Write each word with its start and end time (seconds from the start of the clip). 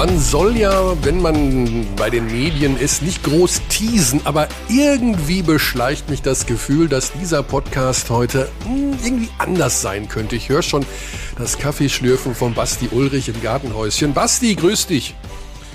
Man 0.00 0.18
soll 0.18 0.56
ja, 0.56 0.96
wenn 1.04 1.20
man 1.20 1.86
bei 1.94 2.08
den 2.08 2.24
Medien 2.24 2.78
ist, 2.78 3.02
nicht 3.02 3.22
groß 3.22 3.60
teasen, 3.68 4.22
aber 4.24 4.48
irgendwie 4.70 5.42
beschleicht 5.42 6.08
mich 6.08 6.22
das 6.22 6.46
Gefühl, 6.46 6.88
dass 6.88 7.12
dieser 7.12 7.42
Podcast 7.42 8.08
heute 8.08 8.48
mh, 8.66 8.96
irgendwie 9.04 9.28
anders 9.36 9.82
sein 9.82 10.08
könnte. 10.08 10.36
Ich 10.36 10.48
höre 10.48 10.62
schon 10.62 10.86
das 11.36 11.58
Kaffeeschlürfen 11.58 12.34
von 12.34 12.54
Basti 12.54 12.88
Ulrich 12.90 13.28
im 13.28 13.42
Gartenhäuschen. 13.42 14.14
Basti, 14.14 14.54
grüß 14.54 14.86
dich. 14.86 15.14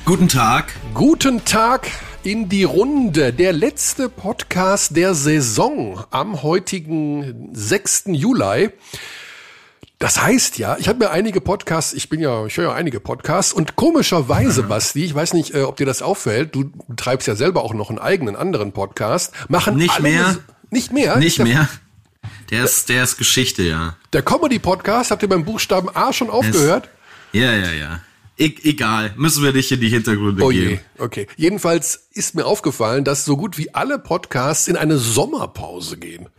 Guten 0.05 0.27
Tag. 0.27 0.73
Guten 0.95 1.45
Tag 1.45 1.88
in 2.23 2.49
die 2.49 2.63
Runde. 2.63 3.31
Der 3.31 3.53
letzte 3.53 4.09
Podcast 4.09 4.98
der 4.98 5.13
Saison 5.13 6.03
am 6.09 6.41
heutigen 6.41 7.52
6. 7.53 8.05
Juli. 8.07 8.71
Das 10.05 10.22
heißt 10.22 10.59
ja, 10.59 10.77
ich 10.77 10.88
habe 10.88 11.00
mir 11.00 11.09
einige 11.09 11.41
Podcasts, 11.41 11.91
ich 11.91 12.09
bin 12.09 12.20
ja, 12.20 12.45
ich 12.45 12.58
höre 12.58 12.66
ja 12.66 12.73
einige 12.76 13.00
Podcasts 13.00 13.52
und 13.52 13.76
komischerweise, 13.76 14.62
Basti, 14.62 15.04
ich 15.04 15.16
weiß 15.16 15.34
nicht, 15.34 15.55
äh, 15.55 15.64
ob 15.64 15.78
dir 15.78 15.88
das 15.88 16.04
auffällt, 16.04 16.54
du 16.54 16.70
treibst 16.95 17.28
ja 17.28 17.36
selber 17.36 17.64
auch 17.64 17.73
noch 17.73 17.90
einen 17.90 17.98
eigenen 17.98 18.36
anderen 18.36 18.72
Podcast, 18.72 19.34
machen 19.50 19.78
Nicht 19.78 19.90
alle 19.95 20.04
mehr. 20.04 20.38
nicht 20.70 20.94
mehr, 20.94 21.18
Nicht 21.18 21.40
mehr. 21.40 21.68
Der 22.52 22.66
ist, 22.66 22.88
der 22.90 23.04
ist 23.04 23.18
Geschichte, 23.18 23.64
ja. 23.64 23.95
Der 24.14 24.22
Comedy 24.22 24.59
Podcast, 24.59 25.09
habt 25.09 25.23
ihr 25.23 25.28
beim 25.28 25.44
Buchstaben 25.44 25.90
A 25.95 26.14
schon 26.14 26.30
aufgehört? 26.30 26.88
Ja, 27.31 27.53
ja, 27.53 27.72
ja. 27.72 28.00
E 28.38 28.53
egal, 28.62 29.12
müssen 29.16 29.44
wir 29.44 29.53
nicht 29.53 29.72
in 29.72 29.80
die 29.80 29.90
Hintergründe 29.90 30.44
Oh 30.44 30.50
gehen. 30.50 30.70
je, 30.70 30.80
okay. 31.00 31.26
Jedenfalls 31.36 32.09
ist 32.12 32.36
mir 32.36 32.45
aufgefallen, 32.45 33.06
dass 33.06 33.26
so 33.26 33.38
gut 33.38 33.58
wie 33.58 33.73
alle 33.73 33.98
Podcasts 33.98 34.67
in 34.67 34.78
eine 34.78 35.00
Sommerpause 35.00 35.98
gehen. 35.98 36.30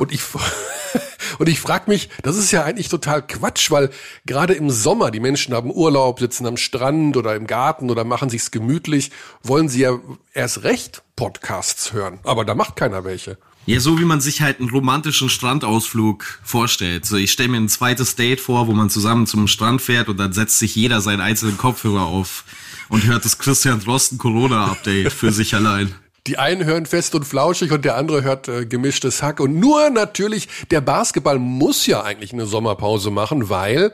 Und 0.00 0.10
ich 0.10 0.22
und 1.38 1.48
ich 1.48 1.60
frage 1.60 1.90
mich, 1.90 2.08
das 2.22 2.36
ist 2.36 2.50
ja 2.52 2.64
eigentlich 2.64 2.88
total 2.88 3.26
Quatsch, 3.26 3.70
weil 3.70 3.90
gerade 4.24 4.54
im 4.54 4.70
Sommer 4.70 5.10
die 5.10 5.20
Menschen 5.20 5.54
haben 5.54 5.70
Urlaub, 5.70 6.20
sitzen 6.20 6.46
am 6.46 6.56
Strand 6.56 7.16
oder 7.16 7.34
im 7.34 7.46
Garten 7.46 7.90
oder 7.90 8.04
machen 8.04 8.30
sich's 8.30 8.50
gemütlich, 8.50 9.10
wollen 9.42 9.68
sie 9.68 9.80
ja 9.80 9.98
erst 10.32 10.62
recht 10.64 11.02
Podcasts 11.16 11.92
hören, 11.92 12.18
aber 12.24 12.44
da 12.44 12.54
macht 12.54 12.76
keiner 12.76 13.04
welche. 13.04 13.38
Ja, 13.66 13.80
so 13.80 13.98
wie 13.98 14.04
man 14.04 14.20
sich 14.20 14.42
halt 14.42 14.60
einen 14.60 14.70
romantischen 14.70 15.28
Strandausflug 15.28 16.24
vorstellt. 16.44 17.04
So, 17.04 17.16
ich 17.16 17.32
stelle 17.32 17.48
mir 17.48 17.56
ein 17.56 17.68
zweites 17.68 18.14
Date 18.14 18.40
vor, 18.40 18.68
wo 18.68 18.72
man 18.72 18.90
zusammen 18.90 19.26
zum 19.26 19.48
Strand 19.48 19.82
fährt 19.82 20.08
und 20.08 20.18
dann 20.18 20.32
setzt 20.32 20.60
sich 20.60 20.76
jeder 20.76 21.00
seinen 21.00 21.20
einzelnen 21.20 21.58
Kopfhörer 21.58 22.04
auf 22.04 22.44
und 22.88 23.04
hört 23.06 23.24
das 23.24 23.38
Christian 23.38 23.80
Drosten 23.80 24.18
Corona-Update 24.18 25.12
für 25.12 25.32
sich 25.32 25.52
allein. 25.56 25.92
Die 26.26 26.38
einen 26.38 26.64
hören 26.64 26.86
fest 26.86 27.14
und 27.14 27.24
flauschig 27.24 27.70
und 27.72 27.84
der 27.84 27.96
andere 27.96 28.22
hört 28.22 28.48
äh, 28.48 28.66
gemischtes 28.66 29.22
Hack. 29.22 29.38
Und 29.40 29.60
nur 29.60 29.90
natürlich, 29.90 30.48
der 30.70 30.80
Basketball 30.80 31.38
muss 31.38 31.86
ja 31.86 32.02
eigentlich 32.02 32.32
eine 32.32 32.46
Sommerpause 32.46 33.10
machen, 33.10 33.48
weil 33.48 33.92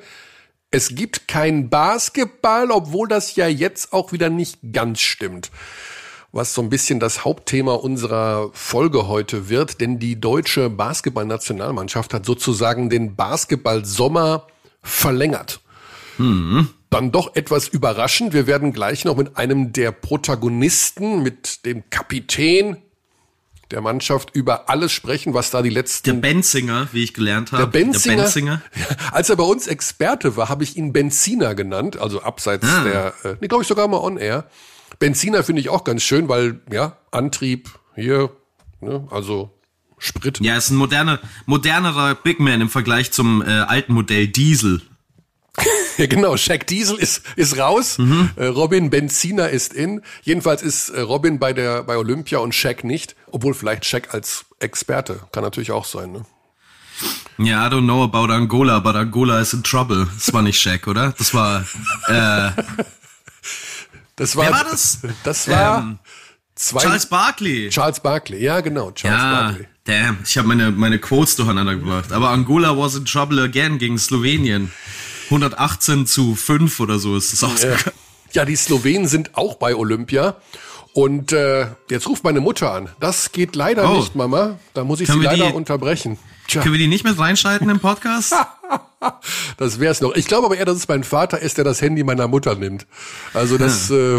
es 0.71 0.95
gibt 0.95 1.29
kein 1.29 1.69
Basketball, 1.69 2.71
obwohl 2.71 3.07
das 3.07 3.37
ja 3.37 3.47
jetzt 3.47 3.93
auch 3.93 4.13
wieder 4.13 4.31
nicht 4.31 4.59
ganz 4.73 5.01
stimmt. 5.01 5.51
Was 6.35 6.55
so 6.55 6.63
ein 6.63 6.71
bisschen 6.71 6.99
das 6.99 7.27
Hauptthema 7.27 7.75
unserer 7.75 8.49
Folge 8.55 9.07
heute 9.07 9.51
wird, 9.51 9.83
denn 9.83 9.99
die 9.99 10.19
deutsche 10.19 10.71
Basketballnationalmannschaft 10.71 12.15
hat 12.15 12.25
sozusagen 12.25 12.89
den 12.89 13.15
Basketball-Sommer 13.15 14.47
verlängert 14.83 15.61
dann 16.93 17.11
doch 17.11 17.35
etwas 17.35 17.69
überraschend. 17.69 18.33
Wir 18.33 18.47
werden 18.47 18.73
gleich 18.73 19.05
noch 19.05 19.17
mit 19.17 19.37
einem 19.37 19.73
der 19.73 19.93
Protagonisten, 19.93 21.23
mit 21.23 21.65
dem 21.67 21.89
Kapitän 21.91 22.77
der 23.71 23.81
Mannschaft 23.81 24.31
über 24.35 24.69
alles 24.69 24.93
sprechen, 24.93 25.33
was 25.33 25.51
da 25.51 25.63
die 25.63 25.71
Der 25.71 25.83
letzten 25.83 26.21
Benzinger, 26.21 26.89
wie 26.93 27.03
ich 27.05 27.15
gelernt 27.15 27.53
habe. 27.53 27.63
der 27.63 27.71
Benzinger, 27.71 28.17
Der 28.17 28.23
Benzinger. 28.25 28.63
als 29.13 29.31
er 29.31 29.37
bei 29.37 29.45
uns 29.45 29.67
Experte 29.67 30.37
war, 30.37 30.51
habe 30.51 30.63
ich 30.63 30.77
ihn 30.77 30.93
Benziner 30.93 31.55
genannt, 31.55 31.97
also 31.99 32.23
abseits 32.23 32.67
Ah. 32.69 32.85
der, 32.85 33.15
äh, 33.25 33.37
nee, 33.41 33.49
glaube 33.49 33.63
ich 33.63 33.69
sogar 33.69 33.89
mal 33.89 33.97
on 33.99 34.19
air. 34.19 34.45
Benziner 34.99 35.43
finde 35.43 35.61
ich 35.63 35.71
auch 35.71 35.85
ganz 35.85 36.03
schön, 36.03 36.29
weil 36.29 36.61
ja 36.71 36.99
Antrieb 37.11 37.71
hier, 37.95 38.31
ne, 38.81 39.09
also 39.11 39.51
Sprit. 39.97 40.41
Ja, 40.41 40.57
ist 40.59 40.69
ein 40.71 40.77
moderner, 40.77 41.19
modernerer 41.47 42.15
Big 42.17 42.41
Man 42.41 42.61
im 42.61 42.69
Vergleich 42.69 43.11
zum 43.13 43.41
äh, 43.41 43.47
alten 43.47 43.95
Modell 43.95 44.27
Diesel. 44.29 44.83
Ja, 45.99 46.07
genau. 46.07 46.39
Shaq 46.39 46.67
Diesel 46.67 46.97
ist, 46.97 47.21
ist 47.37 47.59
raus. 47.59 47.99
Mhm. 47.99 48.31
Äh, 48.37 48.47
Robin 48.47 48.89
Benziner 48.89 49.51
ist 49.51 49.75
in. 49.75 50.01
Jedenfalls 50.23 50.63
ist 50.63 50.89
äh, 50.89 51.01
Robin 51.03 51.39
bei 51.39 51.53
der, 51.53 51.83
bei 51.83 51.99
Olympia 51.99 52.39
und 52.39 52.55
Shaq 52.55 52.83
nicht. 52.83 53.15
Obwohl 53.31 53.53
vielleicht 53.53 53.85
Shaq 53.85 54.15
als 54.15 54.47
Experte. 54.59 55.21
Kann 55.33 55.43
natürlich 55.45 55.71
auch 55.71 55.85
sein, 55.85 56.13
ne? 56.13 56.25
Ja, 57.39 57.67
I 57.67 57.71
don't 57.71 57.85
know 57.85 58.03
about 58.03 58.33
Angola, 58.33 58.79
but 58.79 58.97
Angola 58.97 59.41
is 59.41 59.53
in 59.53 59.63
trouble. 59.63 60.07
Das 60.15 60.33
war 60.33 60.41
nicht 60.41 60.59
Shaq, 60.61 60.87
oder? 60.87 61.13
Das 61.19 61.35
war, 61.35 61.65
äh, 62.09 62.51
Das 64.17 64.37
war, 64.37 64.45
Wer 64.47 64.53
war 64.53 64.65
das? 64.65 64.99
Das 65.25 65.49
war 65.49 65.79
Ähm, 65.81 65.99
zwei, 66.55 66.81
Charles 66.83 67.07
Barkley. 67.07 67.69
Charles 67.71 68.01
Barkley. 68.01 68.43
Ja, 68.43 68.61
genau. 68.61 68.93
Charles 68.93 69.21
Ja, 69.23 69.43
Barkley. 69.43 69.67
damn, 69.85 70.19
ich 70.25 70.37
habe 70.39 70.49
meine, 70.49 70.71
meine 70.71 70.99
Quotes 70.99 71.37
durcheinander 71.37 71.77
gebracht. 71.77 72.13
Aber 72.13 72.31
Angola 72.31 72.77
was 72.79 72.95
in 72.95 73.05
trouble 73.05 73.43
again 73.43 73.79
gegen 73.79 73.99
Slowenien. 73.99 74.71
118 75.27 76.07
zu 76.07 76.35
5 76.35 76.81
oder 76.81 76.99
so 76.99 77.17
ist 77.17 77.33
das 77.33 77.45
ausgegangen. 77.45 77.81
Ja, 78.33 78.45
die 78.45 78.57
Slowenen 78.57 79.07
sind 79.09 79.37
auch 79.37 79.55
bei 79.57 79.75
Olympia. 79.77 80.37
Und 80.95 81.33
äh, 81.33 81.69
jetzt 81.89 82.07
ruft 82.07 82.23
meine 82.23 82.41
Mutter 82.41 82.71
an. 82.73 82.89
Das 83.01 83.33
geht 83.33 83.57
leider 83.57 83.91
Oh. 83.91 83.97
nicht, 83.97 84.15
Mama. 84.15 84.59
Da 84.75 84.85
muss 84.85 85.01
ich 85.01 85.07
Können 85.09 85.21
sie 85.21 85.27
leider 85.27 85.49
die- 85.49 85.53
unterbrechen. 85.55 86.19
Tja, 86.49 86.61
Können 86.61 86.75
wir 86.75 86.79
die 86.79 86.87
nicht 86.89 87.05
mit 87.05 87.19
reinschalten 87.19 87.71
im 87.71 87.79
Podcast? 87.81 88.35
das 89.57 89.81
wär's 89.81 90.01
noch. 90.01 90.15
Ich 90.15 90.27
glaube 90.27 90.47
aber 90.47 90.57
eher, 90.57 90.65
dass 90.65 90.77
es 90.77 90.89
mein 90.89 91.05
Vater 91.05 91.39
ist, 91.41 91.57
der 91.57 91.65
das 91.65 91.81
Handy 91.81 92.05
meiner 92.05 92.29
Mutter 92.29 92.55
nimmt. 92.57 92.87
Also 93.33 93.57
das, 93.59 93.91
äh, 93.91 94.19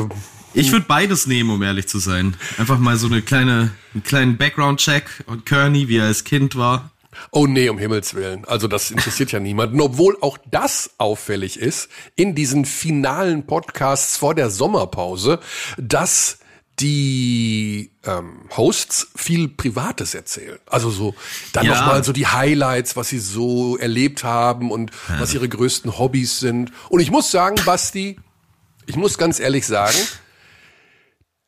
Ich 0.54 0.72
würde 0.72 0.86
beides 0.88 1.28
nehmen, 1.28 1.50
um 1.52 1.62
ehrlich 1.62 1.88
zu 1.88 2.00
sein. 2.00 2.36
Einfach 2.58 2.80
mal 2.80 2.96
so 2.98 3.08
eine 3.08 3.22
kleine, 3.22 3.72
einen 3.94 4.04
kleinen 4.04 4.38
Background-Check 4.38 5.26
und 5.28 5.46
Kearney, 5.46 5.88
wie 5.90 5.98
er 5.98 6.06
als 6.06 6.24
Kind 6.24 6.56
war. 6.56 6.92
Oh 7.32 7.48
nee, 7.48 7.70
um 7.70 7.78
Himmels 7.78 8.14
Willen. 8.14 8.46
Also 8.46 8.68
das 8.68 8.92
interessiert 8.92 9.32
ja 9.32 9.40
niemanden. 9.40 9.80
Obwohl 9.82 10.18
auch 10.22 10.38
das 10.52 10.92
auffällig 10.98 11.60
ist 11.60 11.90
in 12.16 12.36
diesen 12.36 12.66
finalen 12.66 13.46
Podcasts 13.46 14.18
vor 14.18 14.36
der 14.36 14.50
Sommerpause, 14.50 15.40
dass 15.78 16.40
die 16.80 17.92
ähm, 18.04 18.50
Hosts 18.58 19.08
viel 19.16 19.48
Privates 19.48 20.16
erzählen. 20.16 20.58
Also 20.66 20.90
so 20.90 21.14
dann 21.52 21.66
Ja. 21.68 21.74
noch 21.76 21.86
mal 21.86 22.04
so 22.04 22.12
die 22.14 22.26
Highlights, 22.26 22.96
was 22.96 23.10
sie 23.10 23.20
so 23.20 23.78
erlebt 23.78 24.24
haben 24.24 24.72
und 24.72 24.92
was 25.20 25.34
ihre 25.36 25.48
größten 25.48 26.00
Hobbys 26.00 26.40
sind. 26.40 26.72
Und 26.90 27.00
ich 27.00 27.12
muss 27.12 27.30
sagen, 27.30 27.58
Basti, 27.64 28.20
ich 28.88 28.96
muss 28.96 29.20
ganz 29.20 29.40
ehrlich 29.40 29.68
sagen, 29.68 29.98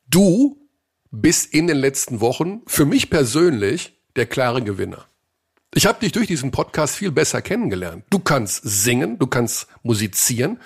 du 0.07 0.57
bist 1.11 1.53
in 1.53 1.67
den 1.67 1.77
letzten 1.77 2.21
Wochen 2.21 2.61
für 2.67 2.85
mich 2.85 3.09
persönlich 3.09 3.93
der 4.15 4.25
klare 4.25 4.61
Gewinner. 4.61 5.05
Ich 5.77 5.85
habe 5.85 5.99
dich 5.99 6.13
durch 6.13 6.27
diesen 6.27 6.51
Podcast 6.51 6.95
viel 6.95 7.11
besser 7.11 7.41
kennengelernt. 7.41 8.05
Du 8.09 8.19
kannst 8.19 8.61
singen, 8.63 9.19
du 9.19 9.27
kannst 9.27 9.67
musizieren, 9.83 10.57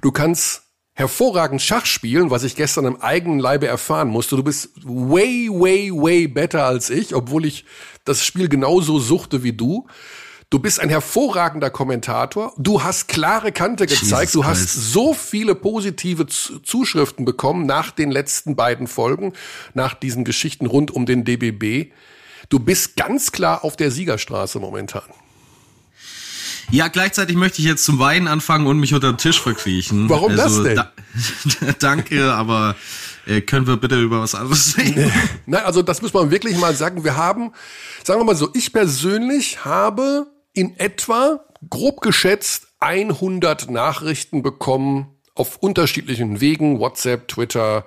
du 0.00 0.10
kannst 0.10 0.62
hervorragend 0.94 1.60
Schach 1.60 1.84
spielen, 1.84 2.30
was 2.30 2.44
ich 2.44 2.56
gestern 2.56 2.86
im 2.86 3.02
eigenen 3.02 3.40
Leibe 3.40 3.66
erfahren 3.66 4.08
musste. 4.08 4.36
Du 4.36 4.42
bist 4.42 4.70
way, 4.82 5.50
way, 5.50 5.90
way 5.92 6.28
better 6.28 6.64
als 6.64 6.88
ich, 6.88 7.14
obwohl 7.14 7.44
ich 7.44 7.66
das 8.06 8.24
Spiel 8.24 8.48
genauso 8.48 8.98
suchte 8.98 9.42
wie 9.42 9.52
du. 9.52 9.86
Du 10.48 10.58
bist 10.58 10.80
ein 10.80 10.88
hervorragender 10.88 11.68
Kommentator. 11.68 12.54
Du 12.56 12.82
hast 12.82 13.08
klare 13.08 13.52
Kante 13.52 13.84
gezeigt. 13.86 14.32
Jesus 14.32 14.32
du 14.32 14.44
hast 14.46 14.60
Christ. 14.60 14.92
so 14.92 15.12
viele 15.12 15.54
positive 15.54 16.26
Zuschriften 16.26 17.26
bekommen 17.26 17.66
nach 17.66 17.90
den 17.90 18.10
letzten 18.10 18.56
beiden 18.56 18.86
Folgen, 18.86 19.34
nach 19.74 19.92
diesen 19.92 20.24
Geschichten 20.24 20.64
rund 20.64 20.90
um 20.90 21.04
den 21.04 21.24
DBB. 21.24 21.92
Du 22.48 22.58
bist 22.58 22.96
ganz 22.96 23.32
klar 23.32 23.64
auf 23.64 23.76
der 23.76 23.90
Siegerstraße 23.90 24.58
momentan. 24.58 25.02
Ja, 26.70 26.88
gleichzeitig 26.88 27.36
möchte 27.36 27.60
ich 27.60 27.66
jetzt 27.66 27.84
zum 27.84 27.98
Weinen 27.98 28.26
anfangen 28.26 28.66
und 28.66 28.78
mich 28.80 28.94
unter 28.94 29.12
den 29.12 29.18
Tisch 29.18 29.40
verkriechen. 29.40 30.08
Warum 30.08 30.36
das 30.36 30.62
denn? 30.62 30.76
Da, 30.76 30.92
danke, 31.78 32.32
aber 32.32 32.74
äh, 33.26 33.40
können 33.40 33.66
wir 33.66 33.76
bitte 33.76 34.00
über 34.00 34.20
was 34.20 34.34
anderes 34.34 34.76
reden? 34.76 35.12
Nein, 35.46 35.64
also 35.64 35.82
das 35.82 36.02
muss 36.02 36.12
man 36.12 36.30
wirklich 36.30 36.56
mal 36.56 36.74
sagen. 36.74 37.04
Wir 37.04 37.16
haben, 37.16 37.52
sagen 38.02 38.20
wir 38.20 38.24
mal 38.24 38.34
so, 38.34 38.48
ich 38.54 38.72
persönlich 38.72 39.64
habe 39.64 40.26
in 40.52 40.78
etwa, 40.78 41.40
grob 41.68 42.00
geschätzt, 42.00 42.68
100 42.80 43.70
Nachrichten 43.70 44.42
bekommen 44.42 45.06
auf 45.34 45.56
unterschiedlichen 45.58 46.40
Wegen, 46.40 46.78
WhatsApp, 46.78 47.28
Twitter, 47.28 47.86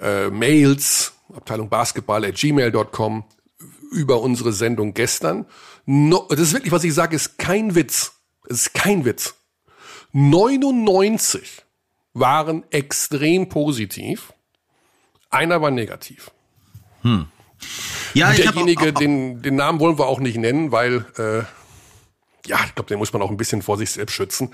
äh, 0.00 0.28
Mails, 0.28 1.12
Abteilung 1.34 1.68
Basketball 1.68 2.24
at 2.24 2.34
gmail.com 2.34 3.24
über 3.94 4.20
unsere 4.20 4.52
Sendung 4.52 4.94
gestern. 4.94 5.46
No, 5.86 6.26
das 6.28 6.40
ist 6.40 6.52
wirklich, 6.52 6.72
was 6.72 6.84
ich 6.84 6.94
sage, 6.94 7.16
ist 7.16 7.38
kein 7.38 7.74
Witz. 7.74 8.12
Es 8.48 8.66
ist 8.66 8.74
kein 8.74 9.04
Witz. 9.04 9.34
99 10.12 11.62
waren 12.12 12.64
extrem 12.70 13.48
positiv. 13.48 14.32
Einer 15.30 15.60
war 15.60 15.70
negativ. 15.70 16.30
Ja, 18.14 18.32
ich 18.32 18.46
hab 18.46 18.54
Derjenige, 18.54 18.90
auch, 18.90 18.98
den, 18.98 19.42
den 19.42 19.56
Namen 19.56 19.80
wollen 19.80 19.98
wir 19.98 20.06
auch 20.06 20.20
nicht 20.20 20.38
nennen, 20.38 20.70
weil 20.70 21.04
äh, 21.18 21.42
ja, 22.46 22.58
ich 22.66 22.74
glaube, 22.74 22.88
den 22.88 22.98
muss 22.98 23.12
man 23.12 23.22
auch 23.22 23.30
ein 23.30 23.36
bisschen 23.36 23.62
vor 23.62 23.76
sich 23.78 23.90
selbst 23.90 24.14
schützen. 24.14 24.50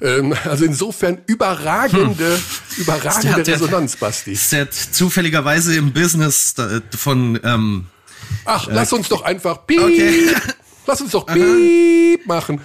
Ähm, 0.00 0.34
also 0.44 0.64
insofern 0.64 1.22
überragende, 1.26 2.36
hm. 2.36 2.82
überragende 2.82 3.42
der, 3.42 3.54
Resonanz, 3.54 3.96
Basti. 3.96 4.32
Ist 4.32 4.52
der 4.52 4.70
zufälligerweise 4.70 5.76
im 5.76 5.92
Business 5.92 6.54
von 6.96 7.38
ähm, 7.44 7.86
Ach, 8.44 8.66
lass 8.70 8.92
uns 8.92 9.08
doch 9.08 9.22
einfach 9.22 9.66
piep. 9.66 9.80
Okay. 9.80 10.34
Lass 10.86 11.00
uns 11.00 11.12
doch 11.12 11.24
piep 11.24 12.26
machen. 12.26 12.60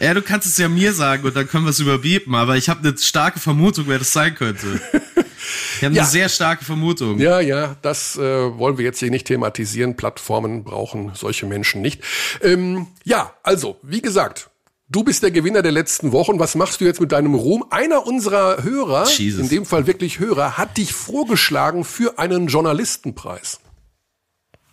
Ja, 0.00 0.14
du 0.14 0.22
kannst 0.22 0.48
es 0.48 0.58
ja 0.58 0.68
mir 0.68 0.92
sagen 0.92 1.24
und 1.24 1.36
dann 1.36 1.46
können 1.46 1.64
wir 1.64 1.70
es 1.70 1.78
überbieten, 1.78 2.34
aber 2.34 2.56
ich 2.56 2.68
habe 2.68 2.80
eine 2.80 2.98
starke 2.98 3.38
Vermutung, 3.38 3.84
wer 3.86 4.00
das 4.00 4.12
sein 4.12 4.34
könnte. 4.34 4.80
Ich 5.76 5.84
habe 5.84 5.96
ja. 5.96 6.02
eine 6.02 6.10
sehr 6.10 6.28
starke 6.28 6.64
Vermutung. 6.64 7.18
Ja, 7.18 7.40
ja, 7.40 7.74
das 7.82 8.16
äh, 8.16 8.20
wollen 8.20 8.78
wir 8.78 8.84
jetzt 8.84 9.00
hier 9.00 9.10
nicht 9.10 9.26
thematisieren. 9.26 9.96
Plattformen 9.96 10.62
brauchen 10.62 11.10
solche 11.14 11.44
Menschen 11.46 11.82
nicht. 11.82 12.00
Ähm, 12.40 12.86
ja, 13.04 13.32
also, 13.42 13.78
wie 13.82 14.00
gesagt, 14.00 14.48
Du 14.88 15.02
bist 15.04 15.22
der 15.22 15.30
Gewinner 15.30 15.62
der 15.62 15.72
letzten 15.72 16.12
Wochen. 16.12 16.38
Was 16.38 16.54
machst 16.54 16.82
du 16.82 16.84
jetzt 16.84 17.00
mit 17.00 17.12
deinem 17.12 17.34
Ruhm? 17.34 17.64
Einer 17.70 18.06
unserer 18.06 18.62
Hörer, 18.62 19.08
Jesus. 19.08 19.40
in 19.40 19.48
dem 19.48 19.64
Fall 19.64 19.86
wirklich 19.86 20.18
Hörer, 20.18 20.58
hat 20.58 20.76
dich 20.76 20.92
vorgeschlagen 20.92 21.84
für 21.84 22.18
einen 22.18 22.46
Journalistenpreis. 22.46 23.58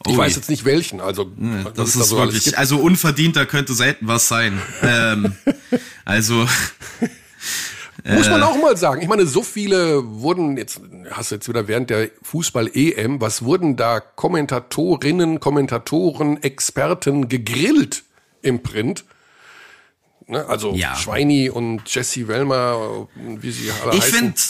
Ich 0.05 0.13
Ui. 0.13 0.17
weiß 0.17 0.35
jetzt 0.35 0.49
nicht 0.49 0.63
welchen, 0.63 1.01
also 1.01 1.25
hm, 1.25 1.67
das 1.75 1.89
ist 1.89 1.99
da 1.99 2.03
so 2.05 2.17
wirklich, 2.17 2.57
also 2.57 2.77
unverdienter 2.77 3.45
könnte 3.45 3.73
selten 3.73 4.07
was 4.07 4.27
sein. 4.29 4.61
ähm, 4.81 5.35
also 6.05 6.35
muss 8.05 8.29
man 8.29 8.41
äh. 8.41 8.45
auch 8.45 8.57
mal 8.61 8.77
sagen. 8.77 9.01
Ich 9.01 9.09
meine, 9.09 9.25
so 9.25 9.43
viele 9.43 10.03
wurden 10.05 10.55
jetzt 10.55 10.79
hast 11.11 11.31
du 11.31 11.35
jetzt 11.35 11.49
wieder 11.49 11.67
während 11.67 11.89
der 11.89 12.09
Fußball 12.23 12.69
EM, 12.73 13.19
was 13.19 13.43
wurden 13.43 13.75
da 13.75 13.99
Kommentatorinnen, 13.99 15.41
Kommentatoren, 15.41 16.41
Experten 16.43 17.27
gegrillt 17.27 18.03
im 18.41 18.63
Print? 18.63 19.03
Ne? 20.27 20.45
Also 20.45 20.73
ja. 20.75 20.95
Schweini 20.95 21.49
und 21.49 21.93
Jesse 21.93 22.27
Wellmer, 22.29 23.09
wie 23.15 23.51
sie 23.51 23.69
alle 23.71 23.95
ich 23.95 24.01
heißen. 24.01 24.07
Ich 24.07 24.15
finde, 24.15 24.41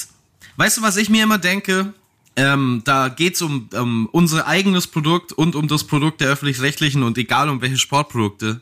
weißt 0.57 0.77
du, 0.77 0.81
was 0.83 0.97
ich 0.97 1.09
mir 1.09 1.23
immer 1.23 1.39
denke? 1.39 1.93
Ähm, 2.39 2.81
da 2.85 3.09
geht's 3.09 3.41
um, 3.41 3.67
um 3.73 4.05
unser 4.11 4.47
eigenes 4.47 4.87
Produkt 4.87 5.33
und 5.33 5.55
um 5.55 5.67
das 5.67 5.83
Produkt 5.83 6.21
der 6.21 6.29
öffentlich-rechtlichen 6.29 7.03
und 7.03 7.17
egal 7.17 7.49
um 7.49 7.61
welche 7.61 7.77
Sportprodukte. 7.77 8.61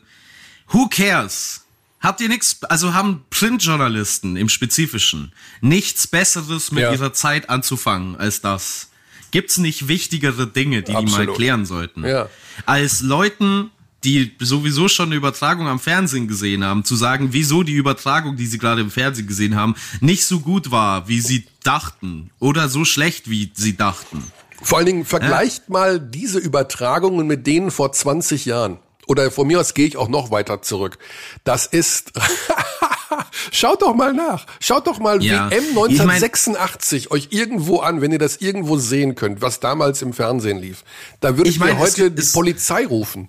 Who 0.68 0.88
cares? 0.88 1.64
Habt 2.00 2.20
ihr 2.20 2.28
nichts, 2.28 2.62
also 2.64 2.94
haben 2.94 3.24
Printjournalisten 3.30 4.36
im 4.36 4.48
Spezifischen 4.48 5.32
nichts 5.60 6.06
Besseres 6.06 6.72
mit 6.72 6.82
ja. 6.82 6.92
ihrer 6.92 7.12
Zeit 7.12 7.50
anzufangen 7.50 8.16
als 8.16 8.40
das? 8.40 8.90
Gibt's 9.30 9.58
nicht 9.58 9.88
wichtigere 9.88 10.46
Dinge, 10.46 10.82
die 10.82 10.94
Absolut. 10.94 11.20
die 11.20 11.26
mal 11.26 11.34
klären 11.34 11.66
sollten? 11.66 12.04
Ja. 12.04 12.28
Als 12.66 13.00
Leuten 13.00 13.70
die 14.04 14.32
sowieso 14.38 14.88
schon 14.88 15.06
eine 15.06 15.16
Übertragung 15.16 15.66
am 15.66 15.80
Fernsehen 15.80 16.28
gesehen 16.28 16.64
haben, 16.64 16.84
zu 16.84 16.94
sagen, 16.94 17.28
wieso 17.32 17.62
die 17.62 17.74
Übertragung, 17.74 18.36
die 18.36 18.46
sie 18.46 18.58
gerade 18.58 18.80
im 18.80 18.90
Fernsehen 18.90 19.26
gesehen 19.26 19.56
haben, 19.56 19.74
nicht 20.00 20.24
so 20.26 20.40
gut 20.40 20.70
war, 20.70 21.08
wie 21.08 21.20
sie 21.20 21.46
dachten 21.64 22.30
oder 22.38 22.68
so 22.68 22.84
schlecht, 22.84 23.28
wie 23.28 23.50
sie 23.54 23.76
dachten. 23.76 24.22
Vor 24.62 24.78
allen 24.78 24.86
Dingen 24.86 25.04
vergleicht 25.04 25.64
ja. 25.66 25.72
mal 25.72 26.00
diese 26.00 26.38
Übertragungen 26.38 27.26
mit 27.26 27.46
denen 27.46 27.70
vor 27.70 27.92
20 27.92 28.44
Jahren. 28.44 28.78
Oder 29.06 29.30
von 29.30 29.46
mir 29.46 29.58
aus 29.60 29.74
gehe 29.74 29.86
ich 29.86 29.96
auch 29.96 30.08
noch 30.08 30.30
weiter 30.30 30.62
zurück. 30.62 30.98
Das 31.44 31.66
ist 31.66 32.12
Schaut 33.52 33.82
doch 33.82 33.94
mal 33.94 34.12
nach. 34.12 34.46
Schaut 34.60 34.86
doch 34.86 34.98
mal 34.98 35.22
ja. 35.22 35.50
WM 35.50 35.64
1986 35.68 37.04
ich 37.04 37.10
mein, 37.10 37.18
euch 37.18 37.28
irgendwo 37.30 37.78
an, 37.78 38.00
wenn 38.00 38.12
ihr 38.12 38.18
das 38.18 38.36
irgendwo 38.36 38.76
sehen 38.76 39.14
könnt, 39.14 39.40
was 39.40 39.60
damals 39.60 40.02
im 40.02 40.12
Fernsehen 40.12 40.58
lief. 40.58 40.84
Da 41.20 41.36
würde 41.36 41.48
ich, 41.48 41.56
ich 41.56 41.60
mein, 41.60 41.74
mir 41.74 41.78
heute 41.78 42.06
es, 42.06 42.14
die 42.14 42.32
Polizei 42.32 42.86
rufen 42.86 43.28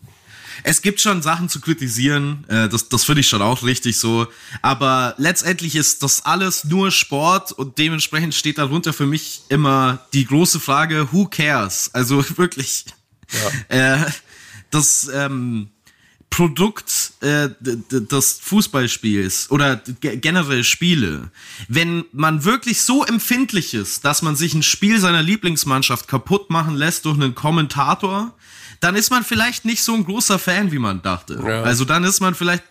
es 0.64 0.82
gibt 0.82 1.02
schon 1.02 1.22
Sachen 1.22 1.50
zu 1.50 1.60
kritisieren, 1.60 2.46
äh, 2.48 2.70
das, 2.70 2.90
das 2.90 3.04
finde 3.04 3.22
ich 3.22 3.28
schon 3.28 3.42
auch 3.42 3.64
richtig 3.64 3.98
so. 3.98 4.28
Aber 4.62 5.16
letztendlich 5.18 5.76
ist 5.76 6.04
das 6.04 6.26
alles 6.26 6.64
nur 6.64 6.92
Sport 6.92 7.52
und 7.52 7.78
dementsprechend 7.78 8.36
steht 8.36 8.58
darunter 8.58 8.94
für 8.94 9.06
mich 9.06 9.42
immer 9.50 10.00
die 10.14 10.26
große 10.26 10.60
Frage, 10.60 11.10
who 11.12 11.26
cares? 11.26 11.90
Also 11.94 12.24
wirklich, 12.38 12.86
ja. 13.70 13.96
äh, 14.04 14.12
das 14.72 15.10
ähm, 15.14 15.70
Produkt 16.30 17.14
äh, 17.22 17.50
des 17.60 18.40
Fußballspiels 18.42 19.50
oder 19.50 19.78
generell 19.78 20.64
Spiele, 20.64 21.32
wenn 21.68 22.06
man 22.12 22.46
wirklich 22.46 22.82
so 22.82 23.04
empfindlich 23.04 23.74
ist, 23.74 24.06
dass 24.06 24.22
man 24.22 24.36
sich 24.36 24.54
ein 24.54 24.64
Spiel 24.64 25.00
seiner 25.00 25.24
Lieblingsmannschaft 25.24 26.08
kaputt 26.08 26.50
machen 26.50 26.76
lässt 26.76 27.06
durch 27.06 27.16
einen 27.16 27.36
Kommentator, 27.36 28.34
dann 28.80 28.96
ist 28.96 29.10
man 29.10 29.24
vielleicht 29.24 29.66
nicht 29.66 29.84
so 29.84 29.94
ein 29.94 30.06
großer 30.06 30.40
Fan, 30.40 30.72
wie 30.72 30.80
man 30.80 31.02
dachte. 31.02 31.42
Ja. 31.46 31.64
Also 31.64 31.86
dann 31.86 32.04
ist 32.04 32.20
man 32.20 32.36
vielleicht, 32.36 32.64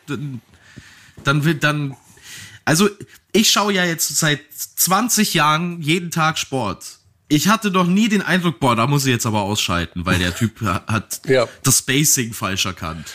dann 1.25 1.45
wird 1.45 1.65
dann, 1.65 1.97
also 2.65 2.89
ich 3.33 3.51
schaue 3.51 3.73
ja 3.73 3.85
jetzt 3.85 4.17
seit 4.17 4.41
20 4.53 5.35
Jahren 5.35 5.83
jeden 5.83 6.11
Tag 6.11 6.39
Sport 6.39 6.98
ich 7.29 7.49
hatte 7.49 7.71
noch 7.71 7.87
nie 7.87 8.09
den 8.09 8.23
Eindruck, 8.23 8.59
boah, 8.59 8.75
da 8.75 8.87
muss 8.87 9.05
ich 9.05 9.13
jetzt 9.13 9.27
aber 9.27 9.43
ausschalten, 9.43 10.07
weil 10.07 10.19
der 10.19 10.35
Typ 10.35 10.63
hat 10.63 11.21
ja. 11.27 11.47
das 11.63 11.79
Spacing 11.79 12.33
falsch 12.33 12.65
erkannt. 12.65 13.07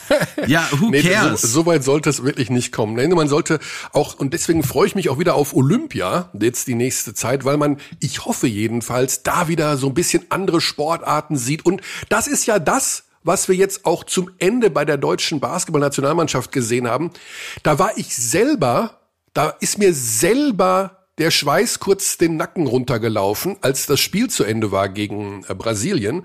ja, 0.46 0.66
who 0.72 0.88
nee, 0.88 1.02
cares? 1.02 1.42
So, 1.42 1.48
so, 1.48 1.66
weit 1.66 1.84
sollte 1.84 2.08
es 2.08 2.24
wirklich 2.24 2.48
nicht 2.48 2.72
kommen. 2.72 2.94
Nee, 2.94 3.08
man 3.08 3.28
sollte 3.28 3.58
auch, 3.92 4.14
und 4.14 4.32
deswegen 4.32 4.62
freue 4.62 4.86
ich 4.86 4.94
mich 4.94 5.10
auch 5.10 5.18
wieder 5.18 5.34
auf 5.34 5.54
Olympia, 5.54 6.30
jetzt 6.40 6.66
die 6.66 6.74
nächste 6.74 7.12
Zeit, 7.12 7.44
weil 7.44 7.58
man, 7.58 7.76
ich 8.00 8.24
hoffe 8.24 8.46
jedenfalls, 8.46 9.22
da 9.22 9.48
wieder 9.48 9.76
so 9.76 9.88
ein 9.88 9.94
bisschen 9.94 10.24
andere 10.30 10.62
Sportarten 10.62 11.36
sieht. 11.36 11.66
Und 11.66 11.82
das 12.08 12.26
ist 12.26 12.46
ja 12.46 12.58
das, 12.58 13.04
was 13.22 13.48
wir 13.48 13.54
jetzt 13.54 13.84
auch 13.84 14.04
zum 14.04 14.30
Ende 14.38 14.70
bei 14.70 14.86
der 14.86 14.96
deutschen 14.96 15.40
Basketballnationalmannschaft 15.40 16.52
gesehen 16.52 16.88
haben. 16.88 17.10
Da 17.62 17.78
war 17.78 17.98
ich 17.98 18.16
selber, 18.16 19.00
da 19.34 19.50
ist 19.60 19.76
mir 19.76 19.92
selber 19.92 20.97
der 21.18 21.30
Schweiß 21.30 21.80
kurz 21.80 22.16
den 22.16 22.36
Nacken 22.36 22.66
runtergelaufen, 22.66 23.56
als 23.60 23.86
das 23.86 24.00
Spiel 24.00 24.30
zu 24.30 24.44
Ende 24.44 24.72
war 24.72 24.88
gegen 24.88 25.44
äh, 25.48 25.54
Brasilien. 25.54 26.24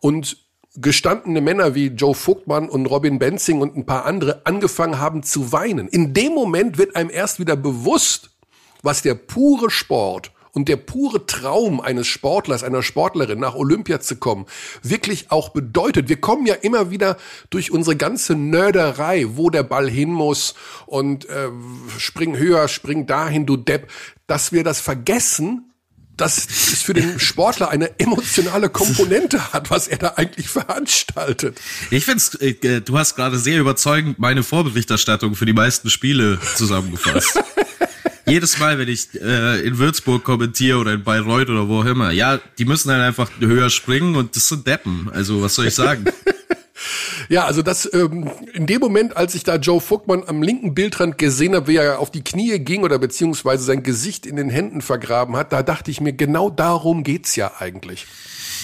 Und 0.00 0.36
gestandene 0.76 1.40
Männer 1.40 1.74
wie 1.74 1.86
Joe 1.86 2.14
Vogtmann 2.14 2.68
und 2.68 2.86
Robin 2.86 3.18
Benzing 3.18 3.60
und 3.60 3.76
ein 3.76 3.86
paar 3.86 4.06
andere 4.06 4.44
angefangen 4.44 4.98
haben 4.98 5.22
zu 5.22 5.52
weinen. 5.52 5.88
In 5.88 6.14
dem 6.14 6.34
Moment 6.34 6.78
wird 6.78 6.96
einem 6.96 7.10
erst 7.10 7.38
wieder 7.38 7.56
bewusst, 7.56 8.30
was 8.82 9.00
der 9.00 9.14
pure 9.14 9.70
Sport 9.70 10.32
und 10.54 10.68
der 10.68 10.76
pure 10.76 11.26
Traum 11.26 11.80
eines 11.80 12.06
Sportlers, 12.06 12.62
einer 12.62 12.82
Sportlerin 12.82 13.40
nach 13.40 13.54
Olympia 13.54 14.00
zu 14.00 14.16
kommen, 14.16 14.46
wirklich 14.82 15.30
auch 15.30 15.50
bedeutet. 15.50 16.08
Wir 16.08 16.20
kommen 16.20 16.46
ja 16.46 16.54
immer 16.54 16.90
wieder 16.90 17.18
durch 17.50 17.70
unsere 17.70 17.96
ganze 17.96 18.34
Nörderei, 18.36 19.26
wo 19.30 19.50
der 19.50 19.64
Ball 19.64 19.90
hin 19.90 20.10
muss 20.10 20.54
und 20.86 21.28
äh, 21.28 21.48
spring 21.98 22.36
höher, 22.36 22.68
spring 22.68 23.06
dahin, 23.06 23.46
du 23.46 23.56
Depp, 23.56 23.90
dass 24.26 24.52
wir 24.52 24.64
das 24.64 24.80
vergessen, 24.80 25.70
dass 26.16 26.38
es 26.38 26.82
für 26.82 26.94
den 26.94 27.18
Sportler 27.18 27.70
eine 27.70 27.98
emotionale 27.98 28.68
Komponente 28.68 29.52
hat, 29.52 29.70
was 29.70 29.88
er 29.88 29.98
da 29.98 30.14
eigentlich 30.16 30.48
veranstaltet. 30.48 31.60
Ich 31.90 32.04
finde, 32.04 32.22
äh, 32.40 32.80
du 32.80 32.96
hast 32.96 33.16
gerade 33.16 33.36
sehr 33.38 33.58
überzeugend 33.58 34.20
meine 34.20 34.44
Vorberichterstattung 34.44 35.34
für 35.34 35.46
die 35.46 35.52
meisten 35.52 35.90
Spiele 35.90 36.38
zusammengefasst. 36.54 37.42
jedes 38.26 38.58
Mal, 38.58 38.78
wenn 38.78 38.88
ich 38.88 39.08
äh, 39.20 39.60
in 39.60 39.78
Würzburg 39.78 40.24
kommentiere 40.24 40.78
oder 40.78 40.92
in 40.92 41.04
Bayreuth 41.04 41.48
oder 41.48 41.68
wo 41.68 41.80
auch 41.80 41.84
immer, 41.84 42.10
ja, 42.10 42.40
die 42.58 42.64
müssen 42.64 42.90
halt 42.90 43.02
einfach 43.02 43.30
höher 43.38 43.70
springen 43.70 44.16
und 44.16 44.36
das 44.36 44.48
sind 44.48 44.66
Deppen. 44.66 45.10
Also 45.12 45.42
was 45.42 45.54
soll 45.54 45.66
ich 45.66 45.74
sagen? 45.74 46.04
Ja, 47.28 47.46
also 47.46 47.62
das 47.62 47.90
ähm, 47.94 48.30
in 48.52 48.66
dem 48.66 48.80
Moment, 48.80 49.16
als 49.16 49.34
ich 49.34 49.44
da 49.44 49.56
Joe 49.56 49.80
Vogtmann 49.80 50.24
am 50.26 50.42
linken 50.42 50.74
Bildrand 50.74 51.18
gesehen 51.18 51.54
habe, 51.54 51.68
wie 51.68 51.76
er 51.76 51.98
auf 51.98 52.10
die 52.10 52.22
Knie 52.22 52.58
ging 52.58 52.82
oder 52.82 52.98
beziehungsweise 52.98 53.64
sein 53.64 53.82
Gesicht 53.82 54.26
in 54.26 54.36
den 54.36 54.50
Händen 54.50 54.82
vergraben 54.82 55.36
hat, 55.36 55.52
da 55.52 55.62
dachte 55.62 55.90
ich 55.90 56.00
mir, 56.00 56.12
genau 56.12 56.50
darum 56.50 57.02
geht's 57.04 57.36
ja 57.36 57.52
eigentlich. 57.58 58.06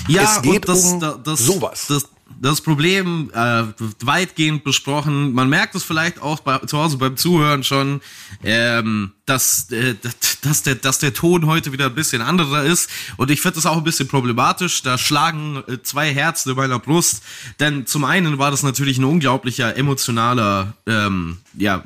Ja, 0.08 0.22
es 0.22 0.42
geht 0.42 0.68
das, 0.68 0.84
um 0.84 1.00
das, 1.24 1.40
sowas. 1.40 1.86
Das, 1.88 2.06
das 2.40 2.60
Problem 2.60 3.30
äh, 3.34 3.64
weitgehend 4.00 4.64
besprochen. 4.64 5.32
Man 5.32 5.48
merkt 5.48 5.74
es 5.74 5.84
vielleicht 5.84 6.22
auch 6.22 6.40
bei, 6.40 6.58
zu 6.58 6.78
Hause 6.78 6.96
beim 6.98 7.16
Zuhören 7.16 7.64
schon, 7.64 8.00
ähm, 8.42 9.12
dass, 9.26 9.70
äh, 9.72 9.94
dass, 10.42 10.62
der, 10.62 10.76
dass 10.76 10.98
der 10.98 11.12
Ton 11.12 11.46
heute 11.46 11.72
wieder 11.72 11.86
ein 11.86 11.94
bisschen 11.94 12.22
anderer 12.22 12.64
ist. 12.64 12.90
Und 13.16 13.30
ich 13.30 13.40
finde 13.40 13.56
das 13.56 13.66
auch 13.66 13.76
ein 13.76 13.84
bisschen 13.84 14.08
problematisch. 14.08 14.82
Da 14.82 14.96
schlagen 14.96 15.62
äh, 15.68 15.82
zwei 15.82 16.12
Herzen 16.12 16.50
in 16.50 16.56
meiner 16.56 16.78
Brust. 16.78 17.22
Denn 17.58 17.86
zum 17.86 18.04
einen 18.04 18.38
war 18.38 18.50
das 18.50 18.62
natürlich 18.62 18.98
ein 18.98 19.04
unglaublicher 19.04 19.76
emotionaler, 19.76 20.74
ähm, 20.86 21.38
ja, 21.56 21.84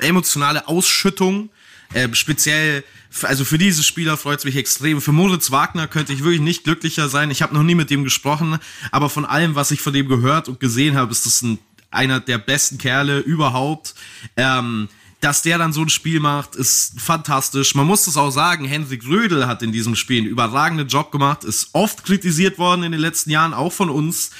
äh, 0.00 0.06
emotionale 0.06 0.66
Ausschüttung. 0.66 1.50
Äh, 1.94 2.08
speziell 2.12 2.84
also 3.22 3.44
für 3.44 3.58
diese 3.58 3.82
Spieler 3.82 4.16
freut 4.16 4.40
es 4.40 4.44
mich 4.44 4.56
extrem. 4.56 5.00
Für 5.00 5.12
Moritz 5.12 5.50
Wagner 5.50 5.86
könnte 5.86 6.12
ich 6.12 6.22
wirklich 6.22 6.40
nicht 6.40 6.64
glücklicher 6.64 7.08
sein. 7.08 7.30
Ich 7.30 7.42
habe 7.42 7.54
noch 7.54 7.62
nie 7.62 7.74
mit 7.74 7.90
dem 7.90 8.04
gesprochen, 8.04 8.58
aber 8.90 9.08
von 9.08 9.24
allem, 9.24 9.54
was 9.54 9.70
ich 9.70 9.80
von 9.80 9.92
dem 9.92 10.08
gehört 10.08 10.48
und 10.48 10.60
gesehen 10.60 10.96
habe, 10.96 11.12
ist 11.12 11.26
das 11.26 11.42
ein, 11.42 11.58
einer 11.90 12.20
der 12.20 12.38
besten 12.38 12.78
Kerle 12.78 13.20
überhaupt. 13.20 13.94
Ähm, 14.36 14.88
dass 15.20 15.42
der 15.42 15.58
dann 15.58 15.72
so 15.72 15.82
ein 15.82 15.88
Spiel 15.88 16.20
macht, 16.20 16.54
ist 16.54 17.00
fantastisch. 17.00 17.74
Man 17.74 17.86
muss 17.86 18.06
es 18.06 18.16
auch 18.16 18.30
sagen, 18.30 18.64
Hendrik 18.64 19.04
Rödel 19.04 19.48
hat 19.48 19.62
in 19.62 19.72
diesem 19.72 19.96
Spiel 19.96 20.18
einen 20.18 20.28
überragenden 20.28 20.86
Job 20.86 21.10
gemacht, 21.10 21.42
ist 21.42 21.70
oft 21.72 22.04
kritisiert 22.04 22.58
worden 22.58 22.84
in 22.84 22.92
den 22.92 23.00
letzten 23.00 23.30
Jahren, 23.30 23.52
auch 23.52 23.72
von 23.72 23.90
uns, 23.90 24.30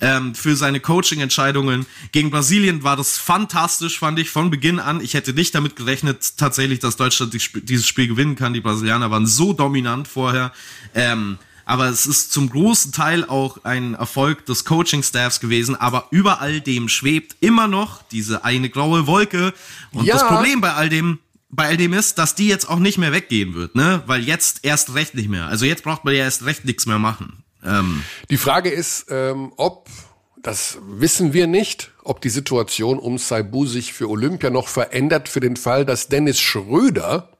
ähm, 0.00 0.34
für 0.34 0.56
seine 0.56 0.80
Coaching-Entscheidungen. 0.80 1.86
Gegen 2.12 2.30
Brasilien 2.30 2.82
war 2.82 2.96
das 2.96 3.18
fantastisch, 3.18 3.98
fand 3.98 4.18
ich, 4.18 4.30
von 4.30 4.50
Beginn 4.50 4.78
an. 4.78 5.00
Ich 5.00 5.14
hätte 5.14 5.32
nicht 5.32 5.54
damit 5.54 5.76
gerechnet, 5.76 6.36
tatsächlich, 6.36 6.78
dass 6.78 6.96
Deutschland 6.96 7.36
dieses 7.68 7.86
Spiel 7.86 8.08
gewinnen 8.08 8.36
kann. 8.36 8.52
Die 8.52 8.60
Brasilianer 8.60 9.10
waren 9.10 9.26
so 9.26 9.52
dominant 9.52 10.08
vorher. 10.08 10.52
Ähm, 10.94 11.38
aber 11.68 11.88
es 11.88 12.06
ist 12.06 12.32
zum 12.32 12.48
großen 12.48 12.92
Teil 12.92 13.24
auch 13.24 13.64
ein 13.64 13.94
Erfolg 13.94 14.46
des 14.46 14.64
Coaching-Staffs 14.64 15.40
gewesen. 15.40 15.74
Aber 15.74 16.06
über 16.12 16.40
all 16.40 16.60
dem 16.60 16.88
schwebt 16.88 17.36
immer 17.40 17.66
noch 17.66 18.02
diese 18.04 18.44
eine 18.44 18.70
graue 18.70 19.08
Wolke. 19.08 19.52
Und 19.92 20.04
ja. 20.04 20.14
das 20.14 20.26
Problem 20.28 20.60
bei 20.60 20.74
all 20.74 20.88
dem, 20.88 21.18
bei 21.50 21.66
all 21.66 21.76
dem 21.76 21.92
ist, 21.92 22.18
dass 22.18 22.36
die 22.36 22.46
jetzt 22.46 22.68
auch 22.68 22.78
nicht 22.78 22.98
mehr 22.98 23.12
weggehen 23.12 23.54
wird, 23.54 23.74
ne? 23.74 24.02
Weil 24.06 24.22
jetzt 24.22 24.60
erst 24.62 24.94
recht 24.94 25.16
nicht 25.16 25.28
mehr. 25.28 25.46
Also 25.46 25.64
jetzt 25.64 25.82
braucht 25.82 26.04
man 26.04 26.14
ja 26.14 26.22
erst 26.22 26.44
recht 26.44 26.64
nichts 26.64 26.86
mehr 26.86 27.00
machen. 27.00 27.42
Ähm, 27.64 28.02
die 28.30 28.36
Frage 28.36 28.70
ist, 28.70 29.06
ähm, 29.10 29.52
ob, 29.56 29.88
das 30.36 30.78
wissen 30.86 31.32
wir 31.32 31.46
nicht, 31.46 31.90
ob 32.04 32.20
die 32.20 32.30
Situation 32.30 32.98
um 32.98 33.18
Saibu 33.18 33.66
sich 33.66 33.92
für 33.92 34.08
Olympia 34.08 34.50
noch 34.50 34.68
verändert 34.68 35.28
für 35.28 35.40
den 35.40 35.56
Fall, 35.56 35.84
dass 35.84 36.08
Dennis 36.08 36.40
Schröder 36.40 37.30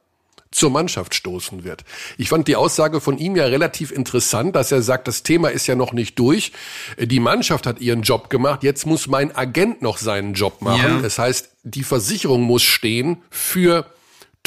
zur 0.51 0.71
Mannschaft 0.71 1.13
stoßen 1.13 1.63
wird. 1.63 1.83
Ich 2.17 2.29
fand 2.29 2.47
die 2.47 2.55
Aussage 2.55 3.01
von 3.01 3.17
ihm 3.17 3.35
ja 3.35 3.45
relativ 3.45 3.91
interessant, 3.91 4.55
dass 4.55 4.71
er 4.71 4.81
sagt, 4.81 5.07
das 5.07 5.23
Thema 5.23 5.49
ist 5.49 5.67
ja 5.67 5.75
noch 5.75 5.93
nicht 5.93 6.17
durch. 6.17 6.51
Die 6.97 7.19
Mannschaft 7.19 7.67
hat 7.67 7.79
ihren 7.79 8.01
Job 8.01 8.29
gemacht, 8.29 8.63
jetzt 8.63 8.85
muss 8.85 9.07
mein 9.07 9.35
Agent 9.35 9.81
noch 9.81 9.97
seinen 9.97 10.33
Job 10.33 10.61
machen. 10.61 10.95
Ja. 10.95 11.01
Das 11.01 11.19
heißt, 11.19 11.49
die 11.63 11.83
Versicherung 11.83 12.41
muss 12.43 12.63
stehen 12.63 13.17
für 13.29 13.85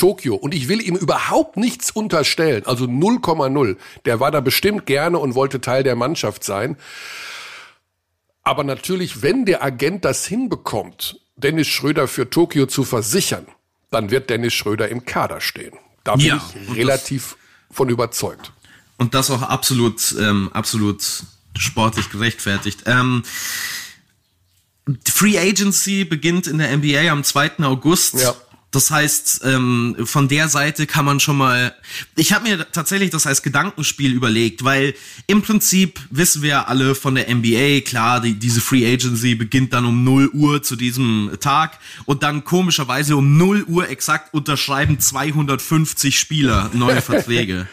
Tokio. 0.00 0.34
Und 0.34 0.54
ich 0.54 0.68
will 0.68 0.80
ihm 0.80 0.96
überhaupt 0.96 1.58
nichts 1.58 1.90
unterstellen. 1.90 2.62
Also 2.64 2.86
0,0. 2.86 3.76
Der 4.06 4.18
war 4.18 4.30
da 4.30 4.40
bestimmt 4.40 4.86
gerne 4.86 5.18
und 5.18 5.34
wollte 5.34 5.60
Teil 5.60 5.82
der 5.82 5.94
Mannschaft 5.94 6.42
sein. 6.42 6.78
Aber 8.42 8.64
natürlich, 8.64 9.20
wenn 9.20 9.44
der 9.44 9.62
Agent 9.62 10.06
das 10.06 10.24
hinbekommt, 10.24 11.20
Dennis 11.36 11.68
Schröder 11.68 12.08
für 12.08 12.30
Tokio 12.30 12.64
zu 12.64 12.84
versichern, 12.84 13.46
dann 13.90 14.10
wird 14.10 14.30
Dennis 14.30 14.54
Schröder 14.54 14.88
im 14.88 15.04
Kader 15.04 15.42
stehen. 15.42 15.74
Da 16.02 16.16
bin 16.16 16.26
ja, 16.26 16.40
ich 16.70 16.76
relativ 16.76 17.36
von 17.70 17.90
überzeugt. 17.90 18.52
Und 18.96 19.12
das 19.12 19.30
auch 19.30 19.42
absolut, 19.42 20.14
ähm, 20.18 20.48
absolut 20.54 21.04
sportlich 21.58 22.08
gerechtfertigt. 22.08 22.84
Ähm, 22.86 23.22
Free 25.04 25.38
Agency 25.38 26.06
beginnt 26.06 26.46
in 26.46 26.56
der 26.56 26.74
NBA 26.74 27.10
am 27.10 27.22
2. 27.22 27.58
August. 27.64 28.14
Ja. 28.14 28.34
Das 28.72 28.90
heißt, 28.90 29.40
ähm, 29.44 29.96
von 30.04 30.28
der 30.28 30.48
Seite 30.48 30.86
kann 30.86 31.04
man 31.04 31.18
schon 31.18 31.36
mal. 31.36 31.74
Ich 32.14 32.32
habe 32.32 32.48
mir 32.48 32.70
tatsächlich 32.70 33.10
das 33.10 33.26
als 33.26 33.42
Gedankenspiel 33.42 34.12
überlegt, 34.12 34.62
weil 34.62 34.94
im 35.26 35.42
Prinzip 35.42 35.98
wissen 36.10 36.42
wir 36.42 36.68
alle 36.68 36.94
von 36.94 37.16
der 37.16 37.34
NBA, 37.34 37.80
klar, 37.80 38.20
die, 38.20 38.34
diese 38.34 38.60
Free 38.60 38.86
Agency 38.86 39.34
beginnt 39.34 39.72
dann 39.72 39.86
um 39.86 40.04
0 40.04 40.30
Uhr 40.32 40.62
zu 40.62 40.76
diesem 40.76 41.32
Tag 41.40 41.80
und 42.04 42.22
dann 42.22 42.44
komischerweise 42.44 43.16
um 43.16 43.36
0 43.36 43.64
Uhr 43.64 43.88
exakt 43.88 44.32
unterschreiben 44.34 45.00
250 45.00 46.16
Spieler 46.16 46.70
neue 46.72 47.02
Verträge. 47.02 47.66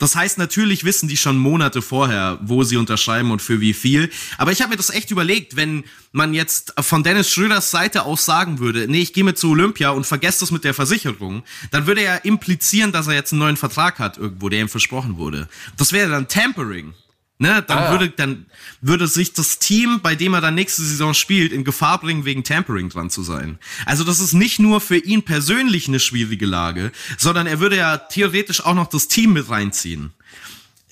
Das 0.00 0.16
heißt, 0.16 0.38
natürlich 0.38 0.84
wissen 0.84 1.08
die 1.08 1.18
schon 1.18 1.36
Monate 1.36 1.82
vorher, 1.82 2.38
wo 2.40 2.64
sie 2.64 2.78
unterschreiben 2.78 3.30
und 3.30 3.42
für 3.42 3.60
wie 3.60 3.74
viel. 3.74 4.10
Aber 4.38 4.50
ich 4.50 4.62
habe 4.62 4.70
mir 4.70 4.78
das 4.78 4.88
echt 4.88 5.10
überlegt, 5.10 5.56
wenn 5.56 5.84
man 6.10 6.32
jetzt 6.32 6.72
von 6.80 7.04
Dennis 7.04 7.30
Schröders 7.30 7.70
Seite 7.70 8.04
aus 8.04 8.24
sagen 8.24 8.58
würde, 8.60 8.88
nee, 8.88 9.02
ich 9.02 9.12
gehe 9.12 9.24
mit 9.24 9.38
zu 9.38 9.50
Olympia 9.50 9.90
und 9.90 10.06
vergesst 10.06 10.40
das 10.40 10.50
mit 10.50 10.64
der 10.64 10.72
Versicherung, 10.72 11.42
dann 11.70 11.86
würde 11.86 12.00
er 12.00 12.24
implizieren, 12.24 12.92
dass 12.92 13.08
er 13.08 13.14
jetzt 13.14 13.32
einen 13.32 13.40
neuen 13.40 13.58
Vertrag 13.58 13.98
hat 13.98 14.16
irgendwo, 14.16 14.48
der 14.48 14.62
ihm 14.62 14.70
versprochen 14.70 15.18
wurde. 15.18 15.48
Das 15.76 15.92
wäre 15.92 16.08
dann 16.10 16.28
Tampering. 16.28 16.94
Ne, 17.42 17.64
dann 17.66 17.78
ah, 17.78 17.90
würde 17.90 18.10
dann 18.10 18.44
würde 18.82 19.08
sich 19.08 19.32
das 19.32 19.58
Team, 19.58 20.00
bei 20.02 20.14
dem 20.14 20.34
er 20.34 20.42
dann 20.42 20.54
nächste 20.54 20.82
Saison 20.82 21.14
spielt, 21.14 21.52
in 21.52 21.64
Gefahr 21.64 21.98
bringen, 21.98 22.26
wegen 22.26 22.44
Tampering 22.44 22.90
dran 22.90 23.08
zu 23.08 23.22
sein. 23.22 23.58
Also 23.86 24.04
das 24.04 24.20
ist 24.20 24.34
nicht 24.34 24.58
nur 24.58 24.82
für 24.82 24.98
ihn 24.98 25.22
persönlich 25.22 25.88
eine 25.88 26.00
schwierige 26.00 26.44
Lage, 26.44 26.92
sondern 27.16 27.46
er 27.46 27.58
würde 27.58 27.78
ja 27.78 27.96
theoretisch 27.96 28.62
auch 28.62 28.74
noch 28.74 28.88
das 28.88 29.08
Team 29.08 29.32
mit 29.32 29.48
reinziehen. 29.48 30.12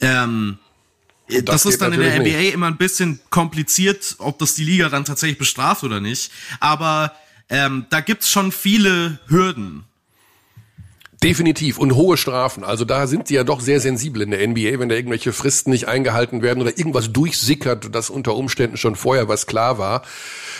Ähm, 0.00 0.56
das, 1.28 1.44
das 1.44 1.66
ist 1.66 1.82
dann 1.82 1.92
in 1.92 2.00
der 2.00 2.18
NBA 2.18 2.28
nicht. 2.28 2.54
immer 2.54 2.68
ein 2.68 2.78
bisschen 2.78 3.20
kompliziert, 3.28 4.16
ob 4.16 4.38
das 4.38 4.54
die 4.54 4.64
Liga 4.64 4.88
dann 4.88 5.04
tatsächlich 5.04 5.36
bestraft 5.36 5.84
oder 5.84 6.00
nicht. 6.00 6.32
Aber 6.60 7.12
ähm, 7.50 7.84
da 7.90 8.00
gibt's 8.00 8.30
schon 8.30 8.52
viele 8.52 9.18
Hürden. 9.26 9.84
Definitiv 11.22 11.78
und 11.78 11.96
hohe 11.96 12.16
Strafen. 12.16 12.62
Also 12.62 12.84
da 12.84 13.08
sind 13.08 13.26
sie 13.26 13.34
ja 13.34 13.42
doch 13.42 13.60
sehr 13.60 13.80
sensibel 13.80 14.22
in 14.22 14.30
der 14.30 14.46
NBA, 14.46 14.78
wenn 14.78 14.88
da 14.88 14.94
irgendwelche 14.94 15.32
Fristen 15.32 15.70
nicht 15.70 15.88
eingehalten 15.88 16.42
werden 16.42 16.62
oder 16.62 16.78
irgendwas 16.78 17.12
durchsickert, 17.12 17.92
das 17.92 18.08
unter 18.08 18.36
Umständen 18.36 18.76
schon 18.76 18.94
vorher 18.94 19.28
was 19.28 19.48
klar 19.48 19.78
war. 19.78 20.02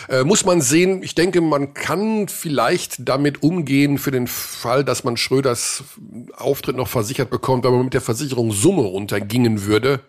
Äh, 0.09 0.25
muss 0.25 0.43
man 0.43 0.59
sehen. 0.59 1.01
Ich 1.01 1.15
denke, 1.15 1.39
man 1.39 1.73
kann 1.73 2.27
vielleicht 2.27 3.07
damit 3.07 3.41
umgehen 3.41 3.97
für 3.97 4.11
den 4.11 4.27
Fall, 4.27 4.83
dass 4.83 5.05
man 5.05 5.15
Schröders 5.15 5.83
Auftritt 6.35 6.75
noch 6.75 6.89
versichert 6.89 7.29
bekommt, 7.29 7.63
wenn 7.63 7.71
man 7.71 7.85
mit 7.85 7.93
der 7.93 8.01
Versicherung 8.01 8.51
Summe 8.51 8.81
runtergingen 8.81 9.65
würde 9.65 10.01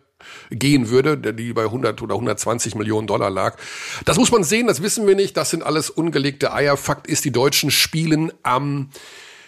gehen 0.50 0.90
würde, 0.90 1.16
die 1.16 1.52
bei 1.54 1.64
100 1.64 2.02
oder 2.02 2.14
120 2.14 2.74
Millionen 2.74 3.06
Dollar 3.06 3.30
lag. 3.30 3.56
Das 4.04 4.18
muss 4.18 4.30
man 4.30 4.44
sehen, 4.44 4.66
das 4.66 4.82
wissen 4.82 5.06
wir 5.06 5.14
nicht. 5.14 5.34
Das 5.36 5.48
sind 5.48 5.62
alles 5.62 5.88
ungelegte 5.88 6.52
Eier. 6.52 6.76
Fakt 6.76 7.06
ist, 7.06 7.24
die 7.24 7.32
Deutschen 7.32 7.70
spielen 7.70 8.30
am 8.42 8.90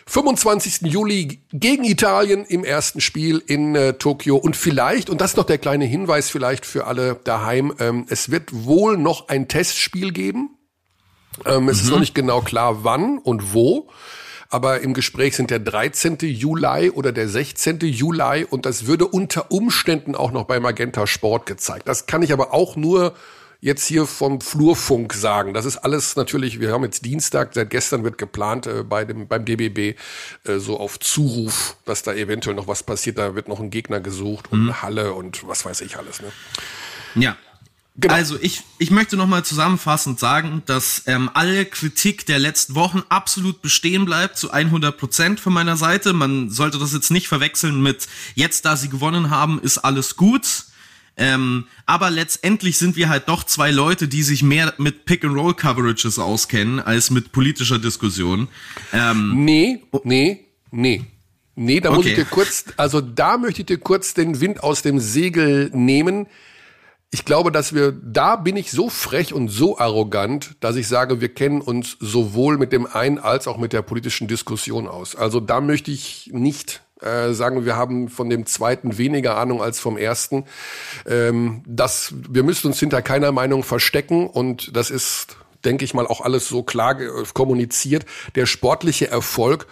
25. 0.06 0.82
Juli 0.82 1.42
gegen 1.52 1.85
Italien 1.85 2.44
im 2.44 2.64
ersten 2.64 3.00
Spiel 3.00 3.42
in 3.47 3.75
äh, 3.75 3.94
Tokio 3.94 4.37
und 4.37 4.56
vielleicht, 4.56 5.11
und 5.11 5.21
das 5.21 5.32
ist 5.32 5.37
noch 5.37 5.44
der 5.44 5.59
kleine 5.59 5.85
Hinweis 5.85 6.30
vielleicht 6.30 6.66
für 6.66 6.87
alle 6.87 7.21
daheim, 7.25 7.73
ähm, 7.78 8.06
es 8.09 8.30
wird 8.30 8.50
wohl 8.52 8.97
noch 8.97 9.28
ein 9.28 9.49
Testspiel 9.49 10.12
geben. 10.12 10.50
Ähm, 11.47 11.68
es 11.68 11.78
mhm. 11.78 11.85
ist 11.85 11.90
noch 11.90 12.00
nicht 12.00 12.14
genau 12.14 12.40
klar, 12.40 12.85
wann 12.85 13.18
und 13.18 13.54
wo. 13.54 13.88
Aber 14.49 14.82
im 14.82 14.92
Gespräch 14.92 15.35
sind 15.37 15.50
der 15.50 15.61
13. 15.61 16.18
Juli 16.21 16.90
oder 16.90 17.11
der 17.11 17.26
16. 17.26 17.78
Juli 17.80 18.44
und 18.44 18.66
das 18.66 18.87
würde 18.87 19.06
unter 19.06 19.50
Umständen 19.50 20.14
auch 20.14 20.30
noch 20.30 20.44
bei 20.44 20.61
Magenta 20.61 21.06
Sport 21.06 21.47
gezeigt. 21.47 21.88
Das 21.88 22.04
kann 22.04 22.23
ich 22.23 22.35
aber 22.35 22.52
auch 22.52 22.76
nur 22.76 23.14
jetzt 23.62 23.87
hier 23.87 24.07
vom 24.07 24.40
Flurfunk 24.40 25.14
sagen. 25.14 25.54
Das 25.54 25.64
ist 25.64 25.78
alles 25.78 26.16
natürlich, 26.16 26.61
wir 26.61 26.73
haben 26.73 26.83
jetzt 26.83 27.04
Dienstag, 27.04 27.54
seit 27.54 27.71
gestern 27.71 28.02
wird 28.02 28.19
geplant 28.19 28.66
äh, 28.66 28.83
bei 28.83 29.04
dem, 29.04 29.28
beim 29.28 29.45
DBB 29.45 29.97
äh, 30.45 30.59
so 30.59 30.78
auf 30.78 30.99
Zuruf, 30.99 31.76
dass 31.87 32.02
da 32.02 32.12
eventuell 32.12 32.57
noch 32.57 32.66
was 32.66 32.83
passiert. 32.83 33.19
Da 33.19 33.37
wird 33.37 33.49
noch 33.49 33.61
ein 33.61 33.71
Gegner 33.71 34.00
gesucht 34.00 34.50
und 34.50 34.64
mhm. 34.64 34.69
eine 34.69 34.83
Halle 34.83 35.12
und 35.14 35.47
was 35.47 35.64
weiß 35.64 35.81
ich 35.81 35.97
alles. 35.97 36.21
Ne? 36.21 36.33
Ja, 37.14 37.37
Genau. 37.95 38.14
Also 38.14 38.38
ich, 38.40 38.62
ich 38.78 38.90
möchte 38.90 39.19
nochmal 39.19 39.45
zusammenfassend 39.45 40.19
sagen, 40.19 40.62
dass 40.64 41.02
ähm, 41.04 41.31
alle 41.35 41.66
Kritik 41.66 42.25
der 42.25 42.38
letzten 42.38 42.75
Wochen 42.75 43.02
absolut 43.11 43.61
bestehen 43.61 44.07
bleibt, 44.07 44.38
zu 44.38 44.50
100 44.50 44.97
Prozent 44.97 45.40
von 45.40 45.52
meiner 45.52 45.76
Seite. 45.76 46.14
Man 46.14 46.49
sollte 46.49 46.78
das 46.78 46.95
jetzt 46.95 47.11
nicht 47.11 47.28
verwechseln 47.28 47.83
mit, 47.83 48.09
jetzt 48.35 48.64
da 48.64 48.76
sie 48.78 48.88
gewonnen 48.88 49.28
haben, 49.28 49.61
ist 49.61 49.76
alles 49.76 50.16
gut. 50.16 50.64
Ähm, 51.16 51.66
aber 51.85 52.11
letztendlich 52.11 52.78
sind 52.78 52.97
wir 52.97 53.09
halt 53.09 53.28
doch 53.28 53.45
zwei 53.45 53.71
Leute, 53.71 54.09
die 54.09 54.23
sich 54.23 54.42
mehr 54.42 54.73
mit 54.78 55.04
Pick-and-Roll-Coverages 55.04 56.19
auskennen, 56.19 56.81
als 56.81 57.11
mit 57.11 57.33
politischer 57.33 57.78
Diskussion. 57.78 58.49
Ähm, 58.92 59.45
nee, 59.45 59.83
nee, 60.04 60.47
nee. 60.71 61.04
Nee, 61.54 61.81
da 61.81 61.90
okay. 61.90 61.97
muss 61.97 62.07
ich 62.07 62.14
dir 62.14 62.25
kurz, 62.25 62.64
also 62.78 63.00
da 63.02 63.37
möchte 63.37 63.61
ich 63.61 63.66
dir 63.66 63.78
kurz 63.78 64.14
den 64.14 64.40
Wind 64.40 64.62
aus 64.62 64.81
dem 64.81 64.99
Segel 64.99 65.71
nehmen. 65.75 66.26
Ich 67.11 67.26
glaube, 67.26 67.52
dass 67.52 67.75
wir, 67.75 67.92
da 67.92 68.37
bin 68.37 68.57
ich 68.57 68.71
so 68.71 68.88
frech 68.88 69.35
und 69.35 69.49
so 69.49 69.78
arrogant, 69.78 70.57
dass 70.61 70.76
ich 70.76 70.88
sage, 70.88 71.21
wir 71.21 71.28
kennen 71.28 71.61
uns 71.61 71.99
sowohl 72.00 72.57
mit 72.57 72.73
dem 72.73 72.87
einen 72.87 73.19
als 73.19 73.47
auch 73.47 73.59
mit 73.59 73.75
der 73.75 73.83
politischen 73.83 74.28
Diskussion 74.28 74.88
aus. 74.88 75.14
Also 75.14 75.40
da 75.40 75.61
möchte 75.61 75.90
ich 75.90 76.31
nicht 76.33 76.81
äh, 77.02 77.32
sagen, 77.32 77.64
wir 77.64 77.76
haben 77.76 78.09
von 78.09 78.30
dem 78.30 78.47
zweiten 78.47 78.99
weniger 78.99 79.37
Ahnung 79.37 79.62
als 79.62 79.80
vom 79.80 79.97
ersten. 79.97 80.44
Ähm, 81.06 81.62
das, 81.66 82.14
wir 82.28 82.42
müssen 82.42 82.68
uns 82.68 82.78
hinter 82.78 83.02
keiner 83.02 83.32
Meinung 83.32 83.62
verstecken 83.62 84.26
und 84.26 84.76
das 84.76 84.90
ist, 84.90 85.37
denke 85.64 85.85
ich 85.85 85.94
mal, 85.94 86.06
auch 86.06 86.21
alles 86.21 86.49
so 86.49 86.62
klar 86.62 86.97
kommuniziert. 87.35 88.06
Der 88.35 88.47
sportliche 88.47 89.09
Erfolg, 89.09 89.66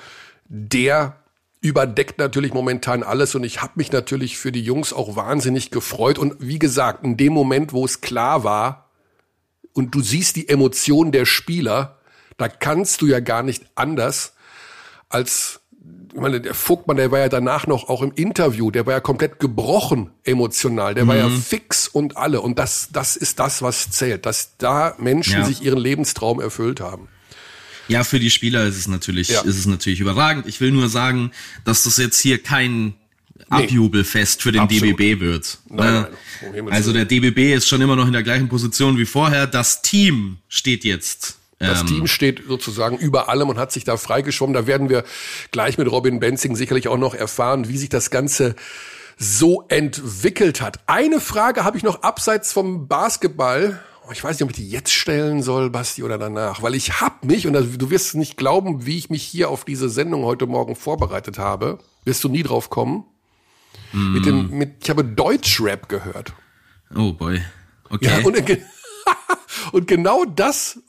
der 0.46 1.16
überdeckt 1.60 2.18
natürlich 2.18 2.54
momentan 2.54 3.02
alles 3.02 3.34
und 3.34 3.44
ich 3.44 3.60
habe 3.60 3.74
mich 3.76 3.92
natürlich 3.92 4.38
für 4.38 4.50
die 4.50 4.62
Jungs 4.62 4.92
auch 4.92 5.16
wahnsinnig 5.16 5.70
gefreut 5.70 6.18
und 6.18 6.36
wie 6.38 6.58
gesagt, 6.58 7.04
in 7.04 7.16
dem 7.16 7.32
Moment, 7.32 7.72
wo 7.72 7.84
es 7.84 8.00
klar 8.00 8.44
war 8.44 8.88
und 9.74 9.94
du 9.94 10.00
siehst 10.00 10.36
die 10.36 10.48
Emotionen 10.48 11.12
der 11.12 11.26
Spieler, 11.26 11.98
da 12.38 12.48
kannst 12.48 13.02
du 13.02 13.06
ja 13.06 13.20
gar 13.20 13.42
nicht 13.42 13.66
anders 13.74 14.32
als 15.10 15.59
ich 16.20 16.22
meine, 16.22 16.42
der 16.42 16.52
Vogtmann, 16.52 16.98
der 16.98 17.10
war 17.10 17.18
ja 17.18 17.30
danach 17.30 17.66
noch 17.66 17.88
auch 17.88 18.02
im 18.02 18.12
Interview, 18.12 18.70
der 18.70 18.84
war 18.84 18.92
ja 18.92 19.00
komplett 19.00 19.40
gebrochen 19.40 20.10
emotional, 20.22 20.92
der 20.92 21.04
mhm. 21.04 21.08
war 21.08 21.16
ja 21.16 21.28
mhm. 21.30 21.40
fix 21.40 21.88
und 21.88 22.18
alle. 22.18 22.42
Und 22.42 22.58
das, 22.58 22.90
das 22.92 23.16
ist 23.16 23.38
das, 23.38 23.62
was 23.62 23.90
zählt, 23.90 24.26
dass 24.26 24.50
da 24.58 24.94
Menschen 24.98 25.38
ja. 25.38 25.44
sich 25.46 25.62
ihren 25.62 25.78
Lebenstraum 25.78 26.38
erfüllt 26.38 26.80
haben. 26.80 27.08
Ja, 27.88 28.04
für 28.04 28.20
die 28.20 28.28
Spieler 28.28 28.66
ist 28.66 28.76
es 28.76 28.86
natürlich, 28.86 29.30
ja. 29.30 29.40
ist 29.40 29.56
es 29.56 29.64
natürlich 29.64 30.00
überragend. 30.00 30.46
Ich 30.46 30.60
will 30.60 30.72
nur 30.72 30.90
sagen, 30.90 31.30
dass 31.64 31.84
das 31.84 31.96
jetzt 31.96 32.20
hier 32.20 32.36
kein 32.36 32.92
Abjubelfest 33.48 34.42
für 34.42 34.52
den 34.52 34.60
Absolut. 34.60 35.00
DBB 35.00 35.20
wird. 35.22 35.58
Nein, 35.70 35.92
ne? 35.94 36.08
nein, 36.52 36.68
also 36.68 36.92
der 36.92 37.06
DBB 37.06 37.54
ist 37.54 37.66
schon 37.66 37.80
immer 37.80 37.96
noch 37.96 38.06
in 38.06 38.12
der 38.12 38.22
gleichen 38.22 38.50
Position 38.50 38.98
wie 38.98 39.06
vorher. 39.06 39.46
Das 39.46 39.80
Team 39.80 40.36
steht 40.50 40.84
jetzt 40.84 41.39
das 41.60 41.82
ähm, 41.82 41.86
Team 41.86 42.06
steht 42.06 42.42
sozusagen 42.48 42.96
über 42.96 43.28
allem 43.28 43.50
und 43.50 43.58
hat 43.58 43.70
sich 43.70 43.84
da 43.84 43.98
freigeschwommen. 43.98 44.54
Da 44.54 44.66
werden 44.66 44.88
wir 44.88 45.04
gleich 45.52 45.76
mit 45.76 45.90
Robin 45.90 46.18
Benzing 46.18 46.56
sicherlich 46.56 46.88
auch 46.88 46.96
noch 46.96 47.14
erfahren, 47.14 47.68
wie 47.68 47.76
sich 47.76 47.90
das 47.90 48.10
Ganze 48.10 48.56
so 49.18 49.66
entwickelt 49.68 50.62
hat. 50.62 50.78
Eine 50.86 51.20
Frage 51.20 51.62
habe 51.62 51.76
ich 51.76 51.82
noch 51.82 52.02
abseits 52.02 52.54
vom 52.54 52.88
Basketball. 52.88 53.78
Oh, 54.08 54.12
ich 54.12 54.24
weiß 54.24 54.36
nicht, 54.36 54.42
ob 54.44 54.50
ich 54.50 54.56
die 54.56 54.70
jetzt 54.70 54.90
stellen 54.90 55.42
soll, 55.42 55.68
Basti, 55.68 56.02
oder 56.02 56.16
danach. 56.16 56.62
Weil 56.62 56.74
ich 56.74 57.02
hab 57.02 57.26
mich, 57.26 57.46
und 57.46 57.52
du 57.52 57.90
wirst 57.90 58.14
nicht 58.14 58.38
glauben, 58.38 58.86
wie 58.86 58.96
ich 58.96 59.10
mich 59.10 59.22
hier 59.22 59.50
auf 59.50 59.66
diese 59.66 59.90
Sendung 59.90 60.24
heute 60.24 60.46
Morgen 60.46 60.74
vorbereitet 60.74 61.38
habe. 61.38 61.78
Wirst 62.04 62.24
du 62.24 62.30
nie 62.30 62.42
drauf 62.42 62.70
kommen. 62.70 63.04
Mm. 63.92 64.12
Mit 64.14 64.24
dem, 64.24 64.50
mit, 64.50 64.70
ich 64.82 64.88
habe 64.88 65.04
Deutschrap 65.04 65.90
gehört. 65.90 66.32
Oh 66.96 67.12
boy. 67.12 67.42
Okay. 67.90 68.06
Ja, 68.06 68.24
und, 68.24 68.36
und 69.72 69.86
genau 69.86 70.24
das 70.24 70.80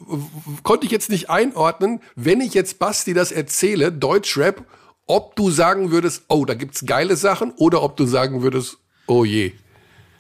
konnte 0.64 0.86
ich 0.86 0.92
jetzt 0.92 1.10
nicht 1.10 1.30
einordnen, 1.30 2.02
wenn 2.16 2.42
ich 2.42 2.54
jetzt 2.54 2.80
Basti 2.80 3.14
das 3.14 3.32
erzähle, 3.32 3.92
Deutschrap, 3.92 4.66
ob 5.08 5.36
du 5.36 5.52
sagen 5.52 5.92
würdest, 5.92 6.24
oh, 6.28 6.46
da 6.46 6.54
gibt's 6.54 6.86
geile 6.86 7.16
Sachen, 7.16 7.52
oder 7.58 7.82
ob 7.82 7.98
du 7.98 8.06
sagen 8.06 8.42
würdest, 8.42 8.78
oh 9.08 9.26
je. 9.26 9.54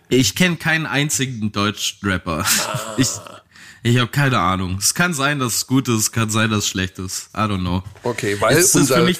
Ich 0.10 0.36
kenne 0.36 0.57
keinen 0.57 0.86
einzigen 0.86 1.51
Deutsch-Rapper. 1.53 2.45
Ah. 2.45 2.95
Ich, 2.98 3.07
ich 3.83 3.98
habe 3.98 4.12
keine 4.12 4.39
Ahnung. 4.39 4.75
Es 4.77 4.93
kann 4.93 5.13
sein, 5.13 5.39
dass 5.39 5.55
es 5.55 5.67
gut 5.67 5.88
ist, 5.88 5.95
es 5.95 6.12
kann 6.12 6.29
sein, 6.29 6.50
dass 6.50 6.60
es 6.60 6.67
schlecht 6.67 7.00
ist. 7.00 7.29
I 7.33 7.39
don't 7.39 7.60
know. 7.60 7.83
Okay, 8.03 8.36
weil 8.41 8.57
es 8.57 8.75
unser, 8.75 9.07
äh, 9.07 9.15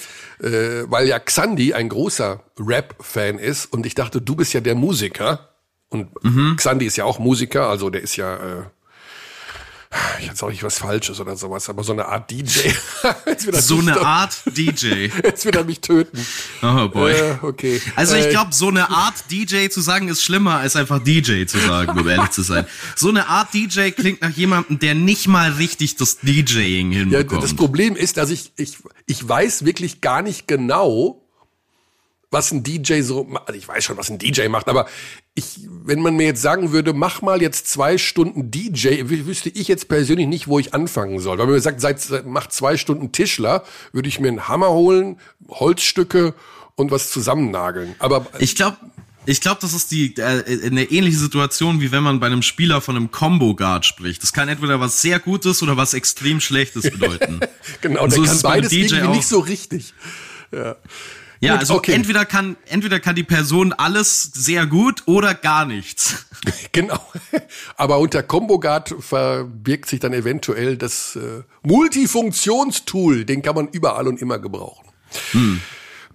weil 0.88 1.08
ja 1.08 1.20
Xandi 1.20 1.74
ein 1.74 1.88
großer 1.88 2.44
Rap-Fan 2.60 3.40
ist 3.40 3.72
und 3.72 3.86
ich 3.86 3.96
dachte, 3.96 4.22
du 4.22 4.36
bist 4.36 4.54
ja 4.54 4.60
der 4.60 4.76
Musiker. 4.76 5.56
Und 5.90 6.12
mhm. 6.24 6.56
Xandi 6.58 6.86
ist 6.86 6.98
ja 6.98 7.06
auch 7.06 7.20
Musiker, 7.20 7.68
also 7.68 7.90
der 7.90 8.02
ist 8.02 8.18
ja 8.18 8.36
äh, 8.36 8.64
jetzt 10.22 10.42
auch 10.44 10.50
nicht 10.50 10.64
was 10.64 10.80
Falsches 10.80 11.20
oder 11.20 11.36
sowas, 11.36 11.70
aber 11.70 11.84
so 11.84 11.92
eine 11.92 12.06
Art 12.06 12.32
DJ. 12.32 12.70
so 13.54 13.80
eine 13.80 13.94
doch, 13.94 14.06
Art 14.06 14.42
DJ. 14.46 15.10
Jetzt 15.24 15.46
wird 15.46 15.56
er 15.56 15.64
mich 15.66 15.82
töten. 15.82 16.26
Oh 16.62 16.88
boy. 16.88 17.12
Äh, 17.12 17.38
okay. 17.42 17.82
Also 17.96 18.16
ich 18.16 18.30
glaube, 18.30 18.54
so 18.54 18.70
eine 18.70 18.90
Art 18.90 19.16
DJ 19.30 19.68
zu 19.68 19.82
sagen 19.82 20.08
ist 20.08 20.24
schlimmer 20.24 20.58
als 20.58 20.76
einfach 20.76 21.04
DJ 21.04 21.46
zu 21.46 21.60
sagen, 21.60 22.00
um 22.00 22.08
ehrlich 22.08 22.32
zu 22.32 22.42
sein. 22.42 22.66
So 22.96 23.10
eine 23.10 23.28
Art 23.28 23.54
DJ 23.54 23.90
klingt 23.90 24.22
nach 24.22 24.32
jemandem, 24.32 24.80
der 24.80 24.96
nicht 24.96 25.28
mal 25.28 25.52
richtig 25.54 25.98
das 25.98 26.20
DJing 26.20 26.92
hinbekommt. 26.92 27.32
Ja, 27.32 27.40
das 27.42 27.56
Problem 27.56 27.96
ist, 27.96 28.18
dass 28.18 28.30
ich, 28.30 28.54
ich, 28.56 28.78
ich 29.08 29.28
weiß 29.28 29.66
wirklich 29.66 30.02
gar 30.02 30.22
nicht 30.22 30.48
genau, 30.48 31.21
was 32.32 32.52
ein 32.52 32.64
DJ 32.64 33.02
so, 33.02 33.28
also 33.46 33.58
ich 33.58 33.68
weiß 33.68 33.84
schon, 33.84 33.98
was 33.98 34.10
ein 34.10 34.18
DJ 34.18 34.48
macht, 34.48 34.70
aber 34.70 34.88
ich, 35.36 35.60
wenn 35.84 36.02
man 36.02 36.16
mir 36.16 36.28
jetzt 36.28 36.42
sagen 36.42 36.72
würde, 36.72 36.94
mach 36.94 37.22
mal 37.22 37.42
jetzt 37.42 37.68
zwei 37.68 37.98
Stunden 37.98 38.50
DJ, 38.50 39.02
wüsste 39.04 39.50
ich 39.50 39.68
jetzt 39.68 39.90
persönlich 39.90 40.28
nicht, 40.28 40.48
wo 40.48 40.58
ich 40.58 40.74
anfangen 40.74 41.20
soll. 41.20 41.38
Weil 41.38 41.46
man 41.46 41.56
mir 41.56 41.62
sagt, 41.62 41.82
seit, 41.82 42.26
mach 42.26 42.48
zwei 42.48 42.78
Stunden 42.78 43.12
Tischler, 43.12 43.64
würde 43.92 44.08
ich 44.08 44.20
mir 44.20 44.30
einen 44.30 44.48
Hammer 44.48 44.70
holen, 44.70 45.20
Holzstücke 45.50 46.34
und 46.76 46.90
was 46.90 47.12
zusammennageln. 47.12 47.96
Aber 48.00 48.26
ich 48.40 48.56
glaube, 48.56 48.78
ich 49.26 49.42
glaube, 49.42 49.60
das 49.62 49.74
ist 49.74 49.92
die 49.92 50.16
äh, 50.18 50.66
eine 50.66 50.86
ähnliche 50.86 51.18
Situation, 51.18 51.82
wie 51.82 51.92
wenn 51.92 52.02
man 52.02 52.20
bei 52.20 52.28
einem 52.28 52.42
Spieler 52.42 52.82
von 52.82 52.96
einem 52.96 53.12
Combo 53.12 53.56
Guard 53.56 53.86
spricht. 53.86 54.24
Das 54.24 54.34
kann 54.34 54.50
entweder 54.50 54.80
was 54.80 55.02
sehr 55.02 55.20
Gutes 55.20 55.62
oder 55.62 55.78
was 55.78 55.94
extrem 55.94 56.40
Schlechtes 56.40 56.84
bedeuten. 56.92 57.42
genau, 57.82 58.06
und 58.06 58.12
der 58.12 58.20
so 58.20 58.26
kann 58.26 58.42
beides 58.42 58.72
irgendwie 58.72 59.08
nicht 59.10 59.28
so 59.28 59.40
richtig. 59.40 59.94
Ja. 60.52 60.76
Ja, 61.42 61.56
also 61.58 61.74
okay. 61.76 61.94
entweder 61.94 62.24
kann 62.24 62.56
entweder 62.68 63.00
kann 63.00 63.16
die 63.16 63.24
Person 63.24 63.74
alles 63.74 64.24
sehr 64.24 64.68
gut 64.68 65.04
oder 65.08 65.34
gar 65.34 65.66
nichts. 65.66 66.26
Genau. 66.72 67.00
Aber 67.76 68.00
unter 68.00 68.24
ComboGuard 68.24 68.96
verbirgt 69.00 69.90
sich 69.90 70.00
dann 70.00 70.14
eventuell 70.14 70.76
das 70.76 71.16
äh, 71.16 71.44
Multifunktionstool. 71.62 73.26
Den 73.26 73.44
kann 73.44 73.54
man 73.54 73.68
überall 73.68 74.08
und 74.08 74.20
immer 74.20 74.40
gebrauchen. 74.40 74.88
Hm. 75.32 75.62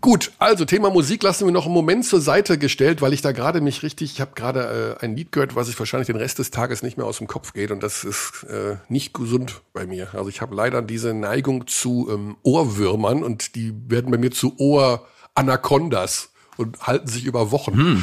Gut, 0.00 0.32
also 0.38 0.64
Thema 0.64 0.90
Musik 0.90 1.22
lassen 1.22 1.46
wir 1.46 1.52
noch 1.52 1.66
einen 1.66 1.74
Moment 1.74 2.04
zur 2.04 2.20
Seite 2.20 2.58
gestellt, 2.58 3.02
weil 3.02 3.12
ich 3.12 3.22
da 3.22 3.32
gerade 3.32 3.60
mich 3.60 3.82
richtig, 3.82 4.12
ich 4.12 4.20
habe 4.20 4.32
gerade 4.34 4.96
äh, 5.00 5.04
ein 5.04 5.16
Lied 5.16 5.32
gehört, 5.32 5.56
was 5.56 5.68
ich 5.68 5.78
wahrscheinlich 5.78 6.06
den 6.06 6.16
Rest 6.16 6.38
des 6.38 6.50
Tages 6.50 6.82
nicht 6.82 6.96
mehr 6.96 7.06
aus 7.06 7.18
dem 7.18 7.26
Kopf 7.26 7.52
geht 7.52 7.70
und 7.70 7.82
das 7.82 8.04
ist 8.04 8.44
äh, 8.44 8.76
nicht 8.88 9.14
gesund 9.14 9.62
bei 9.72 9.86
mir. 9.86 10.14
Also 10.14 10.28
ich 10.28 10.40
habe 10.40 10.54
leider 10.54 10.82
diese 10.82 11.14
Neigung 11.14 11.66
zu 11.66 12.08
ähm, 12.10 12.36
Ohrwürmern 12.42 13.22
und 13.22 13.54
die 13.54 13.74
werden 13.88 14.10
bei 14.10 14.18
mir 14.18 14.30
zu 14.30 14.58
Ohr 14.58 15.06
Anacondas 15.36 16.30
und 16.56 16.80
halten 16.86 17.08
sich 17.08 17.24
über 17.24 17.50
Wochen. 17.50 17.74
Hm. 17.74 18.02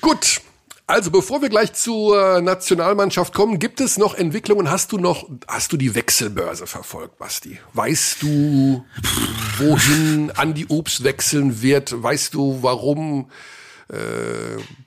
Gut. 0.00 0.40
Also 0.86 1.10
bevor 1.10 1.42
wir 1.42 1.50
gleich 1.50 1.74
zur 1.74 2.40
Nationalmannschaft 2.40 3.34
kommen, 3.34 3.58
gibt 3.58 3.82
es 3.82 3.98
noch 3.98 4.14
Entwicklungen? 4.14 4.70
Hast 4.70 4.90
du 4.92 4.96
noch, 4.96 5.28
hast 5.46 5.70
du 5.70 5.76
die 5.76 5.94
Wechselbörse 5.94 6.66
verfolgt, 6.66 7.18
Basti? 7.18 7.60
Weißt 7.74 8.22
du, 8.22 8.86
wohin 9.58 10.32
Andi 10.34 10.64
Obst 10.70 11.04
wechseln 11.04 11.60
wird? 11.60 12.02
Weißt 12.02 12.32
du, 12.32 12.62
warum 12.62 13.26
äh, 13.26 13.57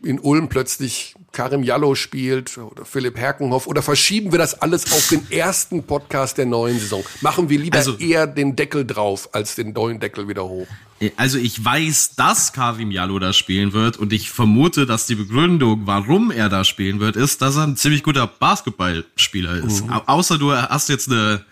in 0.04 0.20
Ulm 0.20 0.48
plötzlich 0.48 1.16
Karim 1.32 1.64
Jallo 1.64 1.96
spielt 1.96 2.58
oder 2.58 2.86
Philipp 2.86 3.18
Herkenhoff 3.18 3.66
oder 3.66 3.82
verschieben 3.82 4.32
wir 4.32 4.38
das 4.38 4.62
alles 4.62 4.92
auf 4.92 5.08
den 5.10 5.32
ersten 5.32 5.84
Podcast 5.84 6.38
der 6.38 6.46
neuen 6.46 6.78
Saison? 6.78 7.04
Machen 7.22 7.50
wir 7.50 7.58
lieber 7.58 7.78
also, 7.78 7.98
eher 7.98 8.28
den 8.28 8.56
Deckel 8.56 8.86
drauf 8.86 9.30
als 9.34 9.56
den 9.56 9.74
neuen 9.74 10.00
Deckel 10.00 10.28
wieder 10.28 10.44
hoch? 10.44 10.68
Also 11.16 11.40
ich 11.40 11.64
weiß, 11.64 12.16
dass 12.16 12.54
Karim 12.54 12.92
Jallo 12.92 13.18
da 13.18 13.34
spielen 13.34 13.74
wird 13.74 13.98
und 13.98 14.14
ich 14.14 14.30
vermute, 14.30 14.86
dass 14.86 15.08
die 15.08 15.16
Begründung, 15.16 15.82
warum 15.86 16.30
er 16.30 16.50
da 16.50 16.64
spielen 16.64 17.00
wird, 17.00 17.16
ist, 17.16 17.42
dass 17.42 17.56
er 17.56 17.64
ein 17.64 17.78
ziemlich 17.78 18.04
guter 18.04 18.28
Basketballspieler 18.28 19.64
ist. 19.64 19.86
Mhm. 19.86 19.94
Außer 20.06 20.38
du 20.38 20.54
hast 20.54 20.90
jetzt 20.90 21.10
eine 21.10 21.44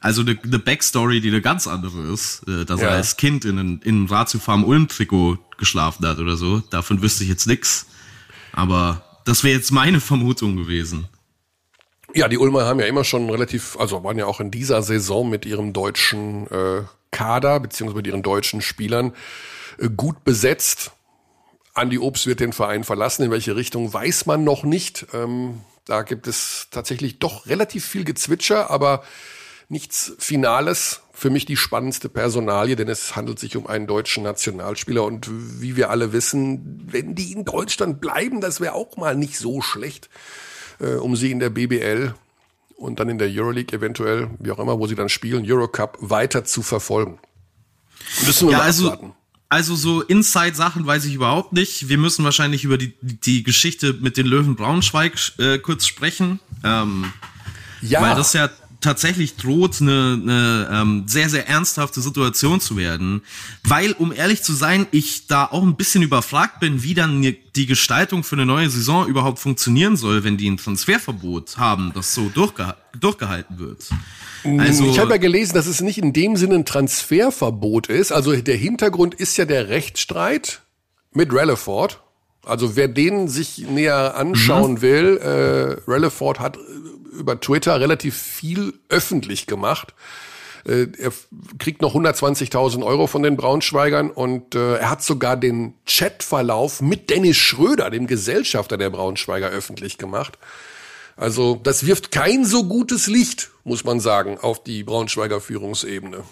also 0.00 0.22
eine, 0.22 0.38
eine 0.42 0.58
Backstory, 0.58 1.20
die 1.20 1.28
eine 1.28 1.40
ganz 1.40 1.66
andere 1.66 2.12
ist, 2.12 2.42
äh, 2.48 2.64
dass 2.64 2.80
ja. 2.80 2.88
er 2.88 2.94
als 2.94 3.16
Kind 3.16 3.44
in, 3.44 3.58
in 3.58 3.80
einem 3.84 4.06
Ratio 4.06 4.40
Farm 4.40 4.64
Ulm 4.64 4.88
Trikot 4.88 5.38
geschlafen 5.58 6.06
hat 6.06 6.18
oder 6.18 6.36
so. 6.36 6.58
Davon 6.70 7.02
wüsste 7.02 7.24
ich 7.24 7.30
jetzt 7.30 7.46
nix. 7.46 7.86
Aber 8.52 9.02
das 9.24 9.42
wäre 9.42 9.56
jetzt 9.56 9.72
meine 9.72 10.00
Vermutung 10.00 10.56
gewesen. 10.56 11.08
Ja, 12.14 12.28
die 12.28 12.38
Ulmer 12.38 12.66
haben 12.66 12.78
ja 12.78 12.86
immer 12.86 13.02
schon 13.02 13.28
relativ, 13.28 13.76
also 13.78 14.04
waren 14.04 14.18
ja 14.18 14.26
auch 14.26 14.38
in 14.38 14.50
dieser 14.50 14.82
Saison 14.82 15.28
mit 15.28 15.46
ihrem 15.46 15.72
deutschen 15.72 16.46
äh, 16.48 16.82
Kader 17.10 17.58
beziehungsweise 17.58 17.96
mit 17.96 18.06
ihren 18.06 18.22
deutschen 18.22 18.60
Spielern 18.60 19.12
äh, 19.78 19.88
gut 19.88 20.24
besetzt. 20.24 20.92
Andi 21.72 21.98
Obst 21.98 22.26
wird 22.26 22.38
den 22.38 22.52
Verein 22.52 22.84
verlassen. 22.84 23.24
In 23.24 23.30
welche 23.32 23.56
Richtung 23.56 23.92
weiß 23.92 24.26
man 24.26 24.44
noch 24.44 24.62
nicht. 24.62 25.06
Ähm, 25.12 25.62
da 25.86 26.02
gibt 26.02 26.28
es 26.28 26.68
tatsächlich 26.70 27.18
doch 27.18 27.46
relativ 27.46 27.84
viel 27.84 28.04
Gezwitscher, 28.04 28.70
aber 28.70 29.02
nichts 29.68 30.12
Finales. 30.18 31.00
Für 31.12 31.30
mich 31.30 31.46
die 31.46 31.56
spannendste 31.56 32.08
Personalie, 32.08 32.74
denn 32.74 32.88
es 32.88 33.14
handelt 33.14 33.38
sich 33.38 33.56
um 33.56 33.68
einen 33.68 33.86
deutschen 33.86 34.24
Nationalspieler 34.24 35.04
und 35.04 35.28
wie 35.30 35.76
wir 35.76 35.90
alle 35.90 36.12
wissen, 36.12 36.82
wenn 36.90 37.14
die 37.14 37.32
in 37.32 37.44
Deutschland 37.44 38.00
bleiben, 38.00 38.40
das 38.40 38.60
wäre 38.60 38.74
auch 38.74 38.96
mal 38.96 39.14
nicht 39.14 39.38
so 39.38 39.62
schlecht, 39.62 40.10
äh, 40.80 40.94
um 40.94 41.14
sie 41.14 41.30
in 41.30 41.38
der 41.38 41.50
BBL 41.50 42.14
und 42.76 42.98
dann 42.98 43.08
in 43.08 43.18
der 43.18 43.28
Euroleague 43.28 43.76
eventuell, 43.76 44.30
wie 44.40 44.50
auch 44.50 44.58
immer, 44.58 44.78
wo 44.80 44.88
sie 44.88 44.96
dann 44.96 45.08
spielen, 45.08 45.44
Eurocup 45.46 45.98
weiter 46.00 46.44
zu 46.44 46.62
verfolgen. 46.62 47.20
Müssen 48.26 48.48
wir 48.48 48.52
ja, 48.52 48.58
mal 48.58 48.64
also, 48.64 48.90
abwarten. 48.90 49.14
Also 49.48 49.76
so 49.76 50.00
Inside-Sachen 50.02 50.84
weiß 50.84 51.04
ich 51.04 51.14
überhaupt 51.14 51.52
nicht. 51.52 51.88
Wir 51.88 51.98
müssen 51.98 52.24
wahrscheinlich 52.24 52.64
über 52.64 52.76
die, 52.76 52.94
die 53.02 53.44
Geschichte 53.44 53.92
mit 53.92 54.16
den 54.16 54.26
Löwen 54.26 54.56
Braunschweig 54.56 55.14
äh, 55.38 55.58
kurz 55.58 55.86
sprechen. 55.86 56.40
Ähm, 56.64 57.12
ja. 57.80 58.02
Weil 58.02 58.16
das 58.16 58.32
ja 58.32 58.50
tatsächlich 58.84 59.36
droht, 59.36 59.80
eine, 59.80 60.20
eine 60.22 60.68
ähm, 60.70 61.04
sehr, 61.06 61.28
sehr 61.28 61.48
ernsthafte 61.48 62.00
Situation 62.00 62.60
zu 62.60 62.76
werden. 62.76 63.22
Weil, 63.64 63.92
um 63.92 64.12
ehrlich 64.12 64.42
zu 64.42 64.52
sein, 64.52 64.86
ich 64.90 65.26
da 65.26 65.46
auch 65.46 65.62
ein 65.62 65.76
bisschen 65.76 66.02
überfragt 66.02 66.60
bin, 66.60 66.82
wie 66.82 66.94
dann 66.94 67.22
die 67.56 67.66
Gestaltung 67.66 68.22
für 68.22 68.36
eine 68.36 68.46
neue 68.46 68.68
Saison 68.68 69.06
überhaupt 69.06 69.38
funktionieren 69.38 69.96
soll, 69.96 70.22
wenn 70.22 70.36
die 70.36 70.50
ein 70.50 70.58
Transferverbot 70.58 71.56
haben, 71.56 71.92
das 71.94 72.14
so 72.14 72.28
durchgeha 72.28 72.76
durchgehalten 73.00 73.58
wird. 73.58 73.88
Also, 74.58 74.86
ich 74.86 75.00
habe 75.00 75.12
ja 75.12 75.16
gelesen, 75.16 75.54
dass 75.54 75.66
es 75.66 75.80
nicht 75.80 75.98
in 75.98 76.12
dem 76.12 76.36
Sinne 76.36 76.56
ein 76.56 76.64
Transferverbot 76.64 77.88
ist. 77.88 78.12
Also 78.12 78.36
der 78.36 78.56
Hintergrund 78.56 79.14
ist 79.14 79.36
ja 79.36 79.46
der 79.46 79.68
Rechtsstreit 79.68 80.60
mit 81.12 81.32
Ralliford. 81.32 82.00
Also 82.44 82.76
wer 82.76 82.88
den 82.88 83.26
sich 83.28 83.66
näher 83.68 84.16
anschauen 84.16 84.74
mhm. 84.74 84.82
will, 84.82 85.16
äh, 85.16 85.90
Ralliford 85.90 86.40
hat 86.40 86.58
über 87.14 87.40
Twitter 87.40 87.80
relativ 87.80 88.16
viel 88.16 88.74
öffentlich 88.88 89.46
gemacht. 89.46 89.94
Äh, 90.66 90.86
er 90.98 91.12
kriegt 91.58 91.82
noch 91.82 91.94
120.000 91.94 92.84
Euro 92.84 93.06
von 93.06 93.22
den 93.22 93.36
Braunschweigern 93.36 94.10
und 94.10 94.54
äh, 94.54 94.76
er 94.76 94.90
hat 94.90 95.02
sogar 95.02 95.36
den 95.36 95.74
Chatverlauf 95.86 96.80
mit 96.80 97.10
Dennis 97.10 97.36
Schröder, 97.36 97.90
dem 97.90 98.06
Gesellschafter 98.06 98.76
der 98.76 98.90
Braunschweiger, 98.90 99.48
öffentlich 99.48 99.98
gemacht. 99.98 100.38
Also 101.16 101.60
das 101.62 101.86
wirft 101.86 102.10
kein 102.10 102.44
so 102.44 102.64
gutes 102.64 103.06
Licht, 103.06 103.50
muss 103.62 103.84
man 103.84 104.00
sagen, 104.00 104.38
auf 104.38 104.64
die 104.64 104.82
Braunschweiger 104.82 105.40
Führungsebene. 105.40 106.24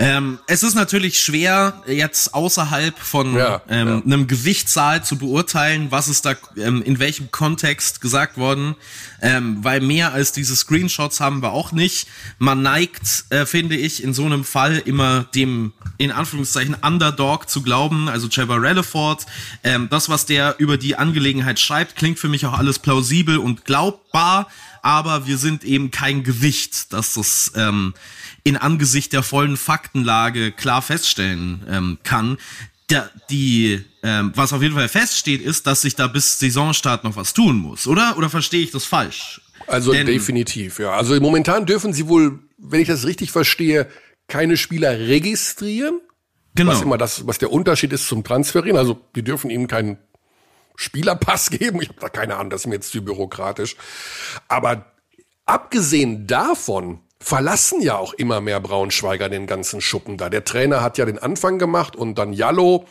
Ähm, 0.00 0.38
es 0.46 0.62
ist 0.62 0.76
natürlich 0.76 1.18
schwer, 1.18 1.82
jetzt 1.88 2.32
außerhalb 2.32 2.96
von 2.96 3.34
Ja, 3.34 3.60
ähm, 3.68 3.88
ja. 3.88 4.02
einem 4.04 4.28
Gewichtssaal 4.28 5.04
zu 5.04 5.18
beurteilen, 5.18 5.90
was 5.90 6.06
ist 6.06 6.24
da 6.24 6.36
ähm, 6.56 6.82
in 6.82 7.00
welchem 7.00 7.32
Kontext 7.32 8.00
gesagt 8.00 8.36
worden, 8.36 8.76
ähm, 9.20 9.58
weil 9.62 9.80
mehr 9.80 10.12
als 10.12 10.30
diese 10.30 10.54
Screenshots 10.54 11.18
haben 11.18 11.42
wir 11.42 11.50
auch 11.50 11.72
nicht. 11.72 12.06
Man 12.38 12.62
neigt, 12.62 13.24
äh, 13.30 13.44
finde 13.44 13.76
ich, 13.76 14.04
in 14.04 14.14
so 14.14 14.24
einem 14.24 14.44
Fall 14.44 14.78
immer 14.78 15.24
dem 15.34 15.72
in 15.96 16.12
Anführungszeichen 16.12 16.76
Underdog 16.80 17.50
zu 17.50 17.62
glauben, 17.62 18.08
also 18.08 18.28
Trevor 18.28 18.62
Relleford. 18.62 19.26
Ähm, 19.64 19.88
das, 19.90 20.08
was 20.08 20.26
der 20.26 20.54
über 20.58 20.76
die 20.78 20.94
Angelegenheit 20.94 21.58
schreibt, 21.58 21.96
klingt 21.96 22.20
für 22.20 22.28
mich 22.28 22.46
auch 22.46 22.56
alles 22.56 22.78
plausibel 22.78 23.38
und 23.38 23.64
glaubbar, 23.64 24.46
aber 24.80 25.26
wir 25.26 25.38
sind 25.38 25.64
eben 25.64 25.90
kein 25.90 26.22
Gewicht, 26.22 26.92
dass 26.92 27.14
das 27.14 27.50
ähm, 27.56 27.94
in 28.44 28.56
Angesicht 28.56 29.12
der 29.12 29.22
vollen 29.22 29.56
Faktenlage 29.56 30.52
klar 30.52 30.82
feststellen 30.82 31.64
ähm, 31.68 31.98
kann. 32.02 32.38
Der, 32.90 33.10
die, 33.28 33.84
ähm, 34.02 34.32
was 34.34 34.52
auf 34.54 34.62
jeden 34.62 34.74
Fall 34.74 34.88
feststeht, 34.88 35.42
ist, 35.42 35.66
dass 35.66 35.82
sich 35.82 35.94
da 35.94 36.06
bis 36.06 36.38
Saisonstart 36.38 37.04
noch 37.04 37.16
was 37.16 37.34
tun 37.34 37.58
muss, 37.58 37.86
oder? 37.86 38.16
Oder 38.16 38.30
verstehe 38.30 38.62
ich 38.62 38.70
das 38.70 38.86
falsch? 38.86 39.42
Also 39.66 39.92
Denn- 39.92 40.06
definitiv, 40.06 40.78
ja. 40.78 40.92
Also 40.92 41.18
momentan 41.20 41.66
dürfen 41.66 41.92
sie 41.92 42.08
wohl, 42.08 42.38
wenn 42.56 42.80
ich 42.80 42.88
das 42.88 43.04
richtig 43.04 43.30
verstehe, 43.30 43.88
keine 44.26 44.56
Spieler 44.56 44.98
registrieren. 44.98 46.00
Genau. 46.54 46.72
Was 46.72 46.80
immer 46.82 46.96
das, 46.98 47.26
was 47.26 47.36
der 47.38 47.52
Unterschied 47.52 47.92
ist 47.92 48.08
zum 48.08 48.24
Transferieren. 48.24 48.78
Also 48.78 48.98
die 49.14 49.22
dürfen 49.22 49.50
ihm 49.50 49.68
keinen 49.68 49.98
Spielerpass 50.76 51.50
geben. 51.50 51.82
Ich 51.82 51.88
habe 51.90 52.00
da 52.00 52.08
keine 52.08 52.36
Ahnung, 52.36 52.50
das 52.50 52.62
ist 52.62 52.66
mir 52.66 52.76
jetzt 52.76 52.90
zu 52.90 53.02
bürokratisch. 53.04 53.76
Aber 54.48 54.86
abgesehen 55.44 56.26
davon 56.26 57.00
verlassen 57.20 57.80
ja 57.80 57.96
auch 57.96 58.12
immer 58.12 58.40
mehr 58.40 58.60
Braunschweiger 58.60 59.28
den 59.28 59.46
ganzen 59.46 59.80
Schuppen 59.80 60.16
da. 60.16 60.28
Der 60.30 60.44
Trainer 60.44 60.82
hat 60.82 60.98
ja 60.98 61.04
den 61.04 61.18
Anfang 61.18 61.58
gemacht 61.58 61.96
und 61.96 62.16
dann 62.16 62.32
Jallo 62.32 62.86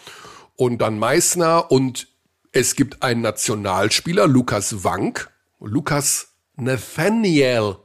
und 0.55 0.79
dann 0.79 0.99
Meißner 0.99 1.71
und 1.71 2.07
es 2.51 2.75
gibt 2.75 3.03
einen 3.03 3.21
Nationalspieler, 3.21 4.27
Lukas 4.27 4.83
Wank, 4.83 5.29
Lukas 5.59 6.33
Nathaniel 6.55 7.77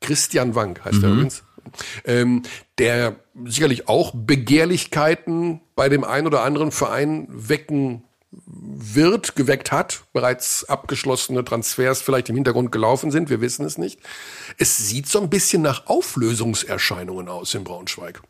Christian 0.00 0.54
Wank 0.54 0.84
heißt 0.84 1.02
er 1.02 1.10
übrigens. 1.10 1.44
Ähm, 2.04 2.42
der 2.78 3.16
sicherlich 3.46 3.88
auch 3.88 4.12
Begehrlichkeiten 4.14 5.60
bei 5.74 5.88
dem 5.88 6.04
einen 6.04 6.26
oder 6.26 6.42
anderen 6.42 6.70
Verein 6.72 7.26
wecken 7.30 8.04
wird, 8.46 9.36
geweckt 9.36 9.72
hat, 9.72 10.04
bereits 10.12 10.64
abgeschlossene 10.64 11.44
Transfers 11.44 12.02
vielleicht 12.02 12.28
im 12.28 12.34
Hintergrund 12.34 12.72
gelaufen 12.72 13.10
sind, 13.10 13.30
wir 13.30 13.40
wissen 13.40 13.64
es 13.64 13.78
nicht. 13.78 14.00
Es 14.58 14.76
sieht 14.78 15.08
so 15.08 15.20
ein 15.20 15.30
bisschen 15.30 15.62
nach 15.62 15.86
Auflösungserscheinungen 15.86 17.28
aus 17.28 17.54
in 17.54 17.64
Braunschweig. 17.64 18.22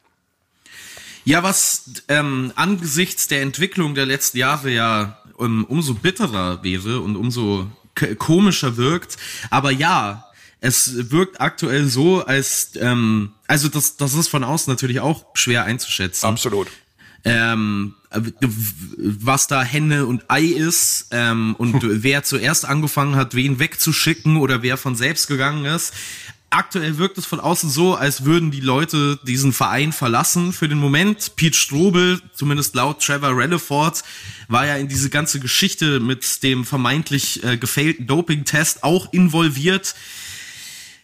Ja, 1.24 1.42
was 1.42 1.90
ähm, 2.08 2.52
angesichts 2.54 3.28
der 3.28 3.42
Entwicklung 3.42 3.94
der 3.94 4.06
letzten 4.06 4.38
Jahre 4.38 4.70
ja 4.70 5.18
um, 5.36 5.64
umso 5.64 5.94
bitterer 5.94 6.62
wäre 6.62 7.00
und 7.00 7.16
umso 7.16 7.66
komischer 8.18 8.76
wirkt. 8.76 9.16
Aber 9.50 9.70
ja, 9.70 10.30
es 10.60 11.10
wirkt 11.10 11.40
aktuell 11.40 11.86
so, 11.88 12.24
als 12.24 12.72
ähm, 12.76 13.32
also 13.46 13.68
das, 13.68 13.96
das 13.96 14.14
ist 14.14 14.28
von 14.28 14.44
außen 14.44 14.72
natürlich 14.72 15.00
auch 15.00 15.26
schwer 15.34 15.64
einzuschätzen. 15.64 16.26
Absolut. 16.26 16.68
Ähm, 17.24 17.94
was 18.10 19.46
da 19.46 19.62
Henne 19.62 20.06
und 20.06 20.24
Ei 20.28 20.44
ist 20.44 21.08
ähm, 21.10 21.54
und 21.58 21.80
wer 21.82 22.22
zuerst 22.22 22.64
angefangen 22.64 23.16
hat, 23.16 23.34
wen 23.34 23.58
wegzuschicken 23.58 24.36
oder 24.36 24.62
wer 24.62 24.76
von 24.76 24.94
selbst 24.94 25.26
gegangen 25.26 25.64
ist. 25.64 25.94
Aktuell 26.50 26.98
wirkt 26.98 27.18
es 27.18 27.26
von 27.26 27.40
außen 27.40 27.68
so, 27.68 27.96
als 27.96 28.24
würden 28.24 28.52
die 28.52 28.60
Leute 28.60 29.18
diesen 29.26 29.52
Verein 29.52 29.92
verlassen 29.92 30.52
für 30.52 30.68
den 30.68 30.78
Moment. 30.78 31.34
Pete 31.34 31.56
Strobel, 31.56 32.20
zumindest 32.32 32.76
laut 32.76 33.02
Trevor 33.02 33.36
Relleford, 33.36 34.04
war 34.46 34.64
ja 34.64 34.76
in 34.76 34.86
diese 34.86 35.10
ganze 35.10 35.40
Geschichte 35.40 35.98
mit 35.98 36.44
dem 36.44 36.64
vermeintlich 36.64 37.42
äh, 37.42 37.56
gefällten 37.56 38.06
Doping-Test 38.06 38.84
auch 38.84 39.12
involviert. 39.12 39.96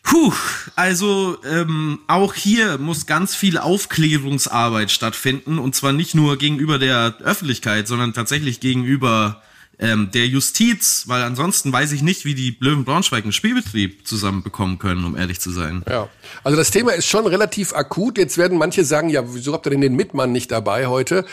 Puh, 0.02 0.32
also 0.76 1.38
ähm, 1.44 2.00
auch 2.06 2.34
hier 2.34 2.78
muss 2.78 3.06
ganz 3.06 3.34
viel 3.34 3.58
Aufklärungsarbeit 3.58 4.90
stattfinden. 4.90 5.58
Und 5.58 5.74
zwar 5.74 5.92
nicht 5.92 6.14
nur 6.14 6.38
gegenüber 6.38 6.78
der 6.78 7.16
Öffentlichkeit, 7.20 7.86
sondern 7.86 8.12
tatsächlich 8.12 8.60
gegenüber 8.60 9.42
ähm, 9.80 10.10
der 10.12 10.26
Justiz, 10.26 11.04
weil 11.06 11.22
ansonsten 11.22 11.72
weiß 11.72 11.92
ich 11.92 12.02
nicht, 12.02 12.24
wie 12.24 12.34
die 12.34 12.56
Löwen 12.60 12.84
Braunschweig 12.84 13.24
einen 13.24 13.32
Spielbetrieb 13.32 14.06
zusammenbekommen 14.06 14.78
können, 14.78 15.04
um 15.04 15.16
ehrlich 15.16 15.40
zu 15.40 15.50
sein. 15.50 15.82
Ja, 15.88 16.08
also 16.44 16.56
das 16.56 16.70
Thema 16.70 16.92
ist 16.92 17.06
schon 17.06 17.26
relativ 17.26 17.72
akut. 17.72 18.18
Jetzt 18.18 18.36
werden 18.36 18.58
manche 18.58 18.84
sagen, 18.84 19.08
ja, 19.08 19.22
wieso 19.34 19.54
habt 19.54 19.66
ihr 19.66 19.70
denn 19.70 19.80
den 19.80 19.96
Mitmann 19.96 20.32
nicht 20.32 20.50
dabei 20.50 20.86
heute? 20.86 21.24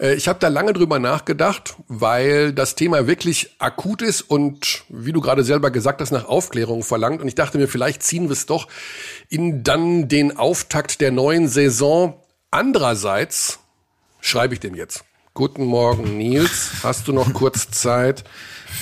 Äh, 0.00 0.14
ich 0.14 0.28
habe 0.28 0.38
da 0.38 0.48
lange 0.48 0.72
drüber 0.72 1.00
nachgedacht, 1.00 1.74
weil 1.88 2.52
das 2.52 2.76
Thema 2.76 3.08
wirklich 3.08 3.56
akut 3.58 4.02
ist 4.02 4.22
und, 4.22 4.84
wie 4.88 5.12
du 5.12 5.20
gerade 5.20 5.42
selber 5.42 5.72
gesagt 5.72 6.00
hast, 6.00 6.12
nach 6.12 6.26
Aufklärung 6.26 6.84
verlangt. 6.84 7.20
Und 7.20 7.26
ich 7.28 7.34
dachte 7.34 7.58
mir, 7.58 7.66
vielleicht 7.66 8.04
ziehen 8.04 8.24
wir 8.24 8.32
es 8.32 8.46
doch 8.46 8.68
in 9.28 9.64
dann 9.64 10.08
den 10.08 10.36
Auftakt 10.36 11.00
der 11.00 11.10
neuen 11.10 11.48
Saison. 11.48 12.14
Andererseits 12.52 13.58
schreibe 14.20 14.54
ich 14.54 14.60
dem 14.60 14.76
jetzt. 14.76 15.05
Guten 15.36 15.66
Morgen, 15.66 16.16
Nils. 16.16 16.70
Hast 16.82 17.06
du 17.08 17.12
noch 17.12 17.34
kurz 17.34 17.70
Zeit 17.70 18.24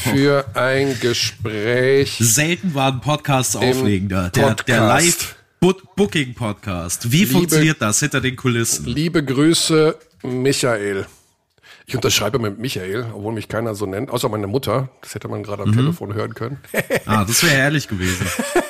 für 0.04 0.46
ein 0.54 0.96
Gespräch? 1.00 2.16
Selten 2.20 2.76
waren 2.76 3.00
Podcasts 3.00 3.56
aufregender. 3.56 4.30
Der, 4.30 4.54
der 4.54 4.54
Podcast. 4.54 5.34
Live-Booking-Podcast. 5.60 7.10
Wie 7.10 7.26
funktioniert 7.26 7.82
das 7.82 7.98
hinter 7.98 8.20
den 8.20 8.36
Kulissen? 8.36 8.86
Liebe 8.86 9.24
Grüße, 9.24 9.98
Michael. 10.22 11.06
Ich 11.86 11.96
unterschreibe 11.96 12.38
mit 12.38 12.60
Michael, 12.60 13.06
obwohl 13.12 13.32
mich 13.32 13.48
keiner 13.48 13.74
so 13.74 13.86
nennt, 13.86 14.10
außer 14.10 14.28
meine 14.28 14.46
Mutter. 14.46 14.90
Das 15.00 15.16
hätte 15.16 15.26
man 15.26 15.42
gerade 15.42 15.64
am 15.64 15.72
Telefon 15.72 16.14
hören 16.14 16.34
können. 16.34 16.58
Ah, 17.04 17.24
das 17.24 17.42
wäre 17.42 17.54
herrlich 17.56 17.88
gewesen. 17.88 18.28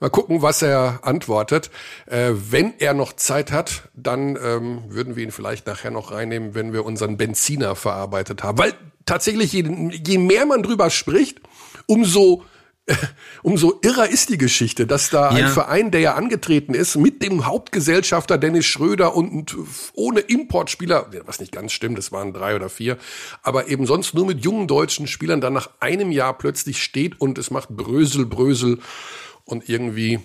Mal 0.00 0.10
gucken, 0.10 0.40
was 0.42 0.62
er 0.62 1.00
antwortet. 1.02 1.70
Äh, 2.06 2.30
wenn 2.32 2.72
er 2.78 2.94
noch 2.94 3.12
Zeit 3.12 3.52
hat, 3.52 3.88
dann 3.94 4.36
ähm, 4.42 4.82
würden 4.88 5.14
wir 5.14 5.22
ihn 5.22 5.30
vielleicht 5.30 5.66
nachher 5.66 5.90
noch 5.90 6.10
reinnehmen, 6.10 6.54
wenn 6.54 6.72
wir 6.72 6.84
unseren 6.86 7.16
Benziner 7.18 7.76
verarbeitet 7.76 8.42
haben. 8.42 8.56
Weil 8.58 8.72
tatsächlich, 9.04 9.52
je, 9.52 9.62
je 10.04 10.18
mehr 10.18 10.46
man 10.46 10.62
drüber 10.62 10.88
spricht, 10.90 11.40
umso 11.86 12.42
umso 13.42 13.78
irrer 13.82 14.08
ist 14.08 14.30
die 14.30 14.38
Geschichte, 14.38 14.86
dass 14.86 15.10
da 15.10 15.36
Ja. 15.36 15.46
ein 15.46 15.52
Verein, 15.52 15.90
der 15.90 16.00
ja 16.00 16.14
angetreten 16.14 16.74
ist, 16.74 16.96
mit 16.96 17.22
dem 17.22 17.46
Hauptgesellschafter 17.46 18.38
Dennis 18.38 18.66
Schröder 18.66 19.14
und 19.14 19.54
ohne 19.94 20.20
Importspieler, 20.20 21.10
was 21.24 21.38
nicht 21.38 21.52
ganz 21.52 21.72
stimmt, 21.72 21.98
es 21.98 22.10
waren 22.10 22.32
drei 22.32 22.56
oder 22.56 22.68
vier, 22.68 22.96
aber 23.42 23.68
eben 23.68 23.86
sonst 23.86 24.14
nur 24.14 24.26
mit 24.26 24.44
jungen 24.44 24.66
deutschen 24.66 25.06
Spielern 25.06 25.40
dann 25.40 25.52
nach 25.52 25.70
einem 25.78 26.10
Jahr 26.10 26.36
plötzlich 26.36 26.82
steht 26.82 27.20
und 27.20 27.38
es 27.38 27.50
macht 27.50 27.68
Brösel, 27.68 28.26
Brösel 28.26 28.78
und 29.50 29.68
irgendwie 29.68 30.20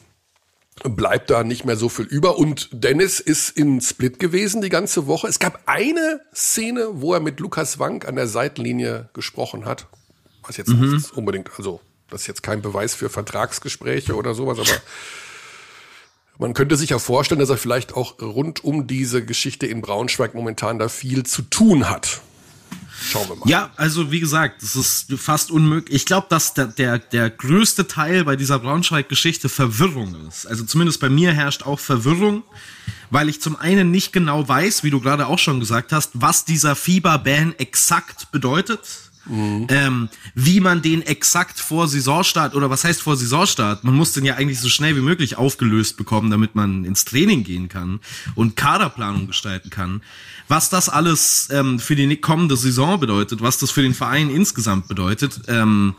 bleibt 0.83 1.29
da 1.29 1.43
nicht 1.43 1.65
mehr 1.65 1.77
so 1.77 1.89
viel 1.89 2.05
über. 2.05 2.37
Und 2.37 2.69
Dennis 2.71 3.19
ist 3.19 3.49
in 3.49 3.79
Split 3.81 4.19
gewesen 4.19 4.61
die 4.61 4.69
ganze 4.69 5.07
Woche. 5.07 5.27
Es 5.27 5.39
gab 5.39 5.61
eine 5.65 6.21
Szene, 6.33 6.87
wo 6.93 7.13
er 7.13 7.19
mit 7.19 7.39
Lukas 7.39 7.79
Wank 7.79 8.07
an 8.07 8.15
der 8.15 8.27
Seitenlinie 8.27 9.09
gesprochen 9.13 9.65
hat. 9.65 9.87
Was 10.43 10.57
jetzt 10.57 10.69
nicht 10.69 11.11
unbedingt, 11.13 11.49
also 11.57 11.81
das 12.09 12.21
ist 12.21 12.27
jetzt 12.27 12.43
kein 12.43 12.61
Beweis 12.61 12.93
für 12.93 13.09
Vertragsgespräche 13.09 14.15
oder 14.15 14.35
sowas, 14.35 14.59
aber 14.59 14.69
man 16.37 16.53
könnte 16.53 16.75
sich 16.75 16.91
ja 16.91 16.99
vorstellen, 16.99 17.39
dass 17.39 17.49
er 17.49 17.57
vielleicht 17.57 17.95
auch 17.95 18.21
rund 18.21 18.63
um 18.63 18.85
diese 18.85 19.25
Geschichte 19.25 19.65
in 19.65 19.81
Braunschweig 19.81 20.35
momentan 20.35 20.77
da 20.77 20.87
viel 20.87 21.25
zu 21.25 21.41
tun 21.41 21.89
hat. 21.89 22.21
Schauen 23.01 23.27
wir 23.29 23.35
mal. 23.35 23.49
Ja, 23.49 23.71
also 23.75 24.11
wie 24.11 24.19
gesagt, 24.19 24.63
es 24.63 24.75
ist 24.75 25.13
fast 25.17 25.51
unmöglich. 25.51 25.95
Ich 25.95 26.05
glaube, 26.05 26.27
dass 26.29 26.53
der, 26.53 26.67
der, 26.67 26.99
der 26.99 27.29
größte 27.29 27.87
Teil 27.87 28.23
bei 28.23 28.35
dieser 28.35 28.59
Braunschweig-Geschichte 28.59 29.49
Verwirrung 29.49 30.15
ist. 30.27 30.45
Also 30.45 30.63
zumindest 30.63 30.99
bei 30.99 31.09
mir 31.09 31.33
herrscht 31.33 31.63
auch 31.63 31.79
Verwirrung, 31.79 32.43
weil 33.09 33.29
ich 33.29 33.41
zum 33.41 33.55
einen 33.55 33.91
nicht 33.91 34.13
genau 34.13 34.47
weiß, 34.47 34.83
wie 34.83 34.89
du 34.89 35.01
gerade 35.01 35.27
auch 35.27 35.39
schon 35.39 35.59
gesagt 35.59 35.91
hast, 35.91 36.11
was 36.13 36.45
dieser 36.45 36.75
Fieber-Ban 36.75 37.55
exakt 37.57 38.31
bedeutet. 38.31 38.79
Ähm, 39.27 40.09
wie 40.35 40.59
man 40.59 40.81
den 40.81 41.01
exakt 41.01 41.59
vor 41.59 41.87
Saisonstart 41.87 42.55
oder 42.55 42.69
was 42.69 42.83
heißt 42.83 43.01
vor 43.01 43.15
Saisonstart? 43.17 43.83
Man 43.83 43.95
muss 43.95 44.13
den 44.13 44.25
ja 44.25 44.35
eigentlich 44.35 44.59
so 44.59 44.69
schnell 44.69 44.95
wie 44.95 45.01
möglich 45.01 45.37
aufgelöst 45.37 45.97
bekommen, 45.97 46.29
damit 46.29 46.55
man 46.55 46.85
ins 46.85 47.05
Training 47.05 47.43
gehen 47.43 47.67
kann 47.67 47.99
und 48.35 48.55
Kaderplanung 48.55 49.27
gestalten 49.27 49.69
kann. 49.69 50.01
Was 50.47 50.69
das 50.69 50.89
alles 50.89 51.49
ähm, 51.51 51.79
für 51.79 51.95
die 51.95 52.17
kommende 52.17 52.55
Saison 52.55 52.99
bedeutet, 52.99 53.41
was 53.41 53.57
das 53.57 53.71
für 53.71 53.81
den 53.81 53.93
Verein 53.95 54.29
insgesamt 54.29 54.87
bedeutet, 54.87 55.41
ähm, 55.47 55.95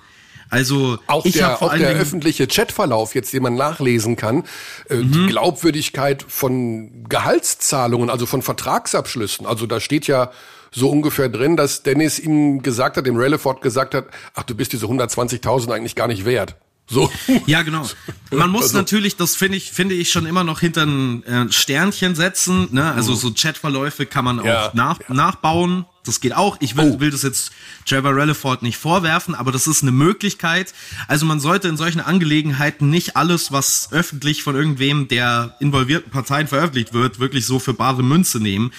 Also 0.49 0.99
auch 1.09 1.25
ich 1.25 1.33
der, 1.35 1.57
vor 1.57 1.73
auch 1.73 1.77
der 1.77 1.91
öffentliche 1.91 2.47
Chatverlauf, 2.47 3.17
jetzt 3.17 3.33
den 3.33 3.43
man 3.43 3.57
nachlesen 3.57 4.15
kann, 4.15 4.45
äh, 4.89 4.99
Mhm. 4.99 5.13
die 5.13 5.27
Glaubwürdigkeit 5.27 6.25
von 6.29 7.05
Gehaltszahlungen, 7.09 8.11
also 8.11 8.27
von 8.27 8.43
Vertragsabschlüssen. 8.43 9.45
Also 9.47 9.67
da 9.67 9.81
steht 9.81 10.07
ja 10.07 10.31
so 10.77 10.91
ungefähr 10.91 11.29
drin, 11.29 11.57
dass 11.57 11.83
Dennis 11.83 12.19
ihm 12.19 12.63
gesagt 12.63 12.97
hat, 12.97 13.07
dem 13.07 13.17
Ralliford 13.17 13.63
gesagt 13.63 13.95
hat, 13.95 14.07
ach, 14.35 14.43
du 14.45 14.55
bist 14.55 14.73
diese 14.73 14.87
120.000 14.87 15.73
eigentlich 15.73 15.95
gar 15.97 16.07
nicht 16.07 16.25
wert. 16.25 16.57
So. 16.89 17.11
Ja, 17.47 17.63
genau. 17.63 17.85
Man 18.31 18.51
muss 18.51 18.65
Also- 18.65 18.77
natürlich, 18.79 19.17
das 19.17 19.35
finde 19.35 19.57
ich, 19.57 19.73
finde 19.73 19.95
ich 19.97 20.11
schon 20.13 20.27
immer 20.27 20.45
noch 20.45 20.61
hinter 20.61 20.85
ein 20.85 21.25
äh, 21.25 21.51
Sternchen 21.51 22.15
setzen. 22.15 22.69
Ne? 22.71 22.93
Also 22.93 23.15
so 23.15 23.33
Chatverläufe 23.33 24.07
kann 24.07 24.25
man 24.25 24.37
Mhm. 24.37 24.45
Ja, 24.45 24.69
auch 24.69 24.75
nach, 24.75 25.01
nachbauen. 25.09 25.87
Das 26.05 26.21
geht 26.21 26.37
auch. 26.37 26.59
Ich 26.61 26.77
will, 26.77 26.93
Oh. 26.97 27.01
will 27.01 27.11
das 27.11 27.23
jetzt 27.25 27.51
Trevor 27.87 28.15
Ralliford 28.15 28.63
nicht 28.63 28.77
vorwerfen, 28.77 29.35
aber 29.35 29.51
das 29.51 29.67
ist 29.67 29.83
eine 29.83 29.91
Möglichkeit. 29.91 30.73
Also 31.09 31.27
man 31.27 31.41
sollte 31.41 31.67
in 31.67 31.77
solchen 31.77 32.01
Angelegenheiten 32.01 32.89
nicht 32.91 33.17
alles, 33.17 33.51
was 33.51 33.89
öffentlich 33.91 34.45
von 34.45 34.55
irgendwem 34.55 35.09
der 35.09 35.57
involvierten 35.59 36.13
Parteien 36.13 36.47
veröffentlicht 36.47 36.93
wird, 36.93 37.19
wirklich 37.19 37.45
so 37.47 37.59
für 37.59 37.75
bare 37.75 38.05
Münze 38.05 38.39
nehmen. 38.39 38.71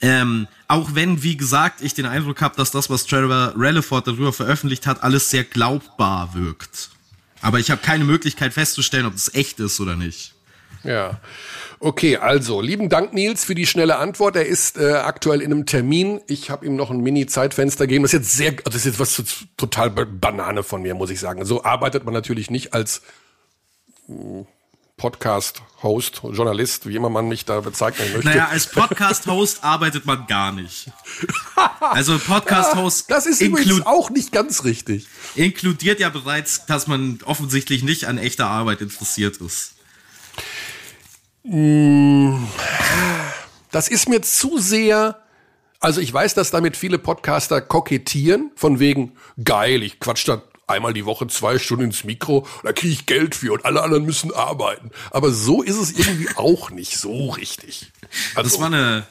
Ähm, 0.00 0.46
auch 0.68 0.94
wenn, 0.94 1.22
wie 1.22 1.36
gesagt, 1.36 1.80
ich 1.82 1.94
den 1.94 2.06
Eindruck 2.06 2.40
habe, 2.40 2.56
dass 2.56 2.70
das, 2.70 2.88
was 2.88 3.06
Trevor 3.06 3.52
Ralliford 3.56 4.06
darüber 4.06 4.32
veröffentlicht 4.32 4.86
hat, 4.86 5.02
alles 5.02 5.30
sehr 5.30 5.44
glaubbar 5.44 6.34
wirkt. 6.34 6.90
Aber 7.40 7.58
ich 7.58 7.70
habe 7.70 7.80
keine 7.80 8.04
Möglichkeit 8.04 8.52
festzustellen, 8.52 9.06
ob 9.06 9.14
es 9.14 9.34
echt 9.34 9.58
ist 9.60 9.80
oder 9.80 9.96
nicht. 9.96 10.34
Ja. 10.84 11.20
Okay, 11.80 12.16
also, 12.16 12.60
lieben 12.60 12.88
Dank, 12.88 13.12
Nils, 13.12 13.44
für 13.44 13.54
die 13.54 13.66
schnelle 13.66 13.96
Antwort. 13.96 14.36
Er 14.36 14.46
ist 14.46 14.78
äh, 14.78 14.92
aktuell 14.94 15.40
in 15.40 15.52
einem 15.52 15.66
Termin. 15.66 16.20
Ich 16.26 16.50
habe 16.50 16.66
ihm 16.66 16.76
noch 16.76 16.90
ein 16.90 17.00
Mini-Zeitfenster 17.00 17.86
gegeben. 17.86 18.02
Das 18.02 18.12
ist 18.12 18.20
jetzt 18.20 18.36
sehr, 18.36 18.50
also 18.50 18.62
das 18.64 18.76
ist 18.76 18.84
jetzt 18.84 18.98
was 19.00 19.22
total 19.56 19.90
Ba- 19.90 20.06
Banane 20.08 20.62
von 20.62 20.82
mir, 20.82 20.94
muss 20.94 21.10
ich 21.10 21.20
sagen. 21.20 21.44
So 21.44 21.64
arbeitet 21.64 22.04
man 22.04 22.14
natürlich 22.14 22.50
nicht 22.50 22.74
als 22.74 23.02
Podcast-Host, 24.98 26.22
Journalist, 26.32 26.86
wie 26.86 26.96
immer 26.96 27.08
man 27.08 27.28
mich 27.28 27.44
da 27.44 27.60
bezeichnen 27.60 28.12
möchte. 28.12 28.28
Naja, 28.28 28.48
als 28.48 28.66
Podcast-Host 28.66 29.62
arbeitet 29.64 30.04
man 30.04 30.26
gar 30.26 30.52
nicht. 30.52 30.90
Also 31.80 32.18
Podcast-Host 32.18 33.10
das 33.10 33.24
ist 33.24 33.40
übrigens 33.40 33.86
auch 33.86 34.10
nicht 34.10 34.32
ganz 34.32 34.64
richtig. 34.64 35.06
inkludiert 35.36 36.00
ja 36.00 36.10
bereits, 36.10 36.66
dass 36.66 36.86
man 36.88 37.20
offensichtlich 37.24 37.82
nicht 37.82 38.04
an 38.06 38.18
echter 38.18 38.48
Arbeit 38.48 38.82
interessiert 38.82 39.38
ist. 39.38 39.74
Das 43.70 43.88
ist 43.88 44.08
mir 44.08 44.20
zu 44.20 44.58
sehr. 44.58 45.22
Also 45.80 46.00
ich 46.00 46.12
weiß, 46.12 46.34
dass 46.34 46.50
damit 46.50 46.76
viele 46.76 46.98
Podcaster 46.98 47.60
kokettieren, 47.60 48.50
von 48.56 48.80
wegen 48.80 49.12
geil, 49.42 49.84
ich 49.84 50.00
quatsch 50.00 50.26
da 50.26 50.42
einmal 50.68 50.92
die 50.92 51.04
Woche 51.04 51.26
zwei 51.26 51.58
Stunden 51.58 51.84
ins 51.84 52.04
Mikro, 52.04 52.46
da 52.62 52.72
kriege 52.72 52.92
ich 52.92 53.06
Geld 53.06 53.34
für 53.34 53.52
und 53.52 53.64
alle 53.64 53.82
anderen 53.82 54.04
müssen 54.04 54.32
arbeiten. 54.32 54.90
Aber 55.10 55.30
so 55.32 55.62
ist 55.62 55.76
es 55.76 55.92
irgendwie 55.92 56.28
auch 56.36 56.70
nicht 56.70 56.98
so 56.98 57.30
richtig. 57.30 57.90
Also, 58.34 58.50
Das 58.50 58.60
war 58.60 58.66
eine, 58.66 59.06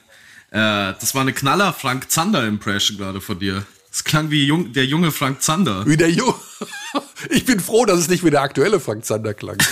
äh, 0.52 0.98
das 1.00 1.14
war 1.16 1.22
eine 1.22 1.34
Knaller 1.34 1.74
Frank 1.74 2.10
Zander 2.12 2.46
Impression 2.48 2.98
gerade 2.98 3.22
von 3.22 3.40
dir. 3.40 3.66
Das 3.92 4.04
klang 4.04 4.30
wie 4.30 4.46
jung, 4.46 4.74
der 4.74 4.86
junge 4.86 5.12
Frank 5.12 5.42
Zander. 5.42 5.86
wie 5.88 5.98
der 5.98 6.12
Ju 6.12 6.34
Ich 7.30 7.46
bin 7.46 7.60
froh, 7.60 7.86
dass 7.86 8.00
es 8.00 8.10
nicht 8.10 8.24
wie 8.24 8.30
der 8.30 8.42
aktuelle 8.42 8.80
Frank 8.80 9.06
Zander 9.06 9.34
klang. 9.34 9.58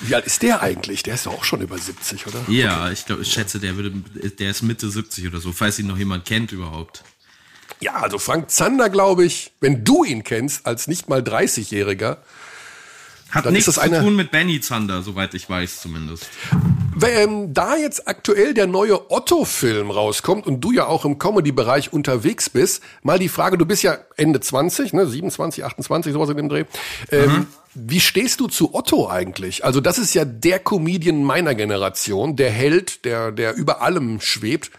Wie 0.00 0.14
alt 0.14 0.26
ist 0.26 0.42
der 0.42 0.62
eigentlich? 0.62 1.02
Der 1.02 1.14
ist 1.14 1.26
doch 1.26 1.32
auch 1.32 1.44
schon 1.44 1.60
über 1.60 1.76
70, 1.76 2.26
oder? 2.26 2.44
Ja, 2.48 2.90
ich 2.90 3.04
glaube, 3.06 3.22
ich 3.22 3.32
schätze, 3.32 3.58
der 3.58 3.74
würde, 3.76 3.90
der 4.38 4.50
ist 4.50 4.62
Mitte 4.62 4.88
70 4.88 5.26
oder 5.26 5.40
so, 5.40 5.52
falls 5.52 5.78
ihn 5.78 5.88
noch 5.88 5.96
jemand 5.98 6.24
kennt 6.24 6.52
überhaupt. 6.52 7.02
Ja, 7.80 7.94
also 7.94 8.18
Frank 8.18 8.50
Zander, 8.50 8.90
glaube 8.90 9.24
ich, 9.24 9.52
wenn 9.60 9.84
du 9.84 10.04
ihn 10.04 10.24
kennst, 10.24 10.66
als 10.66 10.88
nicht 10.88 11.08
mal 11.08 11.20
30-Jähriger, 11.20 12.16
Hat 13.30 13.44
Dann 13.44 13.54
ist 13.54 13.66
nichts 13.66 13.66
das 13.66 13.74
zu 13.74 13.80
eine- 13.82 14.00
tun 14.00 14.16
mit 14.16 14.30
Benny 14.30 14.58
Zander, 14.60 15.02
soweit 15.02 15.34
ich 15.34 15.50
weiß 15.50 15.82
zumindest. 15.82 16.26
Wenn 16.96 17.52
da 17.52 17.76
jetzt 17.76 18.08
aktuell 18.08 18.54
der 18.54 18.66
neue 18.66 19.10
Otto-Film 19.10 19.90
rauskommt 19.90 20.46
und 20.46 20.62
du 20.62 20.72
ja 20.72 20.86
auch 20.86 21.04
im 21.04 21.18
Comedy-Bereich 21.18 21.92
unterwegs 21.92 22.48
bist, 22.48 22.82
mal 23.02 23.18
die 23.18 23.28
Frage, 23.28 23.58
du 23.58 23.66
bist 23.66 23.82
ja 23.82 23.98
Ende 24.16 24.40
20, 24.40 24.94
ne, 24.94 25.06
27, 25.06 25.62
28, 25.62 26.12
sowas 26.14 26.30
in 26.30 26.38
dem 26.38 26.48
Dreh. 26.48 26.64
Ähm, 27.12 27.46
Wie 27.74 28.00
stehst 28.00 28.40
du 28.40 28.48
zu 28.48 28.74
Otto 28.74 29.08
eigentlich? 29.10 29.62
Also 29.64 29.80
das 29.82 29.98
ist 29.98 30.14
ja 30.14 30.24
der 30.24 30.58
Comedian 30.58 31.22
meiner 31.22 31.54
Generation, 31.54 32.34
der 32.34 32.50
Held, 32.50 33.04
der, 33.04 33.30
der 33.30 33.54
über 33.56 33.82
allem 33.82 34.20
schwebt. 34.22 34.70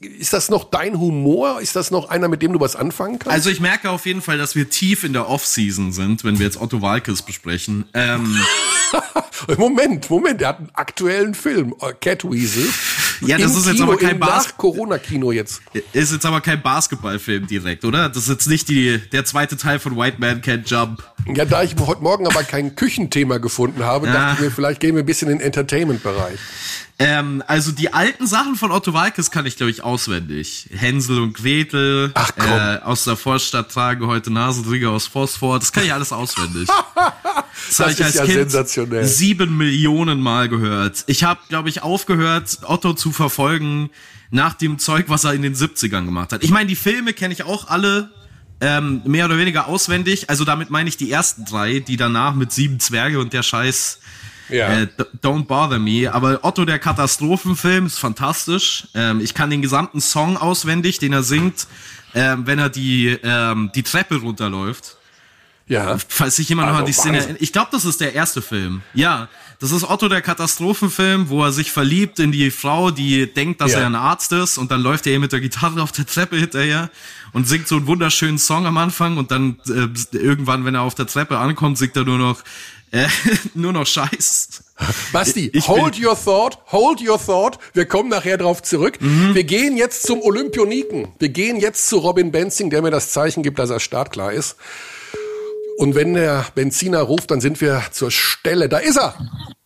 Ist 0.00 0.32
das 0.32 0.50
noch 0.50 0.64
dein 0.64 0.98
Humor? 0.98 1.60
Ist 1.60 1.76
das 1.76 1.90
noch 1.90 2.08
einer, 2.08 2.28
mit 2.28 2.42
dem 2.42 2.52
du 2.52 2.60
was 2.60 2.76
anfangen 2.76 3.18
kannst? 3.18 3.32
Also 3.32 3.50
ich 3.50 3.60
merke 3.60 3.90
auf 3.90 4.06
jeden 4.06 4.22
Fall, 4.22 4.38
dass 4.38 4.54
wir 4.54 4.68
tief 4.68 5.04
in 5.04 5.12
der 5.12 5.28
Off-Season 5.28 5.92
sind, 5.92 6.24
wenn 6.24 6.38
wir 6.38 6.46
jetzt 6.46 6.60
Otto 6.60 6.82
Walkes 6.82 7.22
besprechen. 7.22 7.84
Ähm, 7.94 8.36
Moment, 9.56 10.10
Moment, 10.10 10.40
der 10.40 10.48
hat 10.48 10.58
einen 10.58 10.70
aktuellen 10.74 11.34
Film, 11.34 11.74
äh, 11.80 11.92
Catweasel. 11.92 12.68
Ja, 13.20 13.38
das 13.38 13.52
Im 13.52 13.58
ist 13.58 13.66
jetzt 13.66 13.74
Kino, 13.76 13.84
aber 13.92 13.96
kein 13.96 14.18
Nach-Corona-Kino 14.18 15.32
jetzt. 15.32 15.60
ist 15.92 16.12
jetzt 16.12 16.26
aber 16.26 16.40
kein 16.40 16.62
Basketballfilm 16.62 17.46
direkt, 17.46 17.84
oder? 17.84 18.08
Das 18.08 18.24
ist 18.24 18.28
jetzt 18.28 18.46
nicht 18.48 18.68
die, 18.68 18.98
der 19.12 19.24
zweite 19.24 19.56
Teil 19.56 19.78
von 19.78 19.96
White 19.96 20.16
Man 20.18 20.40
Can't 20.40 20.68
Jump. 20.68 21.02
Ja, 21.26 21.44
da 21.44 21.62
ich 21.62 21.74
heute 21.78 22.02
Morgen 22.02 22.26
aber 22.26 22.42
kein 22.42 22.76
Küchenthema 22.76 23.38
gefunden 23.38 23.84
habe, 23.84 24.06
dachte 24.06 24.36
ich 24.36 24.40
mir, 24.40 24.50
vielleicht 24.50 24.80
gehen 24.80 24.94
wir 24.94 25.02
ein 25.02 25.06
bisschen 25.06 25.28
in 25.30 25.38
den 25.38 25.46
Entertainment-Bereich. 25.46 26.38
Ähm, 27.00 27.44
also 27.46 27.70
die 27.70 27.92
alten 27.92 28.26
Sachen 28.26 28.56
von 28.56 28.72
Otto 28.72 28.92
Walkes 28.92 29.30
kann 29.30 29.46
ich, 29.46 29.56
glaube 29.56 29.70
ich, 29.70 29.84
auswendig. 29.84 30.68
Hänsel 30.72 31.20
und 31.20 31.34
Gretel, 31.34 32.10
Ach, 32.14 32.32
komm. 32.36 32.50
Äh, 32.50 32.78
aus 32.78 33.04
der 33.04 33.16
Vorstadt 33.16 33.70
trage 33.70 34.06
heute 34.08 34.32
Nasenringe 34.32 34.90
aus 34.90 35.06
Phosphor, 35.06 35.60
das 35.60 35.72
kann 35.72 35.84
ich 35.84 35.92
alles 35.92 36.12
auswendig. 36.12 36.68
Das, 37.76 37.96
Das 37.98 38.00
ist 38.00 38.14
ja 38.14 38.24
sensationell. 38.24 39.04
sieben 39.04 39.56
Millionen 39.56 40.20
Mal 40.20 40.48
gehört. 40.48 41.02
Ich 41.08 41.24
habe, 41.24 41.40
glaube 41.48 41.68
ich, 41.68 41.82
aufgehört, 41.82 42.58
Otto 42.62 42.94
zu 42.94 43.07
verfolgen 43.12 43.90
nach 44.30 44.54
dem 44.54 44.78
Zeug, 44.78 45.06
was 45.08 45.24
er 45.24 45.32
in 45.34 45.42
den 45.42 45.54
70ern 45.54 46.04
gemacht 46.04 46.32
hat. 46.32 46.44
Ich 46.44 46.50
meine, 46.50 46.66
die 46.66 46.76
Filme 46.76 47.12
kenne 47.14 47.32
ich 47.32 47.44
auch 47.44 47.68
alle 47.68 48.10
ähm, 48.60 49.00
mehr 49.04 49.24
oder 49.24 49.38
weniger 49.38 49.66
auswendig. 49.68 50.28
Also 50.30 50.44
damit 50.44 50.68
meine 50.70 50.88
ich 50.88 50.96
die 50.96 51.10
ersten 51.10 51.44
drei, 51.44 51.78
die 51.80 51.96
danach 51.96 52.34
mit 52.34 52.52
Sieben 52.52 52.80
Zwerge 52.80 53.20
und 53.20 53.32
der 53.32 53.42
Scheiß 53.42 54.00
Ja. 54.50 54.80
äh, 54.80 54.86
Don't 55.22 55.46
Bother 55.46 55.78
Me. 55.78 56.12
Aber 56.12 56.40
Otto, 56.42 56.64
der 56.64 56.78
Katastrophenfilm, 56.78 57.86
ist 57.86 57.98
fantastisch. 57.98 58.88
Ähm, 58.94 59.20
ich 59.20 59.32
kann 59.34 59.48
den 59.50 59.62
gesamten 59.62 60.00
Song 60.00 60.36
auswendig, 60.36 60.98
den 60.98 61.12
er 61.14 61.22
singt, 61.22 61.66
ähm, 62.14 62.46
wenn 62.46 62.58
er 62.58 62.68
die, 62.68 63.16
ähm, 63.22 63.70
die 63.74 63.82
Treppe 63.82 64.16
runterläuft. 64.16 64.97
Ja. 65.68 65.96
Falls 66.08 66.36
sich 66.36 66.48
jemand 66.48 66.68
noch 66.68 66.74
Also 66.74 66.80
an 66.80 66.86
die 66.86 66.92
Szene 66.92 67.18
erinnert. 67.18 67.42
Ich 67.42 67.52
glaube, 67.52 67.68
das 67.72 67.84
ist 67.84 68.00
der 68.00 68.14
erste 68.14 68.40
Film. 68.42 68.82
Ja, 68.94 69.28
das 69.60 69.72
ist 69.72 69.84
Otto 69.84 70.08
der 70.08 70.22
Katastrophenfilm, 70.22 71.28
wo 71.28 71.42
er 71.44 71.52
sich 71.52 71.72
verliebt 71.72 72.18
in 72.20 72.30
die 72.32 72.50
Frau, 72.50 72.90
die 72.90 73.26
denkt, 73.32 73.60
dass 73.60 73.72
Ja. 73.72 73.80
er 73.80 73.86
ein 73.86 73.94
Arzt 73.96 74.32
ist 74.32 74.56
und 74.56 74.70
dann 74.70 74.80
läuft 74.80 75.06
er 75.06 75.12
ihr 75.14 75.20
mit 75.20 75.32
der 75.32 75.40
Gitarre 75.40 75.82
auf 75.82 75.92
der 75.92 76.06
Treppe 76.06 76.36
hinterher 76.36 76.90
und 77.32 77.46
singt 77.48 77.68
so 77.68 77.76
einen 77.76 77.86
wunderschönen 77.86 78.38
Song 78.38 78.66
am 78.66 78.76
Anfang 78.78 79.16
und 79.18 79.30
dann 79.30 79.58
äh, 79.68 80.16
irgendwann, 80.16 80.64
wenn 80.64 80.74
er 80.74 80.82
auf 80.82 80.94
der 80.94 81.06
Treppe 81.06 81.38
ankommt, 81.38 81.76
singt 81.78 81.96
er 81.96 82.04
nur 82.04 82.18
noch 82.18 82.42
äh, 82.90 83.06
nur 83.54 83.72
noch 83.74 83.86
Scheiß. 83.86 84.62
Basti, 85.12 85.50
Ich 85.52 85.66
hold 85.68 86.00
your 86.02 86.16
thought, 86.16 86.58
hold 86.70 87.00
your 87.06 87.18
thought. 87.22 87.58
Wir 87.74 87.84
kommen 87.84 88.08
nachher 88.08 88.38
drauf 88.38 88.62
zurück. 88.62 88.98
Mhm. 89.00 89.34
Wir 89.34 89.44
gehen 89.44 89.76
jetzt 89.76 90.06
zum 90.06 90.22
Olympioniken. 90.22 91.08
Wir 91.18 91.28
gehen 91.30 91.56
jetzt 91.58 91.88
zu 91.88 91.98
Robin 91.98 92.30
Benzing, 92.32 92.70
der 92.70 92.80
mir 92.80 92.90
das 92.92 93.10
Zeichen 93.12 93.42
gibt, 93.42 93.58
dass 93.58 93.70
er 93.70 93.80
startklar 93.80 94.32
ist. 94.32 94.56
Und 95.78 95.94
wenn 95.94 96.14
der 96.14 96.44
Benziner 96.56 96.98
ruft, 97.02 97.30
dann 97.30 97.40
sind 97.40 97.60
wir 97.60 97.84
zur 97.92 98.10
Stelle. 98.10 98.68
Da 98.68 98.78
ist 98.78 98.96
er. 98.96 99.14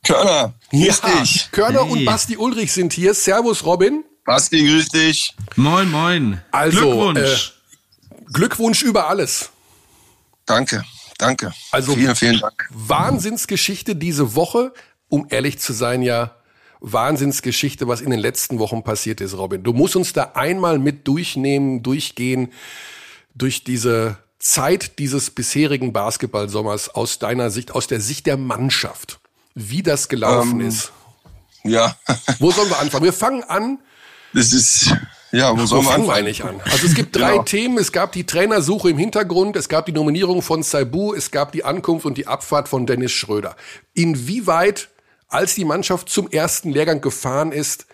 Körner, 0.05 0.53
Ja, 0.71 0.95
dich. 1.21 1.49
Körner 1.53 1.85
Hey. 1.85 1.91
und 1.91 2.05
Basti 2.05 2.37
Ulrich 2.37 2.71
sind 2.71 2.93
hier. 2.93 3.15
Servus, 3.15 3.65
Robin. 3.65 4.05
Basti, 4.27 4.63
grüß 4.63 4.89
dich. 4.91 5.35
Moin, 5.57 5.91
moin. 5.91 6.43
Also, 6.51 6.81
Glückwunsch. 6.81 7.55
Glückwunsch 8.31 8.83
über 8.83 9.09
alles. 9.09 9.49
Danke, 10.45 10.85
danke. 11.17 11.55
Also- 11.71 11.95
vielen, 11.95 12.15
vielen 12.15 12.41
Dank. 12.41 12.69
Wahnsinnsgeschichte 12.71 13.97
diese 13.97 14.35
Woche. 14.35 14.75
Um 15.09 15.27
ehrlich 15.31 15.59
zu 15.61 15.73
sein, 15.73 16.03
ja, 16.03 16.37
Wahnsinnsgeschichte, 16.81 17.89
was 17.89 18.03
in 18.03 18.11
den 18.11 18.21
letzten 18.21 18.59
Wochen 18.59 18.83
passiert 18.85 19.23
ist, 19.23 19.35
Robin. 19.35 19.63
Du 19.63 19.73
musst 19.73 19.97
uns 19.97 20.13
da 20.13 20.33
einmal 20.35 20.79
mit 20.79 21.09
durchnehmen, 21.09 21.83
durchgehen, 21.83 22.53
durch 23.35 23.65
diese 23.65 24.19
Zeit 24.43 24.99
dieses 24.99 25.31
bisherigen 25.31 25.93
Basketballsommers 25.93 26.89
aus 26.91 27.19
deiner 27.19 27.51
Sicht, 27.51 27.71
aus 27.75 27.87
der 27.87 28.01
Sicht 28.01 28.27
der 28.27 28.37
Mannschaft. 28.37 29.21
Wie 29.55 29.83
das 29.83 30.09
gelaufen 30.09 30.61
Ähm, 30.61 30.69
ist. 30.69 30.93
Ja, 31.65 31.97
Wo 32.41 32.51
sollen 32.51 32.69
wir 32.69 32.79
anfangen? 32.81 33.05
Wir 33.05 33.13
fangen 33.13 33.45
an. 33.45 33.79
das 34.35 34.53
ist, 34.53 34.93
ja, 35.31 35.57
wo 35.57 35.65
sollen 35.65 35.85
wir 35.85 35.91
fangen 35.93 36.05
wir 36.07 36.11
anfangen? 36.15 36.27
eigentlich 36.27 36.43
an? 36.45 36.61
Also 36.65 36.87
es 36.87 36.95
gibt 36.95 37.15
drei 37.15 37.33
Genau. 37.33 37.43
Themen. 37.45 37.79
Es 37.79 37.93
gab 37.93 38.11
die 38.13 38.25
Trainersuche 38.27 38.91
im 38.91 38.99
Hintergrund, 38.99 39.55
es 39.55 39.69
gab 39.69 39.87
die 39.87 39.93
Nominierung 39.93 40.43
von 40.43 40.65
Saibu, 40.65 41.15
es 41.15 41.31
gab 41.31 41.53
die 41.53 41.65
Ankunft 41.65 42.05
und 42.05 42.19
die 42.19 42.27
Abfahrt 42.27 42.69
von 42.69 42.85
Dennis 42.87 43.13
Schröder. 43.13 43.55
Inwieweit, 43.95 44.89
als 45.29 45.55
die 45.55 45.65
Mannschaft 45.65 46.09
zum 46.09 46.29
ersten 46.29 46.71
Lehrgang 46.73 47.01
gefahren 47.01 47.53
ist, 47.53 47.87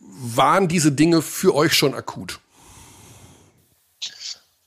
waren 0.00 0.68
diese 0.68 0.92
Dinge 0.92 1.20
für 1.20 1.52
euch 1.54 1.72
schon 1.72 1.94
akut? 1.94 2.38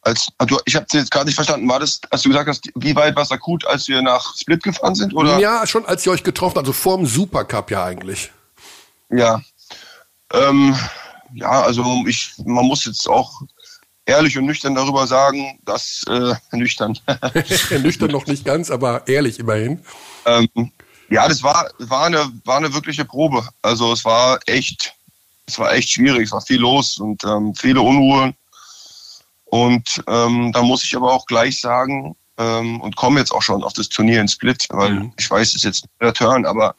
Als, 0.08 0.30
also 0.38 0.58
ich 0.64 0.74
habe 0.74 0.86
jetzt 0.94 1.12
gar 1.12 1.26
nicht 1.26 1.36
verstanden. 1.36 1.68
War 1.68 1.82
das, 1.82 2.00
als 2.10 2.22
du 2.22 2.30
gesagt 2.30 2.48
hast, 2.48 2.70
wie 2.76 2.96
weit 2.96 3.14
war 3.18 3.24
es 3.24 3.32
akut, 3.32 3.68
als 3.68 3.90
wir 3.90 4.02
nach 4.02 4.38
Split 4.38 4.64
gefahren 4.64 4.96
sind? 4.96 5.14
Oder? 5.14 5.38
Ja, 5.38 5.68
schon 5.68 5.86
als 5.86 6.06
ihr 6.06 6.14
euch 6.14 6.24
getroffen, 6.24 6.58
also 6.60 6.72
vorm 6.72 7.06
Supercup 7.06 7.70
ja 7.72 7.84
eigentlich. 7.84 8.32
Ja. 9.10 9.42
Ähm, 10.32 10.78
ja, 11.34 11.62
also 11.62 12.06
ich, 12.08 12.32
man 12.46 12.66
muss 12.66 12.86
jetzt 12.86 13.06
auch 13.10 13.42
ehrlich 14.06 14.38
und 14.38 14.46
nüchtern 14.46 14.76
darüber 14.76 15.06
sagen, 15.08 15.60
dass 15.66 16.06
äh, 16.08 16.36
nüchtern. 16.56 16.98
nüchtern 17.82 18.12
noch 18.12 18.28
nicht 18.28 18.46
ganz, 18.46 18.72
aber 18.72 19.06
ehrlich 19.10 19.40
immerhin. 19.40 19.84
Ähm, 20.26 20.72
ja, 21.10 21.28
das 21.28 21.44
war, 21.44 21.70
war, 21.80 22.06
eine, 22.06 22.32
war 22.46 22.56
eine 22.56 22.74
wirkliche 22.74 23.04
Probe. 23.04 23.46
Also 23.62 23.92
es 23.92 24.06
war 24.06 24.40
echt, 24.46 24.94
es 25.48 25.60
war 25.60 25.74
echt 25.74 25.90
schwierig, 25.90 26.28
es 26.28 26.32
war 26.32 26.40
viel 26.40 26.62
los 26.62 26.98
und 26.98 27.26
ähm, 27.26 27.54
viele 27.56 27.82
Unruhen. 27.82 28.38
Und 29.50 30.04
ähm, 30.08 30.52
da 30.52 30.62
muss 30.62 30.84
ich 30.84 30.96
aber 30.96 31.12
auch 31.14 31.26
gleich 31.26 31.62
sagen, 31.62 32.16
ähm, 32.38 32.82
und 32.82 32.96
komme 32.96 33.20
jetzt 33.20 33.32
auch 33.32 33.42
schon 33.42 33.64
auf 33.64 33.74
das 33.74 33.90
Turnier 33.90 34.22
in 34.22 34.28
Split, 34.28 34.66
weil 34.70 34.92
mhm. 34.92 35.14
ich 35.18 35.30
weiß, 35.30 35.50
es 35.50 35.56
ist 35.56 35.64
jetzt 35.64 35.86
der 36.02 36.14
Turn, 36.14 36.46
aber 36.46 36.76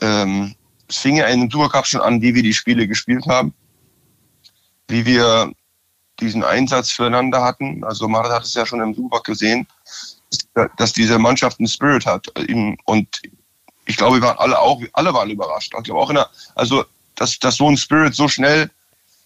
ähm, 0.00 0.54
es 0.88 0.98
fing 0.98 1.16
ja 1.16 1.26
in 1.26 1.40
dem 1.40 1.50
Supercup 1.50 1.86
schon 1.86 2.00
an, 2.00 2.20
wie 2.20 2.34
wir 2.34 2.42
die 2.42 2.54
Spiele 2.54 2.88
gespielt 2.88 3.26
haben, 3.26 3.54
wie 4.88 5.06
wir 5.06 5.52
diesen 6.20 6.44
Einsatz 6.44 6.90
füreinander 6.90 7.42
hatten. 7.42 7.84
Also 7.84 8.08
Marit 8.08 8.32
hat 8.32 8.44
es 8.44 8.54
ja 8.54 8.66
schon 8.66 8.80
im 8.80 8.94
Supercup 8.94 9.24
gesehen, 9.24 9.66
dass 10.76 10.92
diese 10.92 11.18
Mannschaft 11.18 11.58
einen 11.58 11.68
Spirit 11.68 12.06
hat. 12.06 12.26
Und 12.84 13.08
ich 13.86 13.96
glaube, 13.96 14.16
wir 14.16 14.22
waren 14.22 14.38
alle 14.38 14.58
auch, 14.58 14.80
alle 14.92 15.12
waren 15.14 15.30
überrascht. 15.30 15.72
Ich 15.76 15.84
glaube 15.84 16.00
auch 16.00 16.10
in 16.10 16.16
der, 16.16 16.28
also, 16.54 16.84
dass, 17.16 17.38
dass 17.38 17.56
so 17.56 17.68
ein 17.68 17.76
Spirit 17.76 18.14
so 18.14 18.28
schnell 18.28 18.70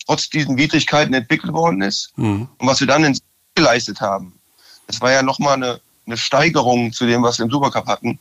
trotz 0.09 0.31
diesen 0.31 0.57
Widrigkeiten 0.57 1.13
entwickelt 1.13 1.53
worden 1.53 1.83
ist. 1.83 2.13
Mhm. 2.17 2.49
Und 2.59 2.67
was 2.67 2.81
wir 2.81 2.87
dann 2.87 3.17
geleistet 3.55 4.01
haben, 4.01 4.39
das 4.87 5.01
war 5.03 5.13
ja 5.13 5.23
nochmal 5.23 5.55
eine, 5.55 5.81
eine 6.07 6.17
Steigerung 6.17 6.93
zu 6.93 7.07
dem, 7.07 7.23
was 7.23 7.39
wir 7.39 7.45
im 7.45 7.51
Supercup 7.51 7.87
hatten. 7.87 8.19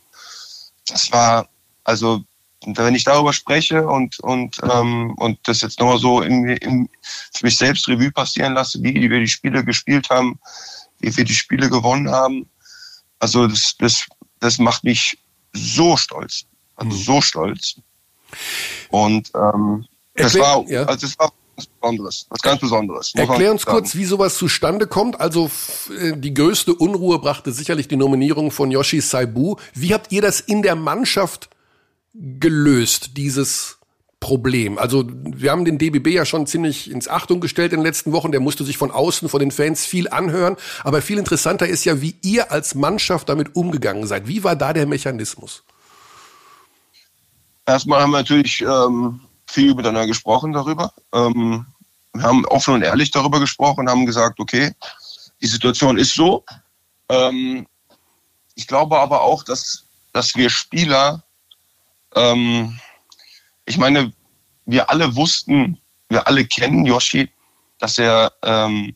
Das 0.88 1.12
war, 1.14 1.48
also, 1.86 2.24
wenn 2.66 2.96
ich 2.96 3.06
darüber 3.06 3.32
spreche 3.32 3.88
und, 3.88 4.20
und, 4.20 4.58
ähm, 4.70 5.14
und 5.18 5.40
das 5.44 5.62
jetzt 5.62 5.80
nochmal 5.80 6.00
so 6.00 6.22
in, 6.22 6.50
in, 6.50 6.90
für 7.34 7.46
mich 7.46 7.58
selbst 7.58 7.88
Revue 7.88 8.12
passieren 8.12 8.54
lasse, 8.54 8.84
wie 8.84 9.10
wir 9.10 9.20
die 9.20 9.28
Spiele 9.28 9.64
gespielt 9.64 10.10
haben, 10.10 10.38
wie 11.00 11.16
wir 11.16 11.24
die 11.24 11.34
Spiele 11.34 11.70
gewonnen 11.70 12.10
haben, 12.12 12.50
also 13.20 13.48
das, 13.48 13.76
das, 13.80 14.06
das 14.42 14.58
macht 14.58 14.84
mich 14.84 15.18
so 15.54 15.96
stolz. 15.96 16.46
Also 16.76 16.92
mhm. 16.92 17.02
so 17.02 17.22
stolz. 17.22 17.76
Und 18.90 19.32
ähm, 19.36 19.86
das, 20.16 20.36
Erklär, 20.36 20.44
war, 20.44 20.70
ja. 20.70 20.84
also 20.84 21.08
das 21.08 21.18
war 21.18 21.32
was 21.58 21.66
Besonderes, 21.66 22.26
was 22.30 22.42
ganz 22.42 22.62
Besonderes. 22.62 23.12
Erklär 23.16 23.52
uns 23.52 23.66
kurz, 23.66 23.96
wie 23.96 24.06
sowas 24.06 24.38
zustande 24.38 24.88
kommt. 24.88 25.20
Also 25.20 25.50
äh, 26.00 26.16
die 26.16 26.34
größte 26.34 26.74
Unruhe 26.74 27.20
brachte 27.20 27.52
sicherlich 27.52 27.88
die 27.88 27.98
Nominierung 27.98 28.52
von 28.52 28.72
Yoshi 28.72 29.02
Saibu. 29.02 29.56
Wie 29.74 29.94
habt 29.94 30.12
ihr 30.12 30.22
das 30.22 30.40
in 30.40 30.62
der 30.62 30.76
Mannschaft 30.76 31.50
gelöst, 32.14 33.18
dieses 33.18 33.80
Problem? 34.20 34.78
Also 34.78 35.06
wir 35.10 35.52
haben 35.52 35.66
den 35.66 35.80
DBB 35.80 36.08
ja 36.10 36.26
schon 36.26 36.46
ziemlich 36.46 36.92
ins 36.92 37.08
Achtung 37.08 37.42
gestellt 37.42 37.74
in 37.74 37.80
den 37.80 37.86
letzten 37.86 38.12
Wochen. 38.12 38.32
Der 38.32 38.40
musste 38.40 38.64
sich 38.64 38.78
von 38.78 38.92
außen, 38.92 39.28
von 39.28 39.40
den 39.40 39.52
Fans 39.52 39.84
viel 39.86 40.08
anhören. 40.10 40.58
Aber 40.84 41.02
viel 41.02 41.18
interessanter 41.18 41.68
ist 41.68 41.86
ja, 41.86 42.02
wie 42.02 42.16
ihr 42.22 42.52
als 42.52 42.76
Mannschaft 42.76 43.30
damit 43.30 43.56
umgegangen 43.56 44.06
seid. 44.06 44.28
Wie 44.28 44.44
war 44.44 44.56
da 44.56 44.74
der 44.74 44.86
Mechanismus? 44.86 45.64
Erstmal 47.66 48.02
haben 48.02 48.12
wir 48.12 48.20
natürlich 48.20 48.62
ähm, 48.62 49.20
viel 49.48 49.74
miteinander 49.74 50.08
gesprochen 50.08 50.54
darüber. 50.54 50.94
Ähm, 51.14 51.66
wir 52.14 52.24
haben 52.24 52.46
offen 52.46 52.76
und 52.76 52.82
ehrlich 52.82 53.12
darüber 53.12 53.40
gesprochen 53.40 53.82
und 53.82 53.90
haben 53.90 54.06
gesagt, 54.06 54.40
okay, 54.40 54.74
die 55.42 55.48
Situation 55.48 55.98
ist 55.98 56.14
so. 56.14 56.44
Ähm, 57.10 57.68
ich 58.56 58.68
glaube 58.68 59.00
aber 59.00 59.22
auch, 59.22 59.44
dass, 59.44 59.86
dass 60.14 60.36
wir 60.36 60.50
Spieler, 60.50 61.24
ähm, 62.16 62.80
ich 63.66 63.78
meine, 63.78 64.12
wir 64.66 64.90
alle 64.90 65.16
wussten, 65.16 65.80
wir 66.10 66.28
alle 66.28 66.46
kennen 66.46 66.86
Yoshi, 66.86 67.30
dass 67.80 67.98
er, 67.98 68.34
ähm, 68.44 68.94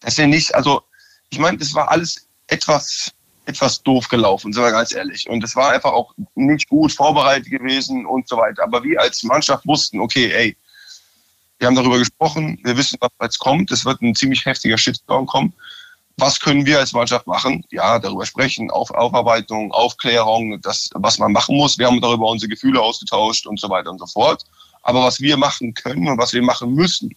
dass 0.00 0.18
er 0.18 0.26
nicht, 0.26 0.54
also 0.54 0.82
ich 1.30 1.38
meine, 1.38 1.58
das 1.58 1.74
war 1.74 1.90
alles 1.90 2.28
etwas 2.46 3.12
etwas 3.52 3.82
doof 3.82 4.08
gelaufen, 4.08 4.52
sind 4.52 4.62
wir 4.62 4.70
ganz 4.70 4.94
ehrlich. 4.94 5.28
Und 5.28 5.44
es 5.44 5.54
war 5.54 5.70
einfach 5.70 5.92
auch 5.92 6.12
nicht 6.34 6.68
gut 6.68 6.92
vorbereitet 6.92 7.50
gewesen 7.50 8.06
und 8.06 8.28
so 8.28 8.36
weiter. 8.36 8.64
Aber 8.64 8.82
wir 8.82 9.00
als 9.00 9.22
Mannschaft 9.22 9.66
wussten, 9.66 10.00
okay, 10.00 10.30
ey, 10.32 10.56
wir 11.58 11.68
haben 11.68 11.76
darüber 11.76 11.98
gesprochen, 11.98 12.58
wir 12.64 12.76
wissen, 12.76 12.98
was 13.00 13.10
jetzt 13.20 13.38
kommt. 13.38 13.70
Es 13.70 13.84
wird 13.84 14.02
ein 14.02 14.14
ziemlich 14.14 14.44
heftiger 14.44 14.76
Shitstorm 14.76 15.26
kommen. 15.26 15.52
Was 16.16 16.40
können 16.40 16.66
wir 16.66 16.78
als 16.78 16.92
Mannschaft 16.92 17.26
machen? 17.26 17.64
Ja, 17.70 17.98
darüber 17.98 18.26
sprechen, 18.26 18.70
Auf, 18.70 18.90
Aufarbeitung, 18.90 19.72
Aufklärung, 19.72 20.60
das, 20.60 20.90
was 20.94 21.18
man 21.18 21.32
machen 21.32 21.56
muss. 21.56 21.78
Wir 21.78 21.86
haben 21.86 22.00
darüber 22.00 22.26
unsere 22.26 22.50
Gefühle 22.50 22.80
ausgetauscht 22.80 23.46
und 23.46 23.60
so 23.60 23.68
weiter 23.70 23.90
und 23.90 23.98
so 23.98 24.06
fort. 24.06 24.44
Aber 24.82 25.04
was 25.04 25.20
wir 25.20 25.36
machen 25.36 25.72
können 25.74 26.08
und 26.08 26.18
was 26.18 26.32
wir 26.32 26.42
machen 26.42 26.74
müssen, 26.74 27.14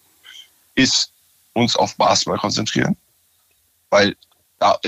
ist 0.76 1.10
uns 1.54 1.74
auf 1.74 1.96
Basketball 1.96 2.38
konzentrieren. 2.38 2.96
Weil 3.90 4.16
da, 4.58 4.78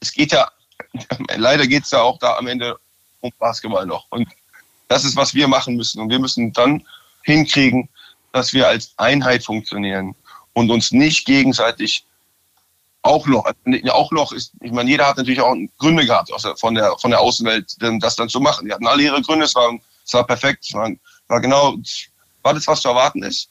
es 0.00 0.12
geht 0.12 0.32
ja 0.32 0.50
leider 1.36 1.66
geht 1.66 1.84
es 1.84 1.90
ja 1.90 2.02
auch 2.02 2.18
da 2.18 2.36
am 2.36 2.46
Ende 2.46 2.76
um 3.20 3.30
Basketball 3.38 3.86
noch. 3.86 4.06
Und 4.10 4.28
das 4.88 5.04
ist, 5.04 5.16
was 5.16 5.34
wir 5.34 5.48
machen 5.48 5.76
müssen. 5.76 6.00
Und 6.00 6.10
wir 6.10 6.18
müssen 6.18 6.52
dann 6.52 6.84
hinkriegen, 7.22 7.88
dass 8.32 8.52
wir 8.52 8.68
als 8.68 8.92
Einheit 8.96 9.44
funktionieren 9.44 10.14
und 10.52 10.70
uns 10.70 10.92
nicht 10.92 11.26
gegenseitig 11.26 12.04
auch 13.02 13.26
noch, 13.26 13.50
auch 13.90 14.12
noch 14.12 14.32
ist, 14.32 14.52
ich 14.60 14.72
meine, 14.72 14.90
jeder 14.90 15.06
hat 15.06 15.16
natürlich 15.16 15.40
auch 15.40 15.56
Gründe 15.78 16.04
gehabt 16.04 16.30
von 16.56 16.74
der, 16.74 16.98
von 16.98 17.10
der 17.10 17.20
Außenwelt, 17.20 17.76
das 17.78 18.16
dann 18.16 18.28
zu 18.28 18.40
machen. 18.40 18.66
Die 18.66 18.72
hatten 18.72 18.86
alle 18.86 19.02
ihre 19.02 19.22
Gründe, 19.22 19.46
es 19.46 19.54
war, 19.54 19.78
es 20.04 20.12
war 20.12 20.26
perfekt, 20.26 20.64
es 20.64 20.74
war, 20.74 20.90
war 21.28 21.40
genau, 21.40 21.76
war 22.42 22.52
das, 22.54 22.66
was 22.66 22.82
zu 22.82 22.88
erwarten 22.88 23.22
ist. 23.22 23.48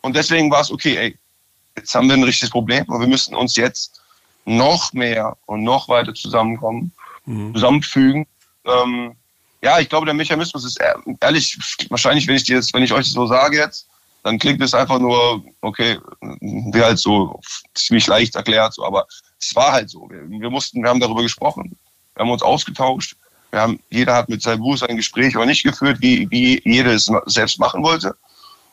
Und 0.00 0.16
deswegen 0.16 0.50
war 0.50 0.62
es 0.62 0.70
okay, 0.70 0.96
ey, 0.96 1.18
jetzt 1.76 1.94
haben 1.94 2.08
wir 2.08 2.16
ein 2.16 2.24
richtiges 2.24 2.50
Problem, 2.50 2.84
aber 2.88 3.00
wir 3.00 3.06
müssen 3.06 3.36
uns 3.36 3.54
jetzt 3.56 3.97
noch 4.48 4.92
mehr 4.92 5.36
und 5.46 5.62
noch 5.62 5.88
weiter 5.88 6.14
zusammenkommen, 6.14 6.92
mhm. 7.26 7.54
zusammenfügen. 7.54 8.26
Ähm, 8.64 9.14
ja, 9.62 9.78
ich 9.78 9.88
glaube, 9.88 10.06
der 10.06 10.14
Mechanismus 10.14 10.64
ist 10.64 10.80
ehrlich, 11.20 11.58
wahrscheinlich, 11.90 12.26
wenn 12.26 12.36
ich 12.36 12.44
dir 12.44 12.56
jetzt, 12.56 12.72
wenn 12.74 12.82
ich 12.82 12.92
euch 12.92 13.06
das 13.06 13.12
so 13.12 13.26
sage 13.26 13.56
jetzt, 13.56 13.88
dann 14.22 14.38
klingt 14.38 14.60
es 14.62 14.74
einfach 14.74 14.98
nur, 14.98 15.42
okay, 15.60 15.98
wäre 16.20 16.86
halt 16.86 16.98
so 16.98 17.40
ziemlich 17.74 18.06
leicht 18.06 18.36
erklärt, 18.36 18.74
so, 18.74 18.84
aber 18.84 19.06
es 19.40 19.54
war 19.54 19.72
halt 19.72 19.90
so. 19.90 20.08
Wir, 20.10 20.28
wir, 20.28 20.50
mussten, 20.50 20.82
wir 20.82 20.90
haben 20.90 21.00
darüber 21.00 21.22
gesprochen, 21.22 21.76
wir 22.14 22.22
haben 22.22 22.30
uns 22.30 22.42
ausgetauscht, 22.42 23.16
wir 23.50 23.60
haben, 23.60 23.80
jeder 23.90 24.14
hat 24.14 24.28
mit 24.28 24.42
seinem 24.42 24.60
Bruder 24.60 24.88
ein 24.88 24.96
Gespräch 24.96 25.34
aber 25.34 25.46
nicht 25.46 25.62
geführt, 25.62 25.98
wie, 26.00 26.30
wie 26.30 26.60
jeder 26.64 26.92
es 26.92 27.10
selbst 27.26 27.58
machen 27.58 27.82
wollte. 27.82 28.14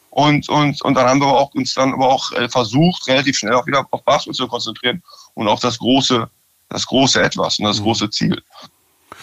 Und, 0.09 0.47
und, 0.49 0.81
und 0.81 0.93
dann 0.93 1.07
haben 1.07 1.19
wir 1.19 1.27
auch, 1.27 1.53
uns 1.55 1.73
dann 1.73 1.93
aber 1.93 2.07
auch 2.07 2.31
äh, 2.33 2.47
versucht, 2.47 3.07
relativ 3.07 3.37
schnell 3.37 3.53
auch 3.53 3.65
wieder 3.67 3.85
auf 3.91 4.03
Basketball 4.03 4.33
zu 4.33 4.47
konzentrieren 4.47 5.03
und 5.35 5.47
auch 5.47 5.59
das 5.59 5.77
große, 5.77 6.27
das 6.69 6.85
große 6.87 7.21
Etwas 7.21 7.59
und 7.59 7.65
das 7.65 7.79
mhm. 7.79 7.83
große 7.83 8.09
Ziel. 8.09 8.41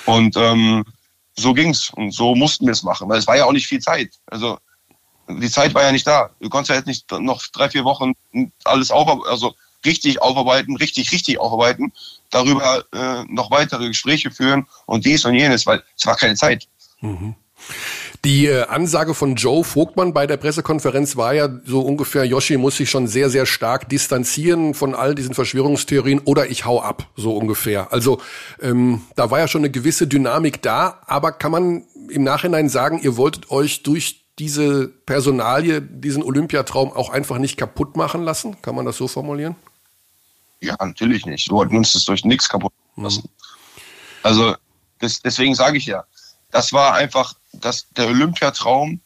Und 0.07 0.37
ähm, 0.37 0.85
so 1.35 1.53
ging's 1.53 1.91
und 1.91 2.13
so 2.13 2.35
mussten 2.35 2.67
wir 2.67 2.73
es 2.73 2.83
machen, 2.83 3.09
weil 3.09 3.19
es 3.19 3.27
war 3.27 3.37
ja 3.37 3.45
auch 3.45 3.53
nicht 3.53 3.67
viel 3.67 3.81
Zeit. 3.81 4.11
Also 4.27 4.59
die 5.29 5.51
Zeit 5.51 5.75
war 5.75 5.83
ja 5.83 5.93
nicht 5.93 6.07
da. 6.07 6.31
Du 6.41 6.49
konntest 6.49 6.71
ja 6.71 6.77
jetzt 6.77 6.87
nicht 6.87 7.11
noch 7.11 7.43
drei, 7.53 7.71
vier 7.71 7.85
Wochen 7.85 8.13
alles 8.65 8.91
aufarbeiten, 8.91 9.31
also 9.31 9.55
richtig 9.85 10.21
aufarbeiten, 10.23 10.77
richtig, 10.77 11.11
richtig 11.13 11.39
aufarbeiten, 11.39 11.93
darüber 12.31 12.85
äh, 12.93 13.25
noch 13.29 13.51
weitere 13.51 13.89
Gespräche 13.89 14.31
führen 14.31 14.67
und 14.87 15.05
dies 15.05 15.25
und 15.25 15.35
jenes, 15.35 15.67
weil 15.67 15.83
es 15.97 16.07
war 16.07 16.17
keine 16.17 16.37
Zeit. 16.37 16.69
Mhm. 17.01 17.35
Die 18.25 18.47
äh, 18.47 18.67
Ansage 18.67 19.15
von 19.15 19.35
Joe 19.35 19.65
Vogtmann 19.65 20.13
bei 20.13 20.29
der 20.29 20.37
Pressekonferenz 20.37 21.17
war 21.17 21.35
ja 21.35 21.49
so 21.65 21.81
ungefähr, 21.81 22.25
Yoshi 22.25 22.57
muss 22.57 22.77
sich 22.77 22.89
schon 22.89 23.09
sehr, 23.09 23.31
sehr 23.31 23.47
stark 23.47 23.89
distanzieren 23.89 24.75
von 24.75 24.95
all 24.95 25.17
diesen 25.17 25.35
Verschwörungstheorien 25.35 26.21
oder 26.21 26.49
ich 26.49 26.65
hau 26.65 26.81
ab, 26.81 27.09
so 27.17 27.37
ungefähr. 27.37 27.93
Also 27.93 28.21
ähm, 28.61 29.03
da 29.17 29.33
war 29.33 29.41
ja 29.41 29.49
schon 29.49 29.63
eine 29.63 29.71
gewisse 29.71 30.07
Dynamik 30.07 30.63
da, 30.63 31.01
aber 31.07 31.33
kann 31.33 31.51
man 31.51 31.85
im 32.11 32.23
Nachhinein 32.23 32.69
sagen, 32.69 33.01
ihr 33.03 33.17
wolltet 33.17 33.51
euch 33.51 33.83
durch 33.83 34.25
diese 34.39 34.87
Personalie, 34.87 35.83
diesen 35.83 36.23
Olympiatraum 36.23 36.93
auch 36.93 37.11
einfach 37.11 37.39
nicht 37.39 37.57
kaputt 37.57 37.97
machen 37.97 38.23
lassen? 38.23 38.63
Kann 38.63 38.77
man 38.77 38.87
das 38.87 38.99
so 38.99 39.09
formulieren? 39.09 39.57
Ja, 40.61 40.77
natürlich 40.79 41.27
nicht. 41.27 41.49
Wir 41.51 41.57
wollten 41.57 41.77
uns 41.77 41.93
das 41.93 42.05
durch 42.05 42.25
nichts 42.25 42.49
kaputt 42.49 42.73
lassen. 42.97 43.25
Mhm. 43.25 43.83
Also 44.23 44.55
das, 45.01 45.21
deswegen 45.21 45.57
sage 45.57 45.77
ich 45.77 45.87
ja, 45.87 46.05
das 46.53 46.73
war 46.73 46.95
einfach 46.95 47.35
dass 47.53 47.89
der 47.91 48.07
Olympiatraum, 48.07 49.01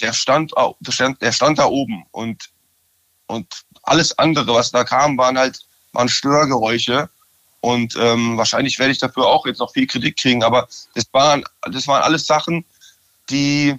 der 0.00 0.12
stand, 0.12 0.52
der 0.80 0.92
stand, 0.92 1.22
der 1.22 1.32
stand 1.32 1.58
da 1.58 1.66
oben 1.66 2.04
und, 2.10 2.50
und 3.26 3.46
alles 3.84 4.18
andere, 4.18 4.54
was 4.54 4.70
da 4.70 4.84
kam, 4.84 5.16
waren 5.18 5.38
halt 5.38 5.60
waren 5.94 6.08
Störgeräusche. 6.08 7.08
Und 7.60 7.96
ähm, 7.96 8.36
wahrscheinlich 8.36 8.78
werde 8.78 8.92
ich 8.92 8.98
dafür 8.98 9.26
auch 9.26 9.46
jetzt 9.46 9.60
noch 9.60 9.72
viel 9.72 9.86
Kritik 9.86 10.18
kriegen, 10.18 10.42
aber 10.42 10.68
das 10.94 11.06
waren, 11.12 11.44
das 11.62 11.86
waren 11.86 12.02
alles 12.02 12.26
Sachen, 12.26 12.64
die, 13.30 13.74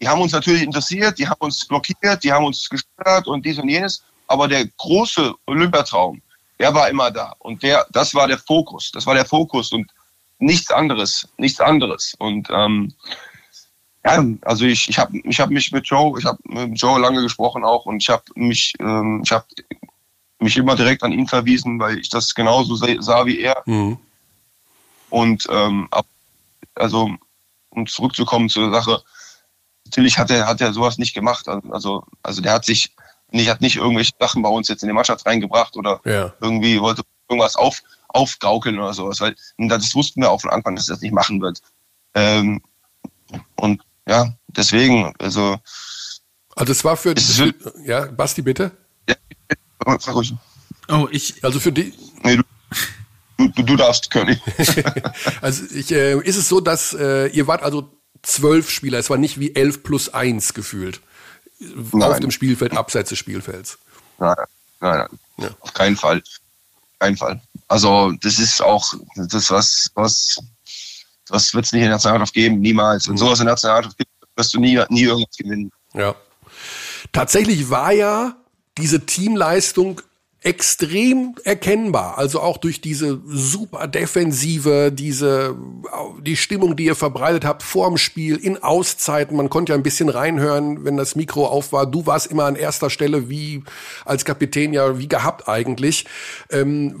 die 0.00 0.08
haben 0.08 0.20
uns 0.20 0.32
natürlich 0.32 0.62
interessiert, 0.62 1.18
die 1.20 1.28
haben 1.28 1.38
uns 1.38 1.64
blockiert, 1.64 2.24
die 2.24 2.32
haben 2.32 2.44
uns 2.44 2.68
gestört 2.68 3.28
und 3.28 3.46
dies 3.46 3.58
und 3.58 3.68
jenes. 3.68 4.02
aber 4.26 4.48
der 4.48 4.66
große 4.66 5.34
Olympiatraum, 5.46 6.20
der 6.58 6.74
war 6.74 6.88
immer 6.88 7.12
da. 7.12 7.34
Und 7.38 7.62
der, 7.62 7.86
das 7.90 8.12
war 8.12 8.26
der 8.26 8.38
Fokus. 8.38 8.90
Das 8.90 9.06
war 9.06 9.14
der 9.14 9.26
Fokus 9.26 9.70
und 9.70 9.88
nichts 10.40 10.70
anderes, 10.72 11.28
nichts 11.36 11.60
anderes. 11.60 12.14
Und 12.18 12.48
ähm, 12.50 12.92
ja, 14.04 14.24
also 14.42 14.64
ich, 14.64 14.88
ich 14.88 14.98
habe 14.98 15.18
ich 15.18 15.40
hab 15.40 15.50
mich 15.50 15.70
mit 15.70 15.86
Joe, 15.86 16.18
ich 16.18 16.24
habe 16.24 16.38
mit 16.44 16.80
Joe 16.80 17.00
lange 17.00 17.22
gesprochen 17.22 17.64
auch 17.64 17.86
und 17.86 18.02
ich 18.02 18.08
habe 18.08 18.24
mich, 18.34 18.74
ähm, 18.80 19.22
ich 19.24 19.30
habe 19.30 19.46
mich 20.40 20.56
immer 20.56 20.74
direkt 20.74 21.02
an 21.04 21.12
ihn 21.12 21.28
verwiesen, 21.28 21.78
weil 21.78 21.98
ich 21.98 22.08
das 22.08 22.34
genauso 22.34 22.74
sah 22.74 23.26
wie 23.26 23.38
er. 23.38 23.62
Mhm. 23.64 23.98
Und 25.10 25.46
ähm, 25.50 25.88
also 26.74 27.10
um 27.70 27.86
zurückzukommen 27.86 28.48
zur 28.48 28.72
Sache, 28.72 29.02
natürlich 29.84 30.18
hat 30.18 30.30
er, 30.30 30.46
hat 30.46 30.60
er 30.60 30.72
sowas 30.72 30.98
nicht 30.98 31.14
gemacht. 31.14 31.48
Also, 31.48 32.04
also 32.22 32.42
der 32.42 32.52
hat 32.52 32.64
sich 32.64 32.94
nicht, 33.30 33.48
hat 33.48 33.60
nicht 33.60 33.76
irgendwelche 33.76 34.12
Sachen 34.18 34.42
bei 34.42 34.48
uns 34.48 34.68
jetzt 34.68 34.82
in 34.82 34.88
die 34.88 34.94
Mannschaft 34.94 35.24
reingebracht 35.26 35.76
oder 35.76 36.00
ja. 36.04 36.32
irgendwie 36.40 36.80
wollte 36.80 37.02
irgendwas 37.28 37.56
auf, 37.56 37.82
aufgaukeln 38.08 38.78
oder 38.78 38.94
sowas. 38.94 39.20
Weil 39.20 39.36
das 39.58 39.94
wussten 39.94 40.20
wir 40.20 40.30
auch 40.30 40.40
von 40.40 40.50
Anfang, 40.50 40.76
dass 40.76 40.88
er 40.88 40.94
das 40.94 41.02
nicht 41.02 41.14
machen 41.14 41.40
wird. 41.40 41.60
Ähm, 42.14 42.62
und 43.56 43.82
ja, 44.06 44.34
deswegen, 44.48 45.12
also. 45.18 45.58
Also 46.54 46.72
es 46.72 46.84
war 46.84 46.96
für, 46.96 47.14
für 47.16 47.54
ja, 47.84 48.06
Basti, 48.06 48.42
bitte. 48.42 48.72
Ja, 49.08 49.16
sag 49.98 50.14
ruhig. 50.14 50.34
Oh, 50.88 51.08
ich. 51.10 51.42
Also 51.44 51.60
für 51.60 51.72
die. 51.72 51.94
Nee, 52.22 52.36
du, 53.38 53.48
du, 53.48 53.62
du 53.62 53.76
darfst, 53.76 54.10
König. 54.10 54.40
also 55.40 55.64
ich, 55.74 55.90
äh, 55.92 56.18
ist 56.20 56.36
es 56.36 56.48
so, 56.48 56.60
dass 56.60 56.92
äh, 56.92 57.28
ihr 57.28 57.46
wart 57.46 57.62
also 57.62 57.90
zwölf 58.22 58.70
Spieler, 58.70 58.98
es 58.98 59.10
war 59.10 59.18
nicht 59.18 59.40
wie 59.40 59.54
elf 59.54 59.82
plus 59.82 60.12
eins 60.12 60.54
gefühlt. 60.54 61.00
Nein. 61.58 62.02
Auf 62.02 62.20
dem 62.20 62.30
Spielfeld, 62.30 62.76
abseits 62.76 63.10
des 63.10 63.18
Spielfelds. 63.18 63.78
Nein, 64.18 64.34
nein, 64.80 64.98
nein. 64.98 65.18
Ja. 65.38 65.50
Auf 65.60 65.72
keinen 65.74 65.96
Fall. 65.96 66.22
Keinen 66.98 67.16
Fall. 67.16 67.40
Also 67.68 68.12
das 68.20 68.38
ist 68.38 68.62
auch 68.62 68.92
das, 69.16 69.50
was, 69.50 69.90
was, 69.94 70.38
was 71.32 71.54
wird 71.54 71.64
es 71.64 71.72
nicht 71.72 71.80
in 71.82 71.86
der 71.88 71.96
Nationalmannschaft 71.96 72.34
geben, 72.34 72.60
niemals. 72.60 73.08
Wenn 73.08 73.14
mhm. 73.14 73.18
sowas 73.18 73.40
in 73.40 73.46
der 73.46 73.54
Nationalmannschaft 73.54 73.98
gibt, 73.98 74.10
wirst 74.36 74.54
du 74.54 74.60
nie, 74.60 74.80
nie 74.90 75.02
irgendwas 75.02 75.36
gewinnen. 75.36 75.70
Ja. 75.94 76.14
Tatsächlich 77.12 77.70
war 77.70 77.92
ja 77.92 78.36
diese 78.78 79.04
Teamleistung 79.04 80.00
extrem 80.44 81.36
erkennbar. 81.44 82.18
Also 82.18 82.40
auch 82.40 82.56
durch 82.56 82.80
diese 82.80 83.20
super 83.26 83.86
Defensive, 83.86 84.90
diese, 84.92 85.56
die 86.20 86.36
Stimmung, 86.36 86.74
die 86.74 86.86
ihr 86.86 86.96
verbreitet 86.96 87.44
habt 87.44 87.62
vorm 87.62 87.96
Spiel, 87.96 88.36
in 88.36 88.60
Auszeiten. 88.60 89.36
Man 89.36 89.50
konnte 89.50 89.72
ja 89.72 89.78
ein 89.78 89.84
bisschen 89.84 90.08
reinhören, 90.08 90.84
wenn 90.84 90.96
das 90.96 91.14
Mikro 91.14 91.46
auf 91.46 91.72
war. 91.72 91.86
Du 91.86 92.06
warst 92.06 92.26
immer 92.26 92.44
an 92.44 92.56
erster 92.56 92.90
Stelle, 92.90 93.28
wie 93.28 93.62
als 94.04 94.24
Kapitän 94.24 94.72
ja, 94.72 94.98
wie 94.98 95.08
gehabt 95.08 95.48
eigentlich. 95.48 96.06
Ähm, 96.50 96.96